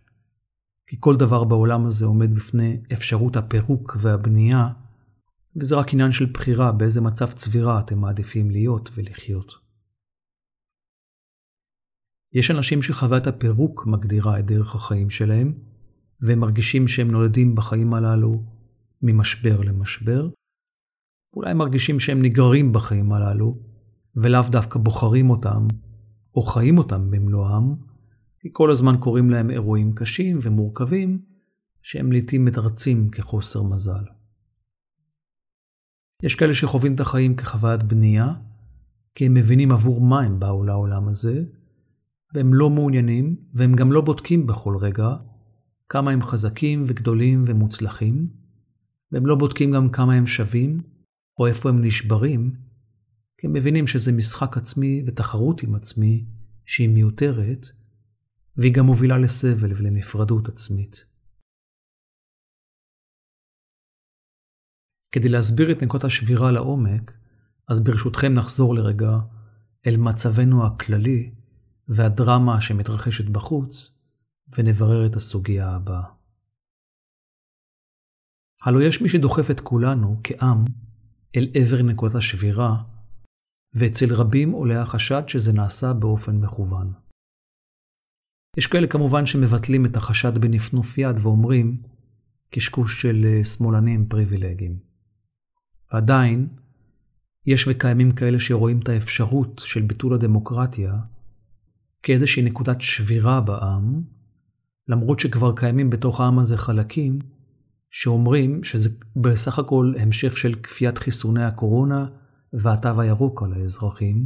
כי 0.88 0.95
כל 0.99 1.17
דבר 1.17 1.43
בעולם 1.43 1.85
הזה 1.85 2.05
עומד 2.05 2.35
בפני 2.35 2.81
אפשרות 2.93 3.35
הפירוק 3.35 3.97
והבנייה, 3.99 4.69
וזה 5.55 5.75
רק 5.75 5.93
עניין 5.93 6.11
של 6.11 6.25
בחירה 6.25 6.71
באיזה 6.71 7.01
מצב 7.01 7.31
צבירה 7.31 7.79
אתם 7.79 7.99
מעדיפים 7.99 8.51
להיות 8.51 8.89
ולחיות. 8.93 9.51
יש 12.33 12.51
אנשים 12.51 12.81
שחוויית 12.81 13.27
הפירוק 13.27 13.88
מגדירה 13.88 14.39
את 14.39 14.45
דרך 14.45 14.75
החיים 14.75 15.09
שלהם, 15.09 15.53
והם 16.21 16.39
מרגישים 16.39 16.88
שהם 16.88 17.11
נולדים 17.11 17.55
בחיים 17.55 17.93
הללו 17.93 18.43
ממשבר 19.01 19.61
למשבר. 19.61 20.29
אולי 21.35 21.53
מרגישים 21.53 21.99
שהם 21.99 22.21
נגררים 22.21 22.73
בחיים 22.73 23.13
הללו, 23.13 23.57
ולאו 24.15 24.41
דווקא 24.51 24.79
בוחרים 24.79 25.29
אותם, 25.29 25.67
או 26.35 26.41
חיים 26.41 26.77
אותם 26.77 27.11
במלואם, 27.11 27.75
כי 28.45 28.49
כל 28.53 28.71
הזמן 28.71 28.95
קורים 28.99 29.29
להם 29.29 29.49
אירועים 29.49 29.95
קשים 29.95 30.39
ומורכבים, 30.41 31.21
שהם 31.81 32.12
לעתים 32.12 32.45
מתרצים 32.45 33.10
כחוסר 33.10 33.63
מזל. 33.63 34.03
יש 36.23 36.36
כאלה 36.36 36.53
שחווים 36.53 36.95
את 36.95 36.99
החיים 36.99 37.36
כחוויית 37.36 37.84
בנייה, 37.84 38.34
כי 39.15 39.25
הם 39.25 39.34
מבינים 39.34 39.71
עבור 39.71 40.01
מה 40.01 40.21
הם 40.21 40.39
באו 40.39 40.63
לעולם 40.63 41.08
הזה, 41.08 41.43
והם 42.34 42.53
לא 42.53 42.69
מעוניינים, 42.69 43.36
והם 43.53 43.73
גם 43.73 43.91
לא 43.91 44.01
בודקים 44.01 44.47
בכל 44.47 44.77
רגע 44.77 45.10
כמה 45.89 46.12
הם 46.12 46.21
חזקים 46.21 46.84
וגדולים 46.86 47.43
ומוצלחים, 47.45 48.27
והם 49.12 49.25
לא 49.25 49.36
בודקים 49.36 49.71
גם 49.71 49.89
כמה 49.89 50.13
הם 50.13 50.27
שווים, 50.27 50.81
או 51.39 51.47
איפה 51.47 51.69
הם 51.69 51.86
נשברים, 51.86 52.55
כי 53.38 53.47
הם 53.47 53.53
מבינים 53.53 53.88
שזה 53.88 54.12
משחק 54.12 54.58
עצמי 54.58 55.03
ותחרות 55.08 55.63
עם 55.63 55.75
עצמי 55.75 56.25
שהיא 56.65 56.89
מיותרת, 56.89 57.67
והיא 58.58 58.74
גם 58.74 58.86
מובילה 58.86 59.18
לסבל 59.18 59.72
ולנפרדות 59.78 60.48
עצמית. 60.48 61.06
כדי 65.12 65.30
להסביר 65.30 65.72
את 65.72 65.84
נקודת 65.84 66.04
השבירה 66.04 66.52
לעומק, 66.52 67.13
אז 67.68 67.84
ברשותכם 67.84 68.34
נחזור 68.34 68.76
לרגע 68.76 69.12
אל 69.88 69.98
מצבנו 69.98 70.65
הכללי 70.65 71.32
והדרמה 71.88 72.62
שמתרחשת 72.62 73.30
בחוץ, 73.30 73.91
ונברר 74.58 75.06
את 75.06 75.15
הסוגיה 75.15 75.70
הבאה. 75.70 76.04
הלו 78.63 78.82
יש 78.82 79.02
מי 79.02 79.10
שדוחף 79.10 79.52
את 79.52 79.60
כולנו, 79.60 80.20
כעם, 80.24 80.65
אל 81.36 81.48
עבר 81.54 81.84
נקודת 81.84 82.15
השבירה, 82.15 82.84
ואצל 83.74 84.13
רבים 84.13 84.52
עולה 84.52 84.82
החשד 84.82 85.24
שזה 85.28 85.54
נעשה 85.54 85.94
באופן 85.94 86.36
מכוון. 86.36 87.05
יש 88.58 88.68
כאלה 88.68 88.88
כמובן 88.88 89.26
שמבטלים 89.26 89.86
את 89.86 89.98
החשד 89.98 90.38
בנפנוף 90.38 90.98
יד 90.98 91.15
ואומרים, 91.22 91.78
קשקוש 92.50 93.02
של 93.02 93.26
אה, 93.26 93.44
שמאלנים 93.44 94.06
פריבילגיים. 94.06 94.80
ועדיין, 95.94 96.48
יש 97.46 97.68
וקיימים 97.68 98.12
כאלה 98.12 98.39
שרואים 98.39 98.80
את 98.80 98.89
האפשרות 98.89 99.62
של 99.65 99.82
ביטול 99.82 100.13
הדמוקרטיה 100.13 100.94
כאיזושהי 102.04 102.44
נקודת 102.44 102.82
שבירה 102.82 103.41
בעם, 103.41 104.02
למרות 104.88 105.20
שכבר 105.20 105.56
קיימים 105.56 105.89
בתוך 105.89 106.22
העם 106.22 106.39
הזה 106.39 106.58
חלקים 106.58 107.20
שאומרים 107.89 108.63
שזה 108.63 108.89
בסך 109.15 109.60
הכל 109.60 109.94
המשך 110.00 110.38
של 110.38 110.56
כפיית 110.56 110.98
חיסוני 110.98 111.44
הקורונה 111.44 112.06
והתו 112.54 113.02
הירוק 113.02 113.44
על 113.44 113.54
האזרחים, 113.54 114.26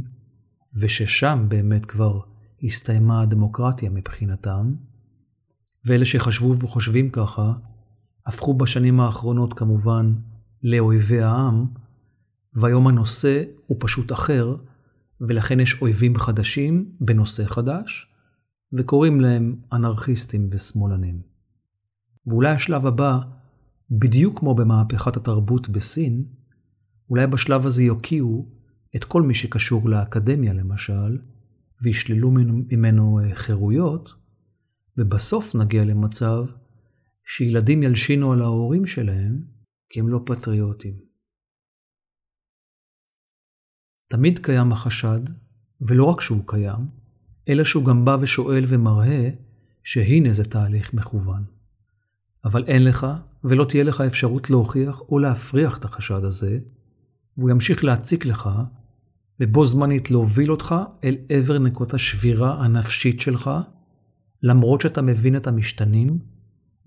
וששם 0.74 1.46
באמת 1.48 1.86
כבר 1.86 2.20
הסתיימה 2.62 3.22
הדמוקרטיה 3.22 3.90
מבחינתם, 3.90 4.74
ואלה 5.84 6.04
שחשבו 6.04 6.58
וחושבים 6.58 7.10
ככה, 7.10 7.52
הפכו 8.26 8.54
בשנים 8.54 9.00
האחרונות 9.00 9.52
כמובן 9.54 10.14
לאויבי 10.62 11.20
העם, 11.22 11.66
והיום 12.54 12.86
הנושא 12.86 13.42
הוא 13.66 13.76
פשוט 13.80 14.12
אחר, 14.12 14.56
ולכן 15.20 15.60
יש 15.60 15.82
אויבים 15.82 16.16
חדשים 16.16 16.92
בנושא 17.00 17.44
חדש, 17.44 18.06
וקוראים 18.72 19.20
להם 19.20 19.56
אנרכיסטים 19.72 20.48
ושמאלנים. 20.50 21.20
ואולי 22.26 22.50
השלב 22.50 22.86
הבא, 22.86 23.18
בדיוק 23.90 24.38
כמו 24.38 24.54
במהפכת 24.54 25.16
התרבות 25.16 25.68
בסין, 25.68 26.24
אולי 27.10 27.26
בשלב 27.26 27.66
הזה 27.66 27.82
יוקיעו 27.82 28.48
את 28.96 29.04
כל 29.04 29.22
מי 29.22 29.34
שקשור 29.34 29.88
לאקדמיה 29.88 30.52
למשל, 30.52 31.18
וישללו 31.82 32.30
ממנו 32.72 33.20
אה, 33.20 33.34
חירויות, 33.34 34.14
ובסוף 34.98 35.54
נגיע 35.54 35.84
למצב 35.84 36.46
שילדים 37.24 37.82
ילשינו 37.82 38.32
על 38.32 38.42
ההורים 38.42 38.86
שלהם 38.86 39.44
כי 39.88 40.00
הם 40.00 40.08
לא 40.08 40.20
פטריוטים. 40.26 40.94
תמיד 44.08 44.38
קיים 44.38 44.72
החשד, 44.72 45.20
ולא 45.80 46.04
רק 46.04 46.20
שהוא 46.20 46.42
קיים, 46.46 46.86
אלא 47.48 47.64
שהוא 47.64 47.84
גם 47.84 48.04
בא 48.04 48.16
ושואל 48.20 48.64
ומראה 48.68 49.30
שהנה 49.84 50.32
זה 50.32 50.44
תהליך 50.44 50.94
מכוון. 50.94 51.44
אבל 52.44 52.64
אין 52.64 52.84
לך 52.84 53.06
ולא 53.44 53.64
תהיה 53.64 53.84
לך 53.84 54.00
אפשרות 54.00 54.50
להוכיח 54.50 55.00
או 55.00 55.18
להפריח 55.18 55.78
את 55.78 55.84
החשד 55.84 56.24
הזה, 56.24 56.58
והוא 57.36 57.50
ימשיך 57.50 57.84
להציק 57.84 58.24
לך, 58.24 58.50
ובו 59.40 59.66
זמנית 59.66 60.10
להוביל 60.10 60.50
אותך 60.50 60.74
אל 61.04 61.16
עבר 61.28 61.58
נקודת 61.58 61.94
השבירה 61.94 62.64
הנפשית 62.64 63.20
שלך, 63.20 63.50
למרות 64.42 64.80
שאתה 64.80 65.02
מבין 65.02 65.36
את 65.36 65.46
המשתנים, 65.46 66.18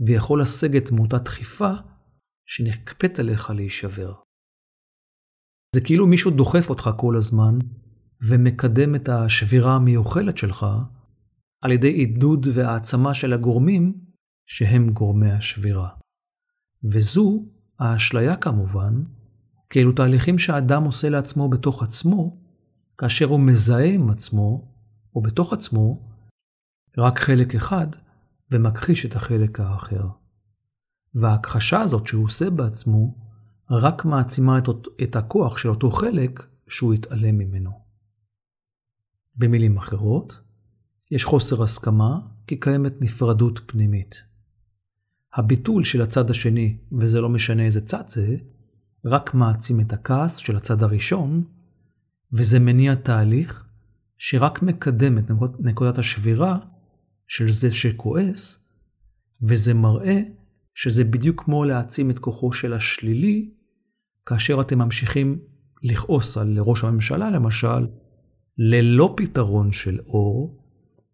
ויכול 0.07 0.41
לסגת 0.41 0.91
מאותה 0.91 1.17
דחיפה 1.17 1.71
שנכפית 2.45 3.19
עליך 3.19 3.49
להישבר. 3.49 4.13
זה 5.75 5.81
כאילו 5.81 6.07
מישהו 6.07 6.31
דוחף 6.31 6.69
אותך 6.69 6.89
כל 6.97 7.17
הזמן, 7.17 7.59
ומקדם 8.29 8.95
את 8.95 9.09
השבירה 9.09 9.75
המיוחלת 9.75 10.37
שלך, 10.37 10.65
על 11.61 11.71
ידי 11.71 11.91
עידוד 11.91 12.47
והעצמה 12.53 13.13
של 13.13 13.33
הגורמים 13.33 13.93
שהם 14.45 14.89
גורמי 14.89 15.31
השבירה. 15.31 15.89
וזו 16.83 17.45
האשליה 17.79 18.35
כמובן, 18.35 19.03
כאלו 19.69 19.91
תהליכים 19.91 20.37
שהאדם 20.37 20.83
עושה 20.83 21.09
לעצמו 21.09 21.49
בתוך 21.49 21.83
עצמו, 21.83 22.42
כאשר 23.03 23.25
הוא 23.25 23.39
מזהה 23.39 23.85
עם 23.85 24.09
עצמו, 24.09 24.71
או 25.15 25.21
בתוך 25.21 25.53
עצמו, 25.53 26.09
רק 26.97 27.19
חלק 27.19 27.55
אחד, 27.55 27.87
ומכחיש 28.51 29.05
את 29.05 29.15
החלק 29.15 29.59
האחר. 29.59 30.07
וההכחשה 31.15 31.81
הזאת 31.81 32.07
שהוא 32.07 32.25
עושה 32.25 32.49
בעצמו, 32.49 33.15
רק 33.69 34.05
מעצימה 34.05 34.57
את, 34.57 34.63
את 35.03 35.15
הכוח 35.15 35.57
של 35.57 35.69
אותו 35.69 35.91
חלק 35.91 36.47
שהוא 36.67 36.93
התעלם 36.93 37.37
ממנו. 37.37 37.71
במילים 39.35 39.77
אחרות, 39.77 40.41
יש 41.11 41.25
חוסר 41.25 41.63
הסכמה 41.63 42.19
כי 42.47 42.59
קיימת 42.59 43.01
נפרדות 43.01 43.61
פנימית. 43.65 44.23
הביטול 45.33 45.83
של 45.83 46.01
הצד 46.01 46.29
השני, 46.29 46.77
וזה 46.91 47.21
לא 47.21 47.29
משנה 47.29 47.65
איזה 47.65 47.81
צד 47.81 48.07
זה, 48.07 48.35
רק 49.05 49.33
מעצים 49.33 49.79
את 49.79 49.93
הכעס 49.93 50.37
של 50.37 50.57
הצד 50.57 50.83
הראשון, 50.83 51.43
וזה 52.37 52.59
מניע 52.59 52.95
תהליך 52.95 53.67
שרק 54.17 54.61
מקדם 54.61 55.17
את 55.17 55.23
נקודת 55.59 55.97
השבירה 55.97 56.57
של 57.27 57.49
זה 57.49 57.71
שכועס, 57.71 58.69
וזה 59.41 59.73
מראה 59.73 60.21
שזה 60.75 61.03
בדיוק 61.03 61.43
כמו 61.43 61.63
להעצים 61.63 62.09
את 62.09 62.19
כוחו 62.19 62.53
של 62.53 62.73
השלילי, 62.73 63.51
כאשר 64.25 64.61
אתם 64.61 64.77
ממשיכים 64.77 65.39
לכעוס 65.83 66.37
על 66.37 66.57
ראש 66.59 66.83
הממשלה 66.83 67.29
למשל, 67.29 67.87
ללא 68.57 69.13
פתרון 69.17 69.71
של 69.71 69.99
אור, 69.99 70.63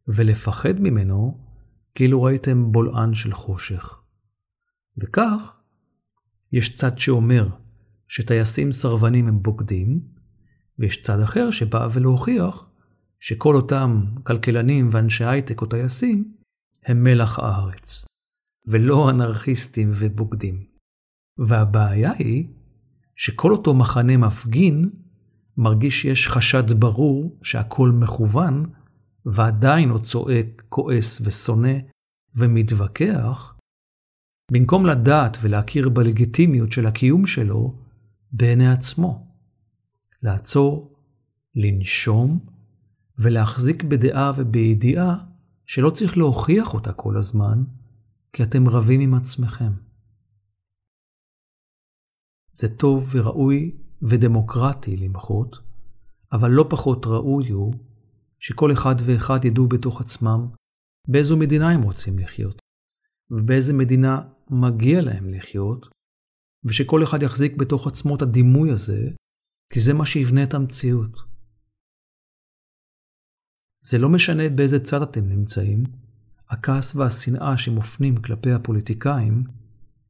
ולפחד 0.07 0.79
ממנו, 0.79 1.37
כאילו 1.95 2.23
ראיתם 2.23 2.71
בולען 2.71 3.13
של 3.13 3.33
חושך. 3.33 4.01
וכך, 4.97 5.59
יש 6.51 6.75
צד 6.75 6.99
שאומר 6.99 7.49
שטייסים 8.07 8.71
סרבנים 8.71 9.27
הם 9.27 9.43
בוגדים, 9.43 10.18
ויש 10.79 11.01
צד 11.01 11.19
אחר 11.19 11.51
שבא 11.51 11.87
ולהוכיח 11.93 12.69
שכל 13.19 13.55
אותם 13.55 14.03
כלכלנים 14.23 14.89
ואנשי 14.91 15.25
הייטק 15.25 15.61
או 15.61 15.65
טייסים 15.65 16.33
הם 16.85 17.03
מלח 17.03 17.39
הארץ, 17.39 18.05
ולא 18.71 19.09
אנרכיסטים 19.09 19.89
ובוגדים. 19.91 20.65
והבעיה 21.47 22.11
היא 22.11 22.47
שכל 23.15 23.51
אותו 23.51 23.73
מחנה 23.73 24.17
מפגין 24.17 24.89
מרגיש 25.57 26.01
שיש 26.01 26.27
חשד 26.27 26.79
ברור 26.79 27.39
שהכל 27.43 27.89
מכוון, 27.89 28.65
ועדיין 29.25 29.89
הוא 29.89 29.99
צועק, 29.99 30.63
כועס 30.69 31.21
ושונא 31.25 31.77
ומתווכח, 32.35 33.55
במקום 34.51 34.85
לדעת 34.85 35.37
ולהכיר 35.41 35.89
בלגיטימיות 35.89 36.71
של 36.71 36.87
הקיום 36.87 37.25
שלו 37.25 37.75
בעיני 38.31 38.71
עצמו. 38.71 39.28
לעצור, 40.23 40.95
לנשום 41.55 42.39
ולהחזיק 43.17 43.83
בדעה 43.83 44.31
ובידיעה 44.37 45.15
שלא 45.65 45.89
צריך 45.89 46.17
להוכיח 46.17 46.73
אותה 46.73 46.93
כל 46.93 47.17
הזמן, 47.17 47.63
כי 48.33 48.43
אתם 48.43 48.67
רבים 48.67 48.99
עם 48.99 49.13
עצמכם. 49.13 49.71
זה 52.51 52.67
טוב 52.77 53.09
וראוי 53.11 53.77
ודמוקרטי 54.01 54.97
למחות, 54.97 55.59
אבל 56.31 56.51
לא 56.51 56.65
פחות 56.69 57.05
ראוי 57.05 57.49
הוא 57.49 57.73
שכל 58.39 58.71
אחד 58.71 58.95
ואחד 59.05 59.45
ידעו 59.45 59.67
בתוך 59.67 60.01
עצמם 60.01 60.47
באיזו 61.07 61.37
מדינה 61.37 61.69
הם 61.69 61.81
רוצים 61.81 62.19
לחיות, 62.19 62.61
ובאיזה 63.31 63.73
מדינה 63.73 64.21
מגיע 64.49 65.01
להם 65.01 65.29
לחיות, 65.29 65.85
ושכל 66.63 67.03
אחד 67.03 67.23
יחזיק 67.23 67.55
בתוך 67.55 67.87
עצמו 67.87 68.15
את 68.15 68.21
הדימוי 68.21 68.71
הזה, 68.71 69.09
כי 69.73 69.79
זה 69.79 69.93
מה 69.93 70.05
שיבנה 70.05 70.43
את 70.43 70.53
המציאות. 70.53 71.19
זה 73.81 73.97
לא 73.97 74.09
משנה 74.09 74.49
באיזה 74.49 74.79
צד 74.79 75.01
אתם 75.01 75.29
נמצאים, 75.29 75.83
הכעס 76.49 76.95
והשנאה 76.95 77.57
שמופנים 77.57 78.17
כלפי 78.17 78.51
הפוליטיקאים, 78.51 79.43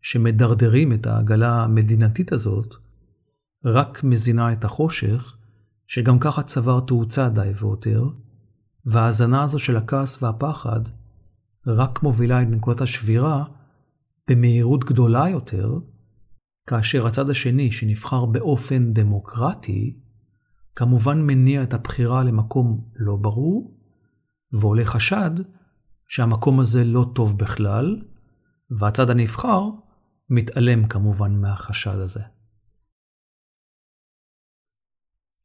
שמדרדרים 0.01 0.93
את 0.93 1.05
העגלה 1.05 1.63
המדינתית 1.63 2.31
הזאת, 2.31 2.75
רק 3.65 4.03
מזינה 4.03 4.53
את 4.53 4.63
החושך, 4.63 5.37
שגם 5.87 6.19
ככה 6.19 6.43
צבר 6.43 6.79
תאוצה 6.79 7.29
די 7.29 7.51
ויותר, 7.61 8.09
וההאזנה 8.85 9.43
הזו 9.43 9.59
של 9.59 9.77
הכעס 9.77 10.23
והפחד 10.23 10.81
רק 11.67 12.03
מובילה 12.03 12.41
את 12.41 12.47
נקודת 12.47 12.81
השבירה 12.81 13.43
במהירות 14.29 14.83
גדולה 14.83 15.29
יותר, 15.29 15.79
כאשר 16.67 17.07
הצד 17.07 17.29
השני, 17.29 17.71
שנבחר 17.71 18.25
באופן 18.25 18.93
דמוקרטי, 18.93 19.99
כמובן 20.75 21.21
מניע 21.21 21.63
את 21.63 21.73
הבחירה 21.73 22.23
למקום 22.23 22.89
לא 22.95 23.15
ברור, 23.15 23.77
ועולה 24.51 24.85
חשד 24.85 25.31
שהמקום 26.07 26.59
הזה 26.59 26.83
לא 26.83 27.05
טוב 27.15 27.37
בכלל, 27.37 28.01
והצד 28.79 29.09
הנבחר 29.09 29.61
מתעלם 30.29 30.87
כמובן 30.87 31.41
מהחשד 31.41 31.95
הזה. 31.99 32.21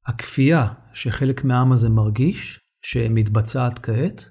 הכפייה 0.07 0.73
שחלק 0.95 1.45
מהעם 1.45 1.73
הזה 1.73 1.89
מרגיש, 1.89 2.61
שמתבצעת 2.83 3.79
כעת, 3.79 4.31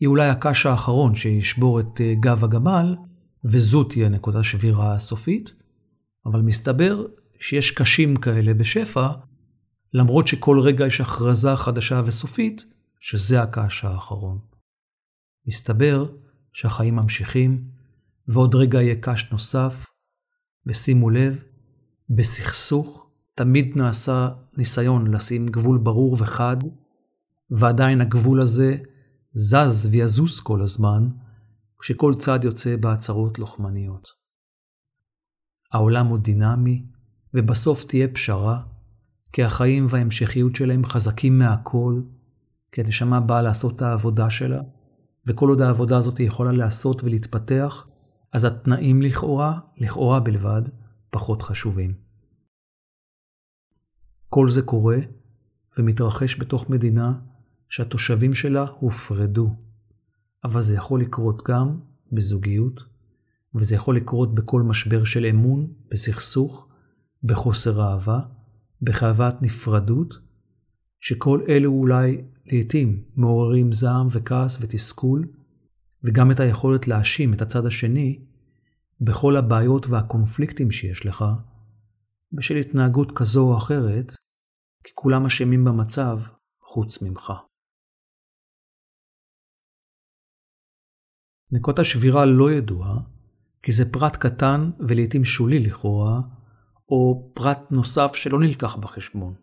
היא 0.00 0.08
אולי 0.08 0.28
הקש 0.28 0.66
האחרון 0.66 1.14
שישבור 1.14 1.80
את 1.80 2.00
אה, 2.00 2.14
גב 2.20 2.44
הגמל, 2.44 2.96
וזו 3.44 3.84
תהיה 3.84 4.08
נקודת 4.08 4.44
שבירה 4.44 4.94
הסופית, 4.94 5.52
אבל 6.30 6.40
מסתבר 6.40 7.06
שיש 7.40 7.70
קשים 7.70 8.16
כאלה 8.16 8.54
בשפע, 8.54 9.08
למרות 9.92 10.26
שכל 10.26 10.60
רגע 10.60 10.86
יש 10.86 11.00
הכרזה 11.00 11.56
חדשה 11.56 12.00
וסופית, 12.04 12.64
שזה 13.00 13.42
הקש 13.42 13.84
האחרון. 13.84 14.38
מסתבר 15.46 16.06
שהחיים 16.52 16.96
ממשיכים, 16.96 17.64
ועוד 18.28 18.54
רגע 18.54 18.82
יהיה 18.82 18.94
קש 19.00 19.32
נוסף, 19.32 19.86
ושימו 20.66 21.10
לב, 21.10 21.44
בסכסוך 22.10 23.10
תמיד 23.34 23.76
נעשה 23.76 24.28
ניסיון 24.56 25.14
לשים 25.14 25.46
גבול 25.46 25.78
ברור 25.78 26.16
וחד, 26.18 26.56
ועדיין 27.50 28.00
הגבול 28.00 28.40
הזה 28.40 28.76
זז 29.32 29.88
ויזוז 29.92 30.40
כל 30.40 30.62
הזמן, 30.62 31.08
כשכל 31.78 32.14
צד 32.18 32.44
יוצא 32.44 32.76
בהצהרות 32.76 33.38
לוחמניות. 33.38 34.17
העולם 35.72 36.06
הוא 36.06 36.18
דינמי, 36.18 36.86
ובסוף 37.34 37.84
תהיה 37.84 38.08
פשרה, 38.08 38.62
כי 39.32 39.44
החיים 39.44 39.86
וההמשכיות 39.88 40.54
שלהם 40.56 40.84
חזקים 40.84 41.38
מהכל, 41.38 42.00
כי 42.72 42.80
הנשמה 42.80 43.20
באה 43.20 43.42
לעשות 43.42 43.76
את 43.76 43.82
העבודה 43.82 44.30
שלה, 44.30 44.60
וכל 45.26 45.48
עוד 45.48 45.60
העבודה 45.60 45.96
הזאת 45.96 46.20
יכולה 46.20 46.52
להיעשות 46.52 47.04
ולהתפתח, 47.04 47.88
אז 48.32 48.44
התנאים 48.44 49.02
לכאורה, 49.02 49.58
לכאורה 49.76 50.20
בלבד, 50.20 50.62
פחות 51.10 51.42
חשובים. 51.42 51.94
כל 54.28 54.48
זה 54.48 54.62
קורה 54.62 54.98
ומתרחש 55.78 56.40
בתוך 56.40 56.70
מדינה 56.70 57.20
שהתושבים 57.68 58.34
שלה 58.34 58.66
הופרדו, 58.80 59.56
אבל 60.44 60.62
זה 60.62 60.74
יכול 60.74 61.00
לקרות 61.00 61.42
גם 61.48 61.80
בזוגיות, 62.12 62.80
וזה 63.54 63.74
יכול 63.74 63.96
לקרות 63.96 64.34
בכל 64.34 64.62
משבר 64.62 65.04
של 65.04 65.26
אמון, 65.26 65.72
בסכסוך, 65.90 66.68
בחוסר 67.22 67.82
אהבה, 67.82 68.20
בחאוות 68.82 69.34
נפרדות, 69.42 70.14
שכל 71.00 71.40
אלו 71.48 71.72
אולי 71.72 72.24
לעתים 72.46 73.04
מעוררים 73.16 73.72
זעם 73.72 74.06
וכעס 74.12 74.58
ותסכול, 74.62 75.24
וגם 76.04 76.30
את 76.30 76.40
היכולת 76.40 76.88
להאשים 76.88 77.34
את 77.34 77.42
הצד 77.42 77.66
השני 77.66 78.26
בכל 79.00 79.36
הבעיות 79.36 79.86
והקונפליקטים 79.86 80.70
שיש 80.70 81.06
לך, 81.06 81.24
בשל 82.32 82.56
התנהגות 82.56 83.12
כזו 83.18 83.52
או 83.52 83.56
אחרת, 83.56 84.12
כי 84.84 84.92
כולם 84.94 85.26
אשמים 85.26 85.64
במצב 85.64 86.18
חוץ 86.62 87.02
ממך. 87.02 87.32
נקודת 91.52 91.78
השבירה 91.78 92.24
לא 92.24 92.52
ידועה, 92.52 92.98
כי 93.62 93.72
זה 93.72 93.92
פרט 93.92 94.16
קטן 94.16 94.70
ולעיתים 94.80 95.24
שולי 95.24 95.58
לכאורה, 95.58 96.20
או 96.88 97.30
פרט 97.34 97.58
נוסף 97.70 98.14
שלא 98.14 98.40
נלקח 98.40 98.76
בחשבון. 98.76 99.34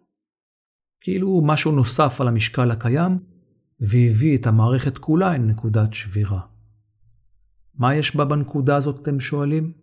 כאילו 1.02 1.42
משהו 1.46 1.72
נוסף 1.72 2.22
על 2.22 2.28
המשקל 2.28 2.72
הקיים, 2.72 3.20
והביא 3.80 4.38
את 4.38 4.48
המערכת 4.48 4.98
כולה 4.98 5.36
אל 5.36 5.42
נקודת 5.42 5.94
שבירה. 5.94 6.42
מה 7.74 7.96
יש 7.96 8.16
בה 8.16 8.26
בנקודה 8.26 8.76
הזאת, 8.76 9.02
אתם 9.02 9.20
שואלים? 9.20 9.74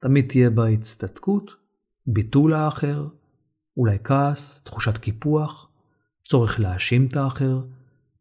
תמיד 0.00 0.28
תהיה 0.28 0.50
בה 0.50 0.68
הצטדקות, 0.68 1.56
ביטול 2.06 2.52
האחר, 2.52 3.08
אולי 3.76 3.98
כעס, 4.04 4.62
תחושת 4.62 4.98
קיפוח, 4.98 5.70
צורך 6.24 6.60
להאשים 6.60 7.06
את 7.06 7.16
האחר, 7.16 7.64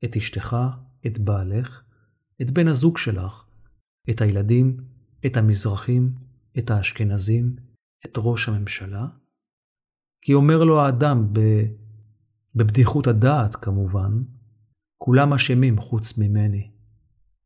את 0.06 0.16
אשתך, 0.16 0.58
את 1.08 1.20
בעלך, 1.20 1.84
את 2.42 2.52
בן 2.52 2.68
הזוג 2.68 2.98
שלך, 2.98 3.45
את 4.10 4.22
הילדים, 4.22 4.78
את 5.26 5.38
המזרחים, 5.38 6.14
את 6.58 6.72
האשכנזים, 6.72 7.56
את 8.06 8.18
ראש 8.18 8.50
הממשלה? 8.50 9.08
כי 10.22 10.34
אומר 10.34 10.64
לו 10.64 10.82
האדם, 10.82 11.28
בבדיחות 12.56 13.08
הדעת 13.08 13.56
כמובן, 13.56 14.24
כולם 14.98 15.34
אשמים 15.34 15.78
חוץ 15.80 16.18
ממני. 16.18 16.72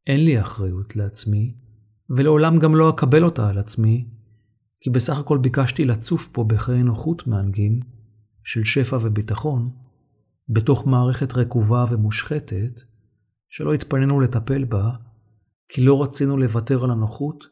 אין 0.07 0.25
לי 0.25 0.41
אחריות 0.41 0.95
לעצמי, 0.95 1.55
ולעולם 2.09 2.59
גם 2.59 2.75
לא 2.75 2.89
אקבל 2.89 3.23
אותה 3.23 3.49
על 3.49 3.57
עצמי, 3.57 4.09
כי 4.81 4.89
בסך 4.89 5.19
הכל 5.19 5.37
ביקשתי 5.37 5.85
לצוף 5.85 6.27
פה 6.27 6.43
בחיי 6.43 6.83
נוחות 6.83 7.27
מענגים, 7.27 7.79
של 8.43 8.63
שפע 8.63 8.97
וביטחון, 9.01 9.71
בתוך 10.49 10.87
מערכת 10.87 11.33
רקובה 11.33 11.85
ומושחתת, 11.91 12.81
שלא 13.49 13.73
התפנינו 13.73 14.19
לטפל 14.19 14.63
בה, 14.63 14.91
כי 15.69 15.81
לא 15.81 16.03
רצינו 16.03 16.37
לוותר 16.37 16.83
על 16.83 16.91
הנוחות, 16.91 17.47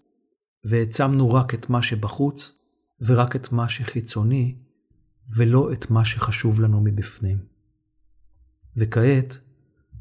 והעצמנו 0.64 1.34
רק 1.34 1.54
את 1.54 1.70
מה 1.70 1.82
שבחוץ, 1.82 2.58
ורק 3.02 3.36
את 3.36 3.52
מה 3.52 3.70
שחיצוני, 3.70 4.56
ולא 5.38 5.74
את 5.74 5.92
מה 5.92 6.06
שחשוב 6.06 6.62
לנו 6.62 6.82
מבפנים. 6.82 7.38
וכעת, 8.78 9.38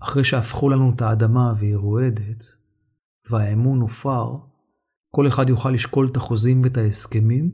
אחרי 0.01 0.25
שהפכו 0.25 0.69
לנו 0.69 0.93
את 0.97 1.03
האדמה 1.03 1.53
והיא 1.57 1.77
רועדת, 1.77 2.45
והאמון 3.31 3.81
הופר, 3.81 4.37
כל 5.15 5.29
אחד 5.29 5.49
יוכל 5.49 5.71
לשקול 5.71 6.09
את 6.13 6.17
החוזים 6.17 6.63
ואת 6.63 6.77
ההסכמים, 6.77 7.51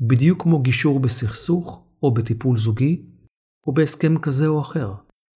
בדיוק 0.00 0.42
כמו 0.42 0.62
גישור 0.62 1.00
בסכסוך 1.00 1.86
או 2.02 2.14
בטיפול 2.14 2.56
זוגי, 2.56 3.06
או 3.66 3.74
בהסכם 3.74 4.18
כזה 4.18 4.46
או 4.46 4.60
אחר, 4.60 4.94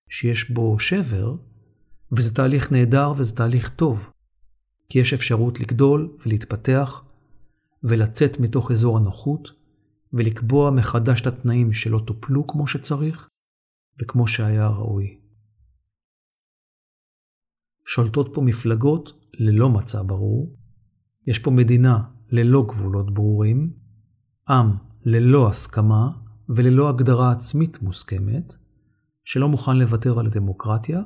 שיש 0.09 0.51
בו 0.51 0.79
שבר, 0.79 1.37
וזה 2.13 2.35
תהליך 2.35 2.73
נהדר 2.73 3.13
וזה 3.17 3.37
תהליך 3.37 3.69
טוב, 3.69 4.11
כי 4.91 4.99
יש 4.99 5.13
אפשרות 5.13 5.61
לגדול 5.61 6.17
ולהתפתח, 6.27 7.05
ולצאת 7.85 8.41
מתוך 8.41 8.71
אזור 8.71 8.99
הנוחות, 8.99 9.53
ולקבוע 10.13 10.71
מחדש 10.71 11.21
את 11.21 11.27
התנאים 11.27 11.73
שלא 11.73 12.03
טופלו 12.07 12.47
כמו 12.47 12.67
שצריך, 12.67 13.29
וכמו 14.03 14.27
שהיה 14.27 14.69
ראוי. 14.69 15.19
שולטות 17.87 18.31
פה 18.35 18.41
מפלגות 18.41 19.13
ללא 19.35 19.69
מצע 19.69 20.03
ברור, 20.07 20.57
יש 21.27 21.39
פה 21.39 21.51
מדינה 21.51 22.03
ללא 22.31 22.65
גבולות 22.69 23.15
ברורים, 23.15 23.73
עם 24.49 24.71
ללא 25.05 25.49
הסכמה 25.49 26.11
וללא 26.49 26.89
הגדרה 26.89 27.33
עצמית 27.33 27.83
מוסכמת, 27.83 28.55
שלא 29.25 29.49
מוכן 29.49 29.77
לוותר 29.77 30.19
על 30.19 30.27
הדמוקרטיה, 30.27 31.03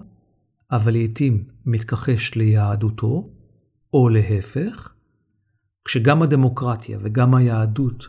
אבל 0.70 0.92
לעתים 0.92 1.44
מתכחש 1.64 2.34
ליהדותו, 2.34 3.33
או 3.94 4.08
להפך, 4.08 4.92
כשגם 5.84 6.22
הדמוקרטיה 6.22 6.98
וגם 7.00 7.34
היהדות, 7.34 8.06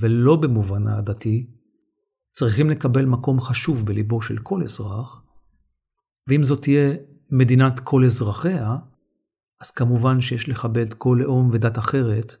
ולא 0.00 0.36
במובנה 0.36 0.98
הדתי, 0.98 1.50
צריכים 2.28 2.70
לקבל 2.70 3.04
מקום 3.04 3.40
חשוב 3.40 3.86
בליבו 3.86 4.22
של 4.22 4.38
כל 4.38 4.62
אזרח, 4.62 5.22
ואם 6.28 6.42
זאת 6.42 6.62
תהיה 6.62 6.94
מדינת 7.30 7.80
כל 7.80 8.04
אזרחיה, 8.04 8.76
אז 9.60 9.70
כמובן 9.70 10.20
שיש 10.20 10.48
לכבד 10.48 10.94
כל 10.94 11.18
לאום 11.20 11.48
ודת 11.52 11.78
אחרת 11.78 12.36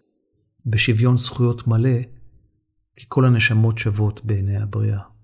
בשוויון 0.66 1.16
זכויות 1.16 1.66
מלא, 1.66 1.98
כי 2.96 3.04
כל 3.08 3.24
הנשמות 3.24 3.78
שוות 3.78 4.24
בעיני 4.24 4.56
הבריאה. 4.56 5.17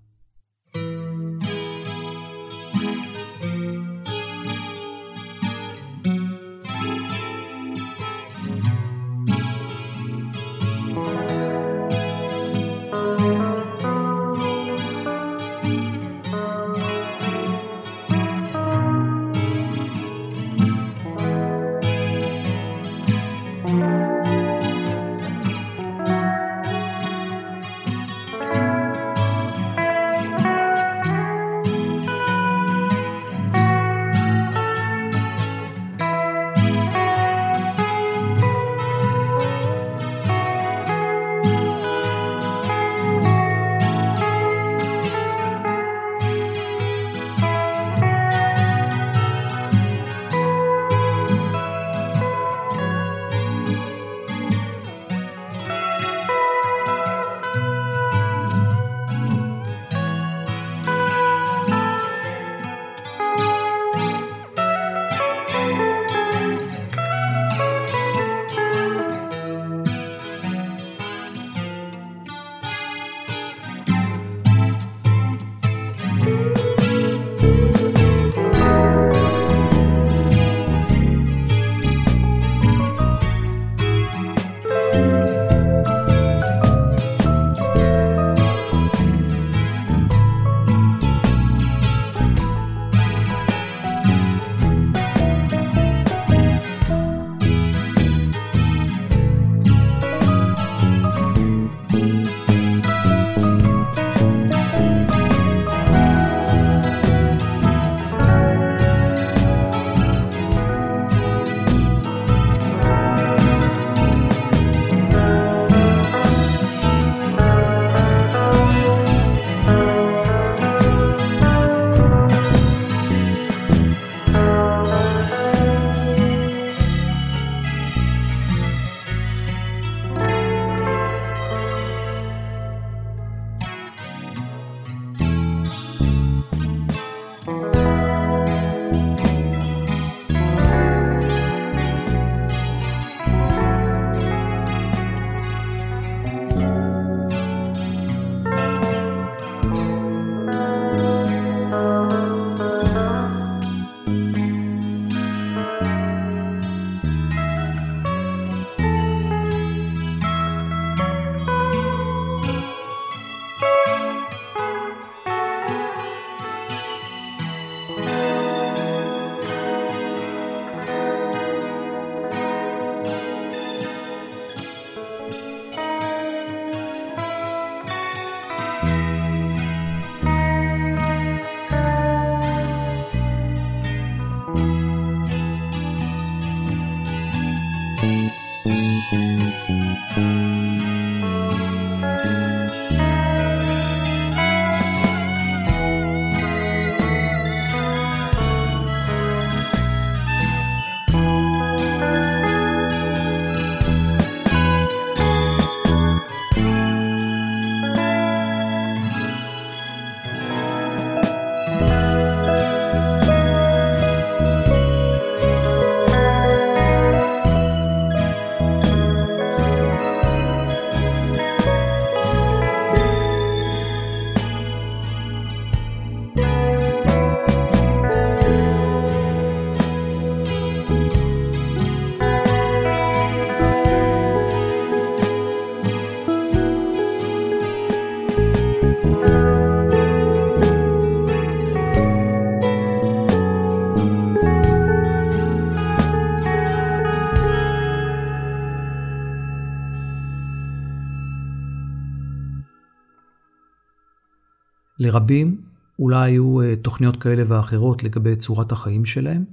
לרבים 255.15 255.61
אולי 255.99 256.31
היו 256.31 256.61
אה, 256.61 256.75
תוכניות 256.75 257.21
כאלה 257.21 257.43
ואחרות 257.47 258.03
לגבי 258.03 258.35
צורת 258.35 258.71
החיים 258.71 259.05
שלהם, 259.05 259.45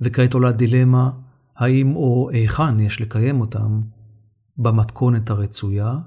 וכעת 0.00 0.34
עולה 0.34 0.52
דילמה 0.52 1.10
האם 1.56 1.96
או 1.96 2.30
היכן 2.32 2.80
יש 2.80 3.00
לקיים 3.00 3.40
אותם 3.40 3.80
במתכונת 4.56 5.30
הרצויה, 5.30 5.98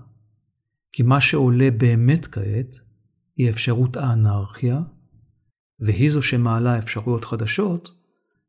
כי 0.92 1.04
מה 1.04 1.22
שעולה 1.22 1.72
באמת 1.78 2.28
כעת 2.28 2.80
היא 3.36 3.50
אפשרות 3.50 3.98
האנרכיה, 3.98 4.82
והיא 5.80 6.10
זו 6.10 6.22
שמעלה 6.22 6.78
אפשרויות 6.78 7.26
חדשות 7.26 7.90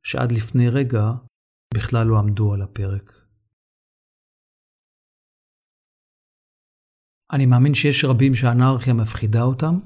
שעד 0.02 0.32
לפני 0.32 0.68
רגע 0.68 1.12
בכלל 1.74 2.06
לא 2.06 2.18
עמדו 2.18 2.52
על 2.54 2.62
הפרק. 2.62 3.12
אני 7.32 7.46
מאמין 7.46 7.74
שיש 7.74 8.04
רבים 8.04 8.34
שהאנרכיה 8.34 8.94
מפחידה 8.94 9.42
אותם, 9.42 9.78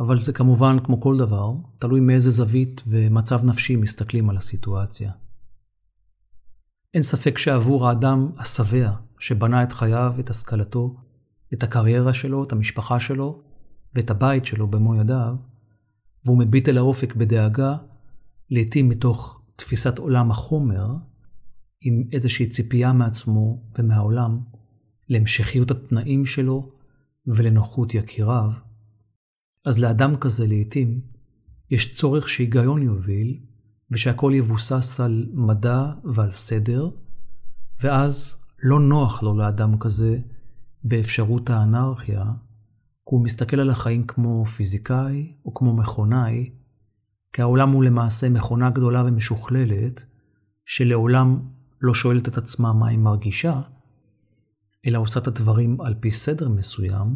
אבל 0.00 0.18
זה 0.18 0.32
כמובן, 0.32 0.76
כמו 0.84 1.00
כל 1.00 1.16
דבר, 1.18 1.52
תלוי 1.78 2.00
מאיזה 2.00 2.30
זווית 2.30 2.82
ומצב 2.86 3.44
נפשי 3.44 3.76
מסתכלים 3.76 4.30
על 4.30 4.36
הסיטואציה. 4.36 5.12
אין 6.94 7.02
ספק 7.02 7.38
שעבור 7.38 7.88
האדם 7.88 8.30
השבע, 8.38 8.90
שבנה 9.18 9.62
את 9.62 9.72
חייו, 9.72 10.14
את 10.20 10.30
השכלתו, 10.30 10.96
את 11.54 11.62
הקריירה 11.62 12.12
שלו, 12.12 12.44
את 12.44 12.52
המשפחה 12.52 13.00
שלו 13.00 13.42
ואת 13.94 14.10
הבית 14.10 14.46
שלו 14.46 14.70
במו 14.70 14.96
ידיו, 14.96 15.36
והוא 16.24 16.38
מביט 16.38 16.68
אל 16.68 16.78
האופק 16.78 17.14
בדאגה, 17.14 17.76
לעתים 18.50 18.88
מתוך 18.88 19.42
תפיסת 19.56 19.98
עולם 19.98 20.30
החומר, 20.30 20.86
עם 21.80 22.02
איזושהי 22.12 22.46
ציפייה 22.46 22.92
מעצמו 22.92 23.62
ומהעולם, 23.78 24.40
להמשכיות 25.08 25.70
התנאים 25.70 26.24
שלו 26.24 26.72
ולנוחות 27.26 27.94
יקיריו, 27.94 28.52
אז 29.64 29.78
לאדם 29.78 30.16
כזה 30.16 30.46
לעתים 30.46 31.00
יש 31.70 31.94
צורך 31.94 32.28
שהיגיון 32.28 32.82
יוביל 32.82 33.38
ושהכול 33.90 34.34
יבוסס 34.34 35.00
על 35.00 35.26
מדע 35.32 35.92
ועל 36.04 36.30
סדר, 36.30 36.88
ואז 37.82 38.42
לא 38.62 38.80
נוח 38.80 39.22
לו 39.22 39.38
לאדם 39.38 39.78
כזה 39.78 40.18
באפשרות 40.84 41.50
האנרכיה, 41.50 42.24
כי 42.24 43.14
הוא 43.14 43.24
מסתכל 43.24 43.60
על 43.60 43.70
החיים 43.70 44.06
כמו 44.06 44.44
פיזיקאי 44.44 45.32
או 45.44 45.54
כמו 45.54 45.76
מכונאי, 45.76 46.50
כי 47.32 47.42
העולם 47.42 47.70
הוא 47.70 47.84
למעשה 47.84 48.28
מכונה 48.28 48.70
גדולה 48.70 49.04
ומשוכללת, 49.06 50.06
שלעולם 50.66 51.40
לא 51.80 51.94
שואלת 51.94 52.28
את 52.28 52.38
עצמה 52.38 52.72
מה 52.72 52.88
היא 52.88 52.98
מרגישה, 52.98 53.60
אלא 54.86 54.98
עושה 54.98 55.20
את 55.20 55.26
הדברים 55.26 55.80
על 55.80 55.94
פי 56.00 56.10
סדר 56.10 56.48
מסוים, 56.48 57.14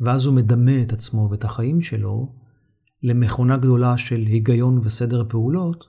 ואז 0.00 0.26
הוא 0.26 0.34
מדמה 0.34 0.82
את 0.82 0.92
עצמו 0.92 1.28
ואת 1.30 1.44
החיים 1.44 1.80
שלו 1.80 2.34
למכונה 3.02 3.56
גדולה 3.56 3.98
של 3.98 4.20
היגיון 4.20 4.78
וסדר 4.78 5.24
פעולות 5.28 5.88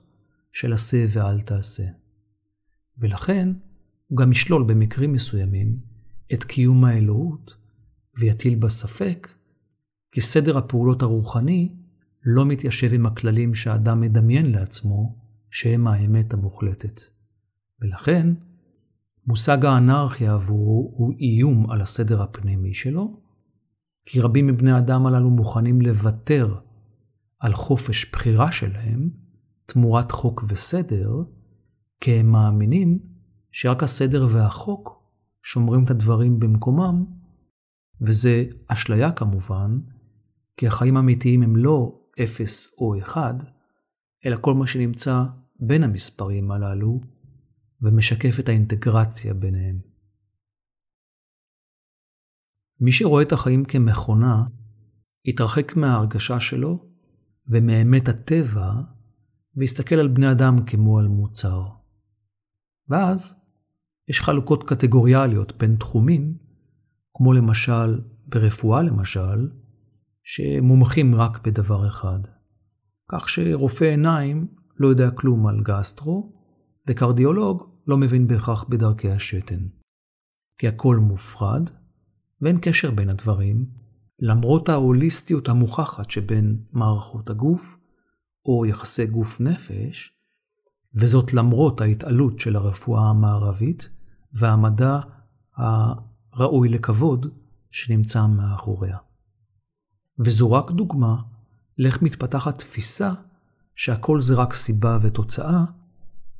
של 0.52 0.72
עשה 0.72 1.04
ואל 1.08 1.40
תעשה. 1.40 1.84
ולכן 2.98 3.48
הוא 4.06 4.18
גם 4.18 4.32
ישלול 4.32 4.62
במקרים 4.62 5.12
מסוימים 5.12 5.78
את 6.34 6.44
קיום 6.44 6.84
האלוהות 6.84 7.56
ויטיל 8.18 8.54
בה 8.54 8.68
ספק, 8.68 9.28
כי 10.12 10.20
סדר 10.20 10.58
הפעולות 10.58 11.02
הרוחני 11.02 11.72
לא 12.24 12.46
מתיישב 12.46 12.94
עם 12.94 13.06
הכללים 13.06 13.54
שהאדם 13.54 14.00
מדמיין 14.00 14.50
לעצמו 14.52 15.16
שהם 15.50 15.88
האמת 15.88 16.34
המוחלטת. 16.34 17.00
ולכן, 17.80 18.34
מושג 19.26 19.64
האנרכיה 19.64 20.34
עבורו 20.34 20.92
הוא 20.96 21.12
איום 21.20 21.70
על 21.70 21.80
הסדר 21.80 22.22
הפנימי 22.22 22.74
שלו, 22.74 23.20
כי 24.06 24.20
רבים 24.20 24.46
מבני 24.46 24.72
האדם 24.72 25.06
הללו 25.06 25.30
מוכנים 25.30 25.80
לוותר 25.80 26.54
על 27.40 27.52
חופש 27.52 28.10
בחירה 28.12 28.52
שלהם 28.52 29.10
תמורת 29.66 30.12
חוק 30.12 30.44
וסדר, 30.48 31.22
כי 32.00 32.12
הם 32.12 32.26
מאמינים 32.26 32.98
שרק 33.50 33.82
הסדר 33.82 34.26
והחוק 34.30 35.02
שומרים 35.42 35.84
את 35.84 35.90
הדברים 35.90 36.40
במקומם, 36.40 37.04
וזה 38.00 38.44
אשליה 38.66 39.12
כמובן, 39.12 39.78
כי 40.56 40.66
החיים 40.66 40.96
האמיתיים 40.96 41.42
הם 41.42 41.56
לא 41.56 42.00
אפס 42.22 42.74
או 42.78 42.98
אחד, 42.98 43.34
אלא 44.26 44.36
כל 44.40 44.54
מה 44.54 44.66
שנמצא 44.66 45.24
בין 45.60 45.82
המספרים 45.82 46.50
הללו, 46.50 47.00
ומשקף 47.82 48.40
את 48.40 48.48
האינטגרציה 48.48 49.34
ביניהם. 49.34 49.95
מי 52.80 52.92
שרואה 52.92 53.22
את 53.22 53.32
החיים 53.32 53.64
כמכונה, 53.64 54.44
יתרחק 55.24 55.76
מההרגשה 55.76 56.40
שלו 56.40 56.84
ומאמת 57.48 58.08
הטבע, 58.08 58.72
ויסתכל 59.56 59.94
על 59.94 60.08
בני 60.08 60.30
אדם 60.32 60.64
כמו 60.66 60.98
על 60.98 61.08
מוצר. 61.08 61.64
ואז 62.88 63.36
יש 64.08 64.20
חלוקות 64.20 64.68
קטגוריאליות 64.68 65.52
בין 65.58 65.76
תחומים, 65.76 66.34
כמו 67.14 67.32
למשל 67.32 68.00
ברפואה 68.26 68.82
למשל, 68.82 69.50
שמומחים 70.24 71.14
רק 71.14 71.46
בדבר 71.46 71.88
אחד. 71.88 72.18
כך 73.08 73.28
שרופא 73.28 73.84
עיניים 73.84 74.46
לא 74.76 74.88
יודע 74.88 75.10
כלום 75.10 75.46
על 75.46 75.62
גסטרו, 75.62 76.32
וקרדיולוג 76.88 77.70
לא 77.86 77.96
מבין 77.96 78.26
בהכרח 78.26 78.64
בדרכי 78.64 79.10
השתן. 79.10 79.66
כי 80.58 80.68
הכל 80.68 80.96
מופרד, 80.96 81.70
ואין 82.40 82.58
קשר 82.62 82.90
בין 82.90 83.08
הדברים, 83.08 83.66
למרות 84.18 84.68
ההוליסטיות 84.68 85.48
המוכחת 85.48 86.10
שבין 86.10 86.60
מערכות 86.72 87.30
הגוף, 87.30 87.76
או 88.46 88.66
יחסי 88.66 89.06
גוף-נפש, 89.06 90.12
וזאת 90.94 91.34
למרות 91.34 91.80
ההתעלות 91.80 92.40
של 92.40 92.56
הרפואה 92.56 93.10
המערבית 93.10 93.90
והמדע 94.32 95.00
הראוי 95.56 96.68
לכבוד 96.68 97.26
שנמצא 97.70 98.26
מאחוריה. 98.26 98.98
וזו 100.18 100.52
רק 100.52 100.70
דוגמה 100.70 101.16
לאיך 101.78 102.02
מתפתחת 102.02 102.58
תפיסה 102.58 103.12
שהכל 103.74 104.20
זה 104.20 104.34
רק 104.34 104.54
סיבה 104.54 104.98
ותוצאה, 105.02 105.64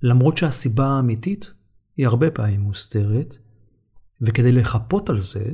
למרות 0.03 0.37
שהסיבה 0.37 0.87
האמיתית 0.87 1.55
היא 1.97 2.07
הרבה 2.07 2.31
פעמים 2.31 2.61
מוסתרת, 2.61 3.37
וכדי 4.21 4.53
לחפות 4.53 5.11
על 5.11 5.17
זה, 5.17 5.45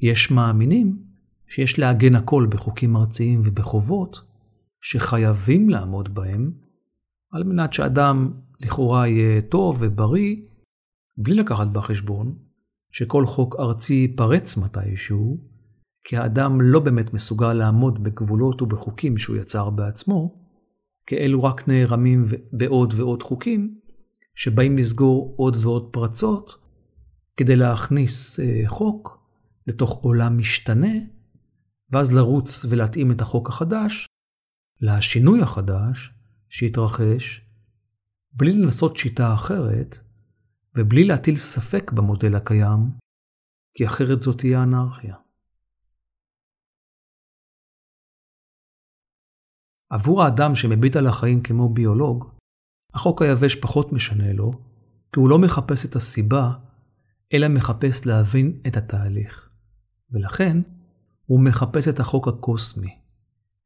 יש 0.00 0.30
מאמינים 0.30 1.02
שיש 1.48 1.78
לעגן 1.78 2.14
הכל 2.14 2.46
בחוקים 2.50 2.96
ארציים 2.96 3.40
ובחובות 3.44 4.20
שחייבים 4.80 5.68
לעמוד 5.68 6.14
בהם, 6.14 6.52
על 7.32 7.44
מנת 7.44 7.72
שאדם 7.72 8.32
לכאורה 8.60 9.08
יהיה 9.08 9.42
טוב 9.42 9.76
ובריא, 9.80 10.36
בלי 11.16 11.34
לקחת 11.34 11.66
בחשבון 11.66 12.34
שכל 12.92 13.26
חוק 13.26 13.56
ארצי 13.58 13.94
ייפרץ 13.94 14.56
מתישהו, 14.56 15.38
כי 16.04 16.16
האדם 16.16 16.60
לא 16.60 16.80
באמת 16.80 17.14
מסוגל 17.14 17.52
לעמוד 17.52 18.02
בגבולות 18.02 18.62
ובחוקים 18.62 19.18
שהוא 19.18 19.36
יצר 19.36 19.70
בעצמו, 19.70 20.34
כי 21.06 21.16
אלו 21.16 21.44
רק 21.44 21.68
נערמים 21.68 22.24
בעוד 22.52 22.94
ועוד 22.96 23.22
חוקים, 23.22 23.74
שבאים 24.34 24.78
לסגור 24.78 25.34
עוד 25.36 25.56
ועוד 25.60 25.88
פרצות, 25.92 26.56
כדי 27.36 27.56
להכניס 27.56 28.40
אה, 28.40 28.62
חוק 28.66 29.19
לתוך 29.66 30.02
עולם 30.02 30.38
משתנה, 30.38 30.92
ואז 31.90 32.12
לרוץ 32.12 32.64
ולהתאים 32.70 33.12
את 33.12 33.20
החוק 33.20 33.48
החדש 33.48 34.08
לשינוי 34.80 35.42
החדש 35.42 36.14
שהתרחש, 36.48 37.40
בלי 38.32 38.52
לנסות 38.52 38.96
שיטה 38.96 39.34
אחרת, 39.34 39.96
ובלי 40.78 41.04
להטיל 41.04 41.36
ספק 41.36 41.92
במודל 41.92 42.36
הקיים, 42.36 42.90
כי 43.74 43.86
אחרת 43.86 44.22
זאת 44.22 44.38
תהיה 44.38 44.62
אנרכיה. 44.62 45.16
עבור 49.90 50.22
האדם 50.22 50.54
שמביט 50.54 50.96
על 50.96 51.06
החיים 51.06 51.42
כמו 51.42 51.74
ביולוג, 51.74 52.34
החוק 52.94 53.22
היבש 53.22 53.54
פחות 53.54 53.92
משנה 53.92 54.32
לו, 54.32 54.52
כי 55.12 55.20
הוא 55.20 55.30
לא 55.30 55.38
מחפש 55.38 55.86
את 55.86 55.96
הסיבה, 55.96 56.52
אלא 57.32 57.48
מחפש 57.48 58.06
להבין 58.06 58.60
את 58.66 58.76
התהליך. 58.76 59.49
ולכן 60.12 60.60
הוא 61.26 61.40
מחפש 61.40 61.88
את 61.88 62.00
החוק 62.00 62.28
הקוסמי, 62.28 62.98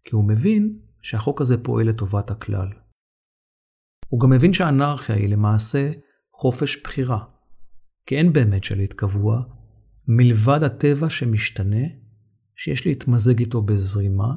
כי 0.04 0.14
הוא 0.14 0.24
מבין 0.24 0.78
שהחוק 1.02 1.40
הזה 1.40 1.62
פועל 1.62 1.88
לטובת 1.88 2.30
הכלל. 2.30 2.68
הוא 4.08 4.20
גם 4.20 4.30
מבין 4.30 4.52
שהאנרכיה 4.52 5.16
היא 5.16 5.28
למעשה 5.28 5.92
חופש 6.32 6.82
בחירה, 6.82 7.24
כי 8.06 8.16
אין 8.16 8.32
באמת 8.32 8.64
שליט 8.64 8.92
קבוע, 8.92 9.42
מלבד 10.08 10.62
הטבע 10.62 11.10
שמשתנה, 11.10 11.86
שיש 12.56 12.86
להתמזג 12.86 13.38
איתו 13.38 13.62
בזרימה, 13.62 14.34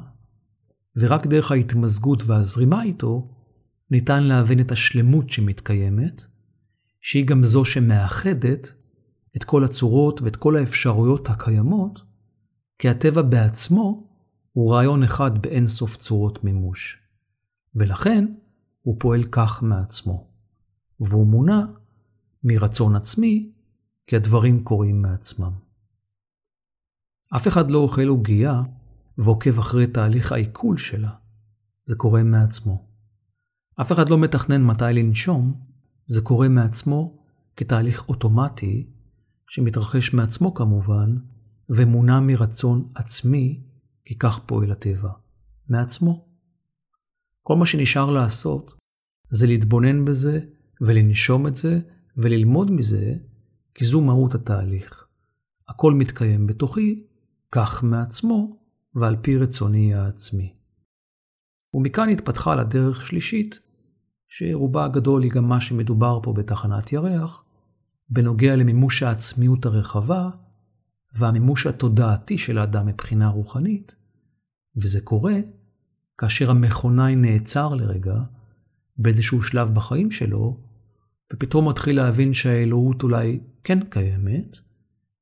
ורק 0.96 1.26
דרך 1.26 1.52
ההתמזגות 1.52 2.22
והזרימה 2.26 2.82
איתו 2.82 3.34
ניתן 3.90 4.24
להבין 4.24 4.60
את 4.60 4.72
השלמות 4.72 5.30
שמתקיימת, 5.30 6.22
שהיא 7.00 7.26
גם 7.26 7.42
זו 7.42 7.64
שמאחדת 7.64 8.74
את 9.38 9.44
כל 9.44 9.64
הצורות 9.64 10.22
ואת 10.22 10.36
כל 10.36 10.56
האפשרויות 10.56 11.30
הקיימות, 11.30 12.02
כי 12.78 12.88
הטבע 12.88 13.22
בעצמו 13.22 14.08
הוא 14.52 14.74
רעיון 14.74 15.02
אחד 15.02 15.42
באין 15.42 15.68
סוף 15.68 15.96
צורות 15.96 16.44
מימוש. 16.44 17.02
ולכן 17.74 18.24
הוא 18.82 18.96
פועל 19.00 19.24
כך 19.24 19.62
מעצמו, 19.62 20.26
והוא 21.00 21.26
מונע 21.26 21.60
מרצון 22.44 22.96
עצמי, 22.96 23.52
כי 24.06 24.16
הדברים 24.16 24.64
קורים 24.64 25.02
מעצמם. 25.02 25.52
אף 27.36 27.48
אחד 27.48 27.70
לא 27.70 27.78
אוכל 27.78 28.08
עוגייה 28.08 28.62
ועוקב 29.18 29.58
אחרי 29.58 29.86
תהליך 29.86 30.32
העיכול 30.32 30.76
שלה. 30.76 31.10
זה 31.84 31.96
קורה 31.96 32.22
מעצמו. 32.22 32.84
אף 33.80 33.92
אחד 33.92 34.08
לא 34.08 34.18
מתכנן 34.18 34.64
מתי 34.64 34.84
לנשום, 34.92 35.60
זה 36.06 36.20
קורה 36.20 36.48
מעצמו 36.48 37.18
כתהליך 37.56 38.08
אוטומטי, 38.08 38.90
שמתרחש 39.48 40.14
מעצמו 40.14 40.54
כמובן, 40.54 41.16
ומונע 41.70 42.20
מרצון 42.20 42.88
עצמי, 42.94 43.60
כי 44.04 44.18
כך 44.18 44.38
פועל 44.46 44.72
הטבע. 44.72 45.10
מעצמו. 45.68 46.28
כל 47.42 47.56
מה 47.56 47.66
שנשאר 47.66 48.10
לעשות 48.10 48.74
זה 49.30 49.46
להתבונן 49.46 50.04
בזה 50.04 50.40
ולנשום 50.80 51.46
את 51.46 51.56
זה 51.56 51.80
וללמוד 52.16 52.70
מזה, 52.70 53.14
כי 53.74 53.84
זו 53.84 54.00
מהות 54.00 54.34
התהליך. 54.34 55.06
הכל 55.68 55.94
מתקיים 55.94 56.46
בתוכי, 56.46 57.04
כך 57.52 57.84
מעצמו 57.84 58.58
ועל 58.94 59.16
פי 59.22 59.36
רצוני 59.36 59.94
העצמי. 59.94 60.54
ומכאן 61.74 62.08
התפתחה 62.08 62.54
לדרך 62.54 63.06
שלישית, 63.06 63.60
שרובה 64.28 64.84
הגדול 64.84 65.22
היא 65.22 65.30
גם 65.30 65.48
מה 65.48 65.60
שמדובר 65.60 66.20
פה 66.22 66.32
בתחנת 66.32 66.92
ירח, 66.92 67.44
בנוגע 68.10 68.56
למימוש 68.56 69.02
העצמיות 69.02 69.66
הרחבה 69.66 70.30
והמימוש 71.14 71.66
התודעתי 71.66 72.38
של 72.38 72.58
האדם 72.58 72.86
מבחינה 72.86 73.28
רוחנית, 73.28 73.96
וזה 74.76 75.00
קורה 75.00 75.34
כאשר 76.18 76.50
המכונאי 76.50 77.16
נעצר 77.16 77.74
לרגע 77.74 78.16
באיזשהו 78.96 79.42
שלב 79.42 79.74
בחיים 79.74 80.10
שלו, 80.10 80.60
ופתאום 81.32 81.68
מתחיל 81.68 81.96
להבין 81.96 82.34
שהאלוהות 82.34 83.02
אולי 83.02 83.40
כן 83.64 83.78
קיימת, 83.90 84.56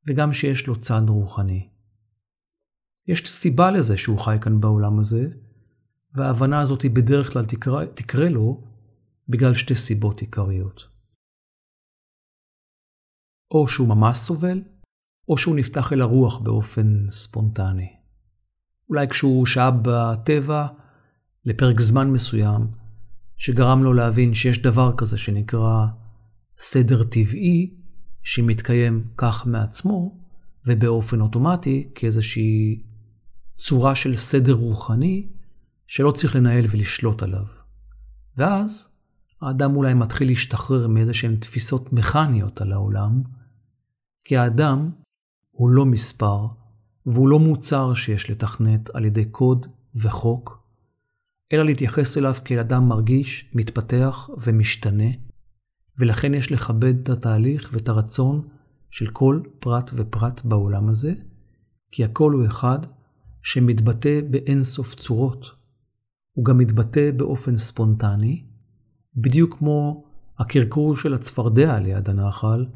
וגם 0.08 0.32
שיש 0.32 0.66
לו 0.66 0.80
צד 0.80 1.02
רוחני. 1.08 1.68
יש 3.08 3.30
סיבה 3.30 3.70
לזה 3.70 3.96
שהוא 3.96 4.18
חי 4.18 4.36
כאן 4.40 4.60
בעולם 4.60 4.98
הזה, 4.98 5.28
וההבנה 6.14 6.60
הזאת 6.60 6.82
היא 6.82 6.90
בדרך 6.90 7.32
כלל 7.32 7.44
תקרא, 7.44 7.84
תקרה 7.84 8.28
לו 8.28 8.64
בגלל 9.28 9.54
שתי 9.54 9.74
סיבות 9.74 10.20
עיקריות. 10.20 10.95
או 13.50 13.68
שהוא 13.68 13.88
ממש 13.88 14.18
סובל, 14.18 14.62
או 15.28 15.38
שהוא 15.38 15.56
נפתח 15.56 15.92
אל 15.92 16.00
הרוח 16.00 16.38
באופן 16.38 17.10
ספונטני. 17.10 17.88
אולי 18.88 19.08
כשהוא 19.08 19.46
שהה 19.46 19.70
בטבע 19.82 20.66
לפרק 21.44 21.80
זמן 21.80 22.10
מסוים, 22.10 22.66
שגרם 23.36 23.82
לו 23.82 23.92
להבין 23.92 24.34
שיש 24.34 24.62
דבר 24.62 24.92
כזה 24.96 25.16
שנקרא 25.16 25.86
סדר 26.58 27.02
טבעי, 27.02 27.74
שמתקיים 28.22 29.04
כך 29.16 29.46
מעצמו, 29.46 30.18
ובאופן 30.66 31.20
אוטומטי, 31.20 31.90
כאיזושהי 31.94 32.82
צורה 33.58 33.94
של 33.94 34.16
סדר 34.16 34.52
רוחני, 34.52 35.28
שלא 35.86 36.10
צריך 36.10 36.36
לנהל 36.36 36.64
ולשלוט 36.70 37.22
עליו. 37.22 37.44
ואז 38.36 38.95
האדם 39.40 39.76
אולי 39.76 39.94
מתחיל 39.94 40.28
להשתחרר 40.28 40.88
מאיזה 40.88 41.14
שהן 41.14 41.36
תפיסות 41.36 41.92
מכניות 41.92 42.60
על 42.60 42.72
העולם, 42.72 43.22
כי 44.24 44.36
האדם 44.36 44.90
הוא 45.50 45.70
לא 45.70 45.86
מספר, 45.86 46.46
והוא 47.06 47.28
לא 47.28 47.38
מוצר 47.38 47.94
שיש 47.94 48.30
לתכנת 48.30 48.90
על 48.90 49.04
ידי 49.04 49.24
קוד 49.24 49.66
וחוק, 49.94 50.62
אלא 51.52 51.64
להתייחס 51.64 52.18
אליו 52.18 52.34
כאל 52.44 52.58
אדם 52.58 52.88
מרגיש, 52.88 53.50
מתפתח 53.54 54.30
ומשתנה, 54.46 55.10
ולכן 55.98 56.34
יש 56.34 56.52
לכבד 56.52 56.94
את 57.02 57.08
התהליך 57.08 57.70
ואת 57.72 57.88
הרצון 57.88 58.48
של 58.90 59.10
כל 59.10 59.40
פרט 59.58 59.90
ופרט 59.94 60.44
בעולם 60.44 60.88
הזה, 60.88 61.14
כי 61.90 62.04
הכל 62.04 62.32
הוא 62.32 62.46
אחד 62.46 62.78
שמתבטא 63.42 64.20
באין 64.30 64.62
סוף 64.64 64.94
צורות. 64.94 65.46
הוא 66.32 66.44
גם 66.44 66.58
מתבטא 66.58 67.10
באופן 67.16 67.56
ספונטני, 67.56 68.45
בדיוק 69.16 69.58
כמו 69.58 70.04
הקרקור 70.38 70.96
של 70.96 71.14
הצפרדע 71.14 71.78
ליד 71.78 72.08
הנחל, 72.08 72.66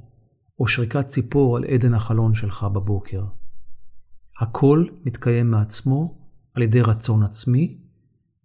או 0.58 0.66
שריקת 0.68 1.06
ציפור 1.06 1.56
על 1.56 1.64
עדן 1.64 1.94
החלון 1.94 2.34
שלך 2.34 2.64
בבוקר. 2.64 3.24
הכל 4.40 4.86
מתקיים 5.04 5.50
מעצמו 5.50 6.18
על 6.54 6.62
ידי 6.62 6.82
רצון 6.82 7.22
עצמי, 7.22 7.78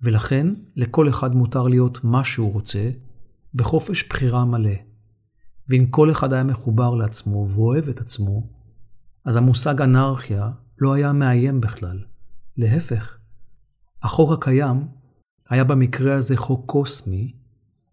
ולכן 0.01 0.47
לכל 0.75 1.09
אחד 1.09 1.35
מותר 1.35 1.67
להיות 1.67 2.03
מה 2.03 2.23
שהוא 2.23 2.53
רוצה, 2.53 2.91
בחופש 3.53 4.07
בחירה 4.09 4.45
מלא. 4.45 4.75
ואם 5.69 5.85
כל 5.89 6.11
אחד 6.11 6.33
היה 6.33 6.43
מחובר 6.43 6.95
לעצמו 6.95 7.45
ואוהב 7.47 7.89
את 7.89 7.99
עצמו, 8.01 8.49
אז 9.25 9.35
המושג 9.35 9.81
אנרכיה 9.81 10.51
לא 10.79 10.93
היה 10.93 11.13
מאיים 11.13 11.61
בכלל. 11.61 11.99
להפך, 12.57 13.17
החוק 14.03 14.31
הקיים 14.31 14.87
היה 15.49 15.63
במקרה 15.63 16.13
הזה 16.13 16.37
חוק 16.37 16.65
קוסמי, 16.65 17.44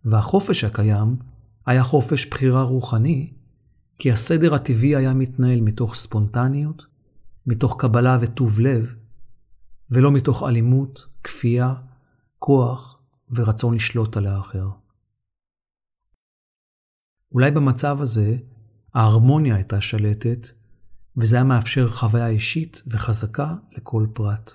והחופש 0.05 0.65
הקיים 0.65 1.17
היה 1.67 1.85
חופש 1.85 2.27
בחירה 2.27 2.63
רוחני, 2.63 3.33
כי 3.99 4.13
הסדר 4.13 4.55
הטבעי 4.55 4.97
היה 4.97 5.15
מתנהל 5.15 5.61
מתוך 5.61 5.95
ספונטניות, 5.95 6.83
מתוך 7.47 7.77
קבלה 7.81 8.19
וטוב 8.21 8.61
לב, 8.61 8.95
ולא 9.91 10.13
מתוך 10.13 10.43
אלימות, 10.43 11.07
כפייה, 11.25 11.75
כוח 12.39 13.03
ורצון 13.31 13.75
לשלוט 13.75 14.17
על 14.17 14.27
האחר. 14.27 14.69
אולי 17.33 17.51
במצב 17.51 18.01
הזה 18.01 18.37
ההרמוניה 18.95 19.55
הייתה 19.55 19.81
שלטת, 19.81 20.49
וזה 21.17 21.37
היה 21.37 21.45
מאפשר 21.45 21.89
חוויה 21.89 22.29
אישית 22.29 22.83
וחזקה 22.87 23.55
לכל 23.73 24.07
פרט. 24.13 24.53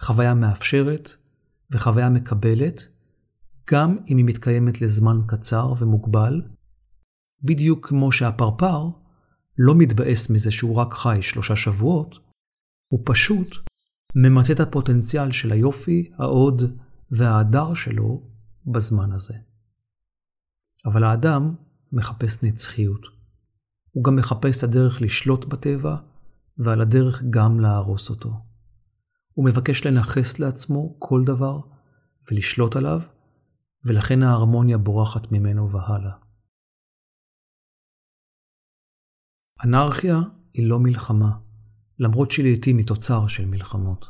חוויה 0.00 0.34
מאפשרת 0.34 1.16
וחוויה 1.70 2.08
מקבלת, 2.10 2.88
גם 3.70 3.98
אם 4.08 4.16
היא 4.16 4.24
מתקיימת 4.24 4.80
לזמן 4.80 5.16
קצר 5.26 5.72
ומוגבל, 5.78 6.42
בדיוק 7.42 7.88
כמו 7.88 8.12
שהפרפר 8.12 8.88
לא 9.58 9.74
מתבאס 9.74 10.30
מזה 10.30 10.50
שהוא 10.50 10.76
רק 10.76 10.92
חי 10.92 11.18
שלושה 11.20 11.56
שבועות, 11.56 12.18
הוא 12.86 13.02
פשוט 13.04 13.56
ממצה 14.14 14.52
את 14.52 14.60
הפוטנציאל 14.60 15.32
של 15.32 15.52
היופי, 15.52 16.10
ההוד 16.18 16.62
וההדר 17.10 17.74
שלו 17.74 18.30
בזמן 18.66 19.12
הזה. 19.12 19.34
אבל 20.86 21.04
האדם 21.04 21.54
מחפש 21.92 22.42
נצחיות. 22.42 23.06
הוא 23.90 24.04
גם 24.04 24.16
מחפש 24.16 24.58
את 24.58 24.64
הדרך 24.64 25.02
לשלוט 25.02 25.44
בטבע, 25.44 25.96
ועל 26.58 26.80
הדרך 26.80 27.22
גם 27.30 27.60
להרוס 27.60 28.10
אותו. 28.10 28.32
הוא 29.32 29.44
מבקש 29.44 29.86
לנכס 29.86 30.38
לעצמו 30.38 30.96
כל 30.98 31.24
דבר 31.24 31.60
ולשלוט 32.30 32.76
עליו, 32.76 33.00
ולכן 33.84 34.22
ההרמוניה 34.22 34.78
בורחת 34.78 35.32
ממנו 35.32 35.70
והלאה. 35.70 36.12
אנרכיה 39.64 40.16
היא 40.54 40.68
לא 40.68 40.80
מלחמה, 40.80 41.38
למרות 41.98 42.30
שלעיתים 42.30 42.76
היא 42.76 42.86
תוצר 42.86 43.26
של 43.26 43.46
מלחמות. 43.46 44.06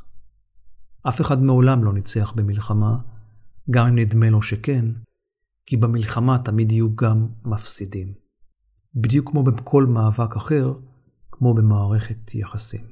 אף 1.09 1.21
אחד 1.21 1.43
מעולם 1.43 1.85
לא 1.85 1.93
ניצח 1.93 2.33
במלחמה, 2.37 2.97
גם 3.71 3.87
אם 3.87 3.99
נדמה 3.99 4.31
לו 4.31 4.43
שכן, 4.43 4.85
כי 5.67 5.77
במלחמה 5.77 6.39
תמיד 6.45 6.73
יהיו 6.73 6.97
גם 6.97 7.29
מפסידים. 7.45 8.15
בדיוק 8.95 9.31
כמו 9.31 9.43
בכל 9.43 9.87
מאבק 9.87 10.37
אחר, 10.37 10.73
כמו 11.31 11.55
במערכת 11.55 12.35
יחסים. 12.35 12.87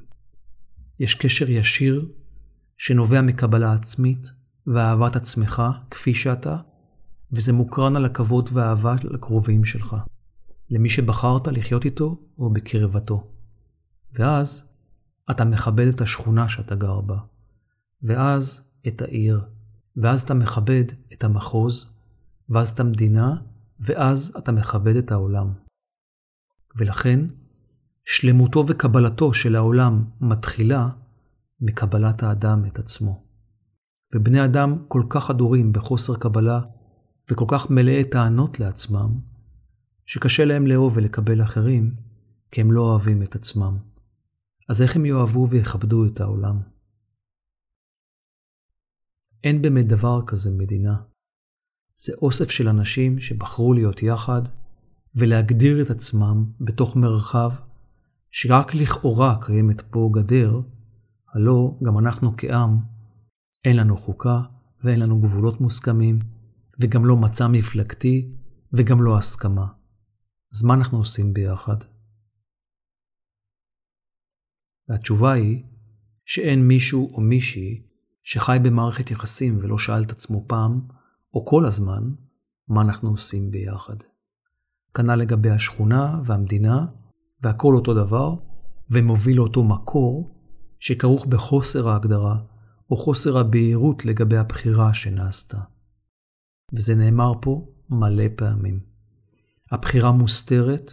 יש 0.98 1.14
קשר 1.14 1.50
ישיר 1.50 2.12
שנובע 2.76 3.22
מקבלה 3.22 3.72
עצמית 3.72 4.32
ואהבת 4.66 5.16
עצמך 5.16 5.62
כפי 5.90 6.14
שאתה, 6.14 6.56
וזה 7.32 7.52
מוקרן 7.52 7.96
על 7.96 8.04
הכבוד 8.04 8.48
והאהבה 8.52 8.94
לקרובים 9.04 9.64
שלך, 9.64 9.96
למי 10.70 10.88
שבחרת 10.88 11.48
לחיות 11.48 11.84
איתו 11.84 12.16
או 12.38 12.50
בקרבתו. 12.50 13.30
ואז 14.12 14.68
אתה 15.30 15.44
מכבד 15.44 15.86
את 15.86 16.00
השכונה 16.00 16.48
שאתה 16.48 16.74
גר 16.74 17.00
בה, 17.00 17.18
ואז 18.02 18.62
את 18.88 19.02
העיר, 19.02 19.44
ואז 19.96 20.22
אתה 20.22 20.34
מכבד 20.34 20.84
את 21.12 21.24
המחוז, 21.24 21.92
ואז 22.48 22.70
את 22.70 22.80
המדינה, 22.80 23.36
ואז 23.80 24.34
אתה 24.38 24.52
מכבד 24.52 24.96
את 24.96 25.12
העולם. 25.12 25.52
ולכן, 26.76 27.20
שלמותו 28.04 28.64
וקבלתו 28.68 29.32
של 29.32 29.56
העולם 29.56 30.04
מתחילה 30.20 30.88
מקבלת 31.60 32.22
האדם 32.22 32.64
את 32.64 32.78
עצמו. 32.78 33.22
ובני 34.14 34.44
אדם 34.44 34.78
כל 34.88 35.02
כך 35.08 35.30
הדורים 35.30 35.72
בחוסר 35.72 36.16
קבלה 36.16 36.60
וכל 37.32 37.44
כך 37.48 37.70
מלאי 37.70 38.04
טענות 38.04 38.60
לעצמם, 38.60 39.20
שקשה 40.06 40.44
להם 40.44 40.66
לאהוב 40.66 40.96
ולקבל 40.96 41.42
אחרים, 41.42 41.94
כי 42.50 42.60
הם 42.60 42.72
לא 42.72 42.80
אוהבים 42.80 43.22
את 43.22 43.34
עצמם. 43.34 43.78
אז 44.68 44.82
איך 44.82 44.96
הם 44.96 45.04
יאהבו 45.04 45.48
ויכבדו 45.50 46.06
את 46.06 46.20
העולם? 46.20 46.60
אין 49.44 49.62
באמת 49.62 49.86
דבר 49.86 50.20
כזה 50.26 50.50
מדינה. 50.50 50.96
זה 51.96 52.12
אוסף 52.22 52.50
של 52.50 52.68
אנשים 52.68 53.18
שבחרו 53.18 53.74
להיות 53.74 54.02
יחד 54.02 54.42
ולהגדיר 55.14 55.82
את 55.82 55.90
עצמם 55.90 56.44
בתוך 56.60 56.96
מרחב 56.96 57.50
שרק 58.30 58.74
לכאורה 58.74 59.38
קיימת 59.40 59.82
בו 59.90 60.10
גדר, 60.10 60.60
הלא 61.34 61.78
גם 61.82 61.98
אנחנו 61.98 62.36
כעם, 62.36 62.78
אין 63.64 63.76
לנו 63.76 63.96
חוקה 63.96 64.40
ואין 64.84 65.00
לנו 65.00 65.20
גבולות 65.20 65.60
מוסכמים, 65.60 66.18
וגם 66.82 67.06
לא 67.06 67.16
מצע 67.16 67.48
מפלגתי 67.48 68.32
וגם 68.72 69.02
לא 69.02 69.16
הסכמה. 69.16 69.66
אז 70.54 70.64
מה 70.64 70.74
אנחנו 70.74 70.98
עושים 70.98 71.32
ביחד? 71.32 71.76
והתשובה 74.88 75.32
היא 75.32 75.62
שאין 76.24 76.68
מישהו 76.68 77.14
או 77.14 77.20
מישהי 77.20 77.82
שחי 78.22 78.58
במערכת 78.62 79.10
יחסים 79.10 79.58
ולא 79.60 79.78
שאל 79.78 80.02
את 80.02 80.10
עצמו 80.10 80.44
פעם, 80.48 80.80
או 81.34 81.46
כל 81.46 81.66
הזמן, 81.66 82.10
מה 82.68 82.82
אנחנו 82.82 83.10
עושים 83.10 83.50
ביחד. 83.50 83.96
כנ"ל 84.94 85.14
לגבי 85.14 85.50
השכונה 85.50 86.20
והמדינה, 86.24 86.86
והכל 87.42 87.74
אותו 87.74 87.94
דבר, 87.94 88.34
ומוביל 88.90 89.36
לאותו 89.36 89.64
מקור 89.64 90.38
שכרוך 90.78 91.26
בחוסר 91.26 91.88
ההגדרה, 91.88 92.36
או 92.90 92.96
חוסר 92.96 93.38
הבהירות 93.38 94.04
לגבי 94.04 94.36
הבחירה 94.36 94.94
שנעשתה. 94.94 95.58
וזה 96.72 96.94
נאמר 96.94 97.32
פה 97.40 97.66
מלא 97.90 98.24
פעמים. 98.36 98.80
הבחירה 99.70 100.12
מוסתרת 100.12 100.92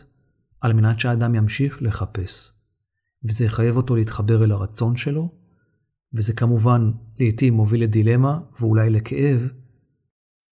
על 0.62 0.74
מנת 0.74 1.00
שהאדם 1.00 1.36
ימשיך 1.36 1.82
לחפש, 1.82 2.52
וזה 3.24 3.46
יחייב 3.46 3.78
אותו 3.78 3.96
להתחבר 3.96 4.44
אל 4.44 4.52
הרצון 4.52 4.98
שלו, 4.98 5.32
וזה 6.14 6.34
כמובן 6.34 6.92
לעתים 7.20 7.54
מוביל 7.54 7.84
לדילמה 7.84 8.40
ואולי 8.60 8.90
לכאב, 8.90 9.50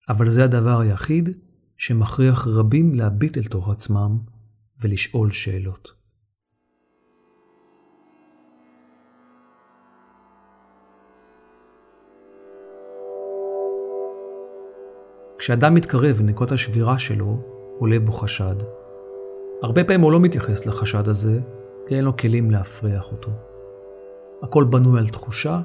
אבל 0.09 0.29
זה 0.29 0.43
הדבר 0.43 0.79
היחיד 0.79 1.29
שמכריח 1.77 2.47
רבים 2.47 2.95
להביט 2.95 3.37
אל 3.37 3.43
תוך 3.43 3.69
עצמם 3.69 4.17
ולשאול 4.81 5.31
שאלות. 5.31 5.96
כשאדם 15.47 15.73
מתקרב 15.73 16.21
לנקודת 16.21 16.51
השבירה 16.51 16.99
שלו, 16.99 17.37
עולה 17.79 17.99
בו 17.99 18.11
חשד. 18.11 18.55
הרבה 19.63 19.83
פעמים 19.83 20.01
הוא 20.01 20.11
לא 20.11 20.19
מתייחס 20.19 20.65
לחשד 20.65 21.07
הזה, 21.07 21.39
כי 21.87 21.95
אין 21.95 22.03
לו 22.03 22.17
כלים 22.17 22.51
להפריח 22.51 23.11
אותו. 23.11 23.31
הכל 24.43 24.63
בנוי 24.63 24.99
על 24.99 25.07
תחושה, 25.07 25.59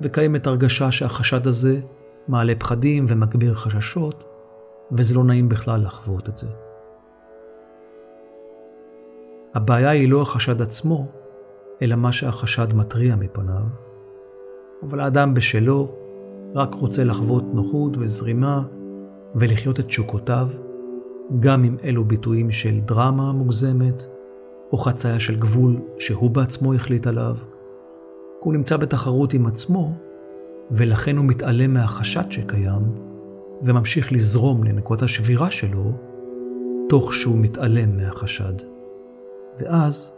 וקיימת 0.00 0.46
הרגשה 0.46 0.90
שהחשד 0.92 1.46
הזה 1.46 1.80
מעלה 2.28 2.52
פחדים 2.58 3.04
ומגביר 3.08 3.54
חששות, 3.54 4.24
וזה 4.92 5.14
לא 5.14 5.24
נעים 5.24 5.48
בכלל 5.48 5.80
לחוות 5.80 6.28
את 6.28 6.36
זה. 6.36 6.48
הבעיה 9.54 9.90
היא 9.90 10.10
לא 10.10 10.22
החשד 10.22 10.62
עצמו, 10.62 11.06
אלא 11.82 11.96
מה 11.96 12.12
שהחשד 12.12 12.74
מתריע 12.74 13.16
מפניו. 13.16 13.64
אבל 14.82 15.00
האדם 15.00 15.34
בשלו 15.34 15.94
רק 16.54 16.74
רוצה 16.74 17.04
לחוות 17.04 17.44
נוחות 17.54 17.96
וזרימה 17.96 18.62
ולחיות 19.38 19.80
את 19.80 19.86
תשוקותיו, 19.86 20.48
גם 21.40 21.64
עם 21.64 21.76
אלו 21.84 22.04
ביטויים 22.04 22.50
של 22.50 22.80
דרמה 22.80 23.32
מוגזמת, 23.32 24.06
או 24.72 24.78
חצייה 24.78 25.20
של 25.20 25.36
גבול 25.36 25.76
שהוא 25.98 26.30
בעצמו 26.30 26.74
החליט 26.74 27.06
עליו. 27.06 27.36
הוא 28.40 28.52
נמצא 28.52 28.76
בתחרות 28.76 29.34
עם 29.34 29.46
עצמו, 29.46 29.92
ולכן 30.70 31.16
הוא 31.16 31.24
מתעלם 31.24 31.74
מהחשד 31.74 32.30
שקיים, 32.30 32.82
וממשיך 33.62 34.12
לזרום 34.12 34.64
לנקודת 34.64 35.02
השבירה 35.02 35.50
שלו, 35.50 35.92
תוך 36.88 37.14
שהוא 37.14 37.38
מתעלם 37.38 37.96
מהחשד. 37.96 38.54
ואז 39.60 40.14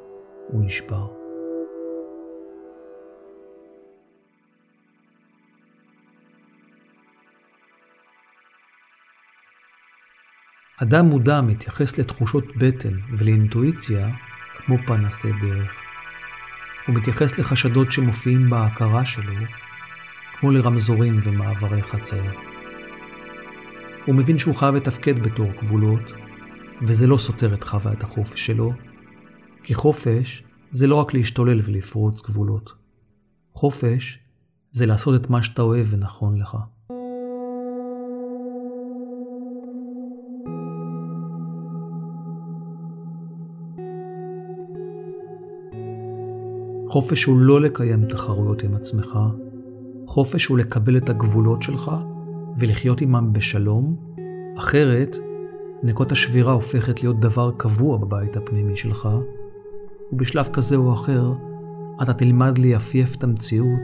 הוא 0.53 0.65
נשבר. 0.65 1.20
אדם 10.83 11.07
מודע 11.07 11.41
מתייחס 11.41 11.99
לתחושות 11.99 12.45
בטן 12.57 12.99
ולאינטואיציה 13.11 14.09
כמו 14.55 14.77
פנסי 14.87 15.29
דרך. 15.41 15.73
הוא 16.87 16.95
מתייחס 16.95 17.39
לחשדות 17.39 17.93
שמופיעים 17.93 18.51
בהכרה 18.51 19.05
שלו, 19.05 19.35
כמו 20.41 20.51
לרמזורים 20.51 21.19
ומעברי 21.23 21.83
חצייה. 21.83 22.33
הוא 24.07 24.15
מבין 24.15 24.39
שהוא 24.39 24.55
חייב 24.55 24.75
לתפקד 24.75 25.19
בתור 25.19 25.51
גבולות, 25.59 26.13
וזה 26.83 27.07
לא 27.07 27.19
סותר 27.19 27.55
את 27.55 27.65
חוויית 27.65 28.03
החופש 28.03 28.47
שלו, 28.47 28.73
כי 29.63 29.75
חופש 29.75 30.45
זה 30.71 30.87
לא 30.87 30.97
רק 30.97 31.15
להשתולל 31.15 31.61
ולפרוץ 31.63 32.23
גבולות. 32.23 32.75
חופש 33.53 34.19
זה 34.71 34.87
לעשות 34.87 35.21
את 35.21 35.31
מה 35.31 35.43
שאתה 35.43 35.63
אוהב 35.63 35.87
ונכון 35.91 36.41
לך. 36.41 36.57
חופש 46.91 47.25
הוא 47.25 47.41
לא 47.41 47.61
לקיים 47.61 48.05
תחרויות 48.05 48.63
עם 48.63 48.75
עצמך, 48.75 49.19
חופש 50.07 50.47
הוא 50.47 50.59
לקבל 50.59 50.97
את 50.97 51.11
הגבולות 51.11 51.63
שלך 51.63 51.91
ולחיות 52.57 53.01
עמם 53.01 53.33
בשלום, 53.33 53.97
אחרת 54.59 55.17
נקות 55.83 56.13
השבירה 56.13 56.53
הופכת 56.53 57.03
להיות 57.03 57.21
דבר 57.21 57.51
קבוע 57.57 57.97
בבית 57.97 58.37
הפנימי 58.37 58.77
שלך, 58.77 59.09
ובשלב 60.13 60.49
כזה 60.53 60.77
או 60.77 60.93
אחר 60.93 61.33
אתה 62.03 62.13
תלמד 62.13 62.59
לייפייף 62.59 63.17
את 63.17 63.25
המציאות 63.25 63.81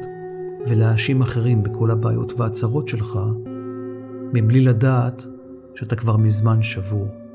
ולהאשים 0.69 1.23
אחרים 1.23 1.63
בכל 1.63 1.91
הבעיות 1.91 2.41
והצרות 2.41 2.89
שלך, 2.89 3.19
מבלי 4.33 4.61
לדעת 4.61 5.27
שאתה 5.75 5.97
כבר 5.97 6.17
מזמן 6.17 6.63
שבור. 6.63 7.26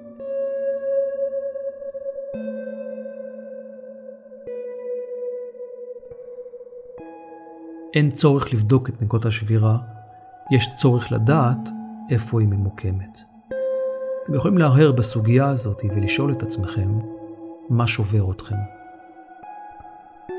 אין 7.94 8.12
צורך 8.12 8.54
לבדוק 8.54 8.90
את 8.90 9.02
נקודות 9.02 9.26
השבירה, 9.26 9.78
יש 10.52 10.70
צורך 10.78 11.12
לדעת 11.12 11.70
איפה 12.10 12.40
היא 12.40 12.48
ממוקמת. 12.48 13.20
אתם 14.24 14.34
יכולים 14.34 14.58
להרהר 14.58 14.92
בסוגיה 14.92 15.50
הזאת 15.50 15.82
ולשאול 15.96 16.32
את 16.32 16.44
עצמכם 16.44 17.00
מה 17.70 17.88
שובר 17.88 18.32
אתכם. 18.32 18.56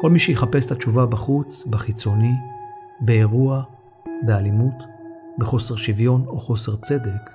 כל 0.01 0.11
מי 0.11 0.19
שיחפש 0.19 0.67
את 0.67 0.71
התשובה 0.71 1.07
בחוץ, 1.07 1.67
בחיצוני, 1.67 2.33
באירוע, 3.01 3.63
באלימות, 4.27 4.85
בחוסר 5.39 5.77
שוויון 5.77 6.25
או 6.27 6.41
חוסר 6.41 6.77
צדק, 6.77 7.31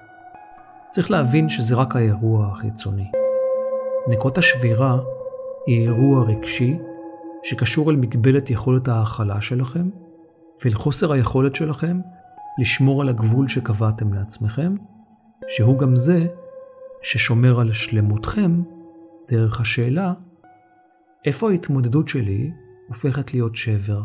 צריך 0.90 1.12
להבין 1.12 1.50
שזה 1.50 1.76
רק 1.76 1.96
האירוע 1.96 2.48
החיצוני. 2.48 3.12
נקות 4.08 4.38
השבירה 4.38 5.00
היא 5.68 5.82
אירוע 5.82 6.24
רגשי 6.24 6.78
שקשור 7.44 7.92
אל 7.92 7.96
מגבלת 7.96 8.50
יכולת 8.50 8.88
ההכלה 8.88 9.42
שלכם 9.42 9.90
ואל 10.64 10.74
חוסר 10.74 11.12
היכולת 11.12 11.56
שלכם 11.56 12.00
לשמור 12.60 13.02
על 13.02 13.10
הגבול 13.10 13.48
שקבעתם 13.48 14.14
לעצמכם, 14.14 14.76
שהוא 15.48 15.80
גם 15.80 15.96
זה 15.96 16.28
ששומר 17.02 17.60
על 17.60 17.72
שלמותכם 17.72 18.62
דרך 19.28 19.62
השאלה 19.62 20.14
איפה 21.26 21.52
ההתמודדות 21.52 22.08
שלי 22.08 22.52
הופכת 22.88 23.34
להיות 23.34 23.56
שבר. 23.56 24.02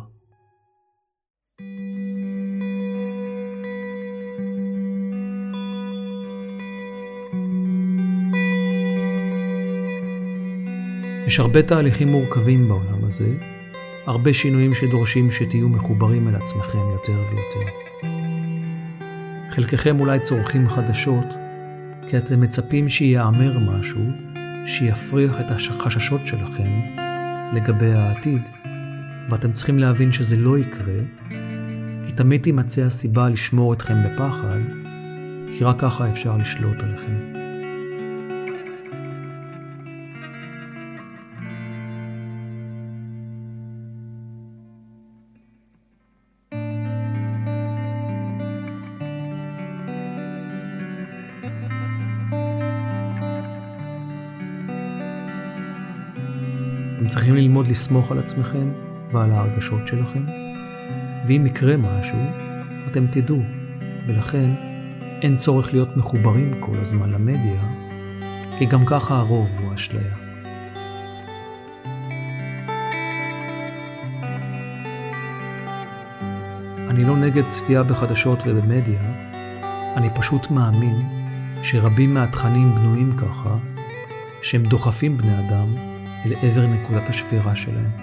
יש 11.26 11.40
הרבה 11.40 11.62
תהליכים 11.62 12.09
מורכבים 12.09 12.68
בעולם 12.68 13.05
הזה, 13.05 13.51
הרבה 14.07 14.32
שינויים 14.32 14.74
שדורשים 14.74 15.30
שתהיו 15.30 15.68
מחוברים 15.68 16.28
אל 16.28 16.34
עצמכם 16.34 16.90
יותר 16.92 17.12
ויותר. 17.12 17.70
חלקכם 19.50 20.00
אולי 20.00 20.20
צורכים 20.20 20.68
חדשות, 20.68 21.34
כי 22.09 22.18
אתם 22.18 22.40
מצפים 22.40 22.88
שייאמר 22.88 23.59
משהו 23.59 24.00
שיפריח 24.66 25.40
את 25.40 25.50
החששות 25.50 26.26
שלכם 26.26 26.70
לגבי 27.55 27.92
העתיד, 27.92 28.48
ואתם 29.30 29.53
צריכים 29.53 29.78
להבין 29.78 30.12
שזה 30.12 30.36
לא 30.36 30.59
יקרה, 30.59 31.00
כי 32.07 32.12
תמיד 32.12 32.42
תימצא 32.42 32.82
הסיבה 32.82 33.28
לשמור 33.28 33.72
אתכם 33.72 33.94
בפחד, 34.05 34.61
כי 35.53 35.64
רק 35.64 35.80
ככה 35.80 36.09
אפשר 36.09 36.36
לשלוט 36.36 36.82
עליכם. 36.82 37.21
צריכים 57.12 57.34
ללמוד 57.34 57.68
לסמוך 57.68 58.12
על 58.12 58.18
עצמכם 58.18 58.72
ועל 59.10 59.32
ההרגשות 59.32 59.86
שלכם, 59.86 60.24
ואם 61.26 61.46
יקרה 61.46 61.76
משהו, 61.76 62.18
אתם 62.86 63.06
תדעו, 63.06 63.42
ולכן 64.06 64.50
אין 65.22 65.36
צורך 65.36 65.72
להיות 65.72 65.96
מחוברים 65.96 66.50
כל 66.60 66.78
הזמן 66.80 67.10
למדיה, 67.10 67.62
כי 68.58 68.66
גם 68.66 68.86
ככה 68.86 69.18
הרוב 69.18 69.58
הוא 69.60 69.74
אשליה. 69.74 70.14
אני 76.88 77.04
לא 77.04 77.16
נגד 77.16 77.48
צפייה 77.48 77.82
בחדשות 77.82 78.42
ובמדיה, 78.46 79.02
אני 79.96 80.08
פשוט 80.14 80.50
מאמין 80.50 80.96
שרבים 81.62 82.14
מהתכנים 82.14 82.74
בנויים 82.74 83.12
ככה, 83.16 83.56
שהם 84.42 84.62
דוחפים 84.62 85.16
בני 85.16 85.38
אדם 85.46 85.91
אל 86.26 86.32
עבר 86.42 86.66
נקודת 86.66 87.08
השבירה 87.08 87.56
שלהם. 87.56 88.01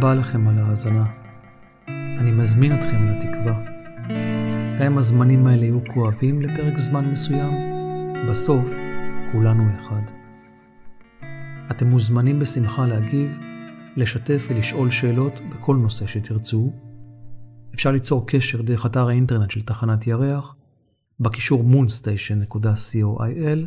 רבה 0.00 0.14
לכם 0.14 0.48
על 0.48 0.58
ההאזנה. 0.58 1.06
אני 1.88 2.30
מזמין 2.30 2.74
אתכם 2.74 2.96
אל 2.96 3.08
התקווה. 3.08 3.64
גם 4.78 4.86
אם 4.86 4.98
הזמנים 4.98 5.46
האלה 5.46 5.64
יהיו 5.64 5.78
כואבים 5.94 6.42
לפרק 6.42 6.78
זמן 6.78 7.10
מסוים, 7.10 7.52
בסוף 8.30 8.68
כולנו 9.32 9.62
אחד. 9.76 10.02
אתם 11.70 11.86
מוזמנים 11.86 12.38
בשמחה 12.38 12.86
להגיב, 12.86 13.38
לשתף 13.96 14.46
ולשאול 14.50 14.90
שאלות 14.90 15.40
בכל 15.50 15.76
נושא 15.76 16.06
שתרצו. 16.06 16.72
אפשר 17.74 17.90
ליצור 17.90 18.26
קשר 18.26 18.62
דרך 18.62 18.86
אתר 18.86 19.08
האינטרנט 19.08 19.50
של 19.50 19.62
תחנת 19.62 20.06
ירח, 20.06 20.56
בקישור 21.20 21.64
moonstation.co.il. 21.70 23.66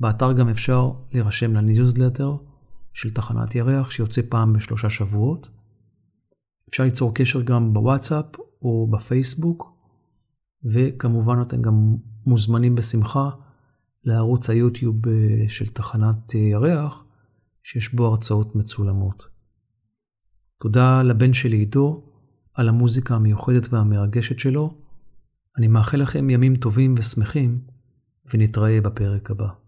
באתר 0.00 0.32
גם 0.32 0.48
אפשר 0.48 0.90
להירשם 1.12 1.54
לניוזלטר. 1.54 2.36
של 2.96 3.14
תחנת 3.14 3.54
ירח 3.54 3.90
שיוצא 3.90 4.22
פעם 4.28 4.52
בשלושה 4.52 4.90
שבועות. 4.90 5.48
אפשר 6.68 6.84
ליצור 6.84 7.14
קשר 7.14 7.42
גם 7.42 7.72
בוואטסאפ 7.74 8.24
או 8.62 8.86
בפייסבוק, 8.90 9.72
וכמובן 10.72 11.42
אתם 11.42 11.62
גם 11.62 11.96
מוזמנים 12.26 12.74
בשמחה 12.74 13.30
לערוץ 14.04 14.50
היוטיוב 14.50 15.08
אה, 15.08 15.48
של 15.48 15.66
תחנת 15.66 16.34
אה, 16.34 16.40
ירח, 16.40 17.04
שיש 17.62 17.94
בו 17.94 18.06
הרצאות 18.06 18.56
מצולמות. 18.56 19.28
תודה 20.62 21.02
לבן 21.02 21.32
שלי 21.32 21.56
עידו 21.56 22.04
על 22.54 22.68
המוזיקה 22.68 23.14
המיוחדת 23.14 23.72
והמרגשת 23.72 24.38
שלו. 24.38 24.74
אני 25.58 25.68
מאחל 25.68 25.96
לכם 25.96 26.30
ימים 26.30 26.56
טובים 26.56 26.94
ושמחים, 26.98 27.60
ונתראה 28.34 28.80
בפרק 28.80 29.30
הבא. 29.30 29.65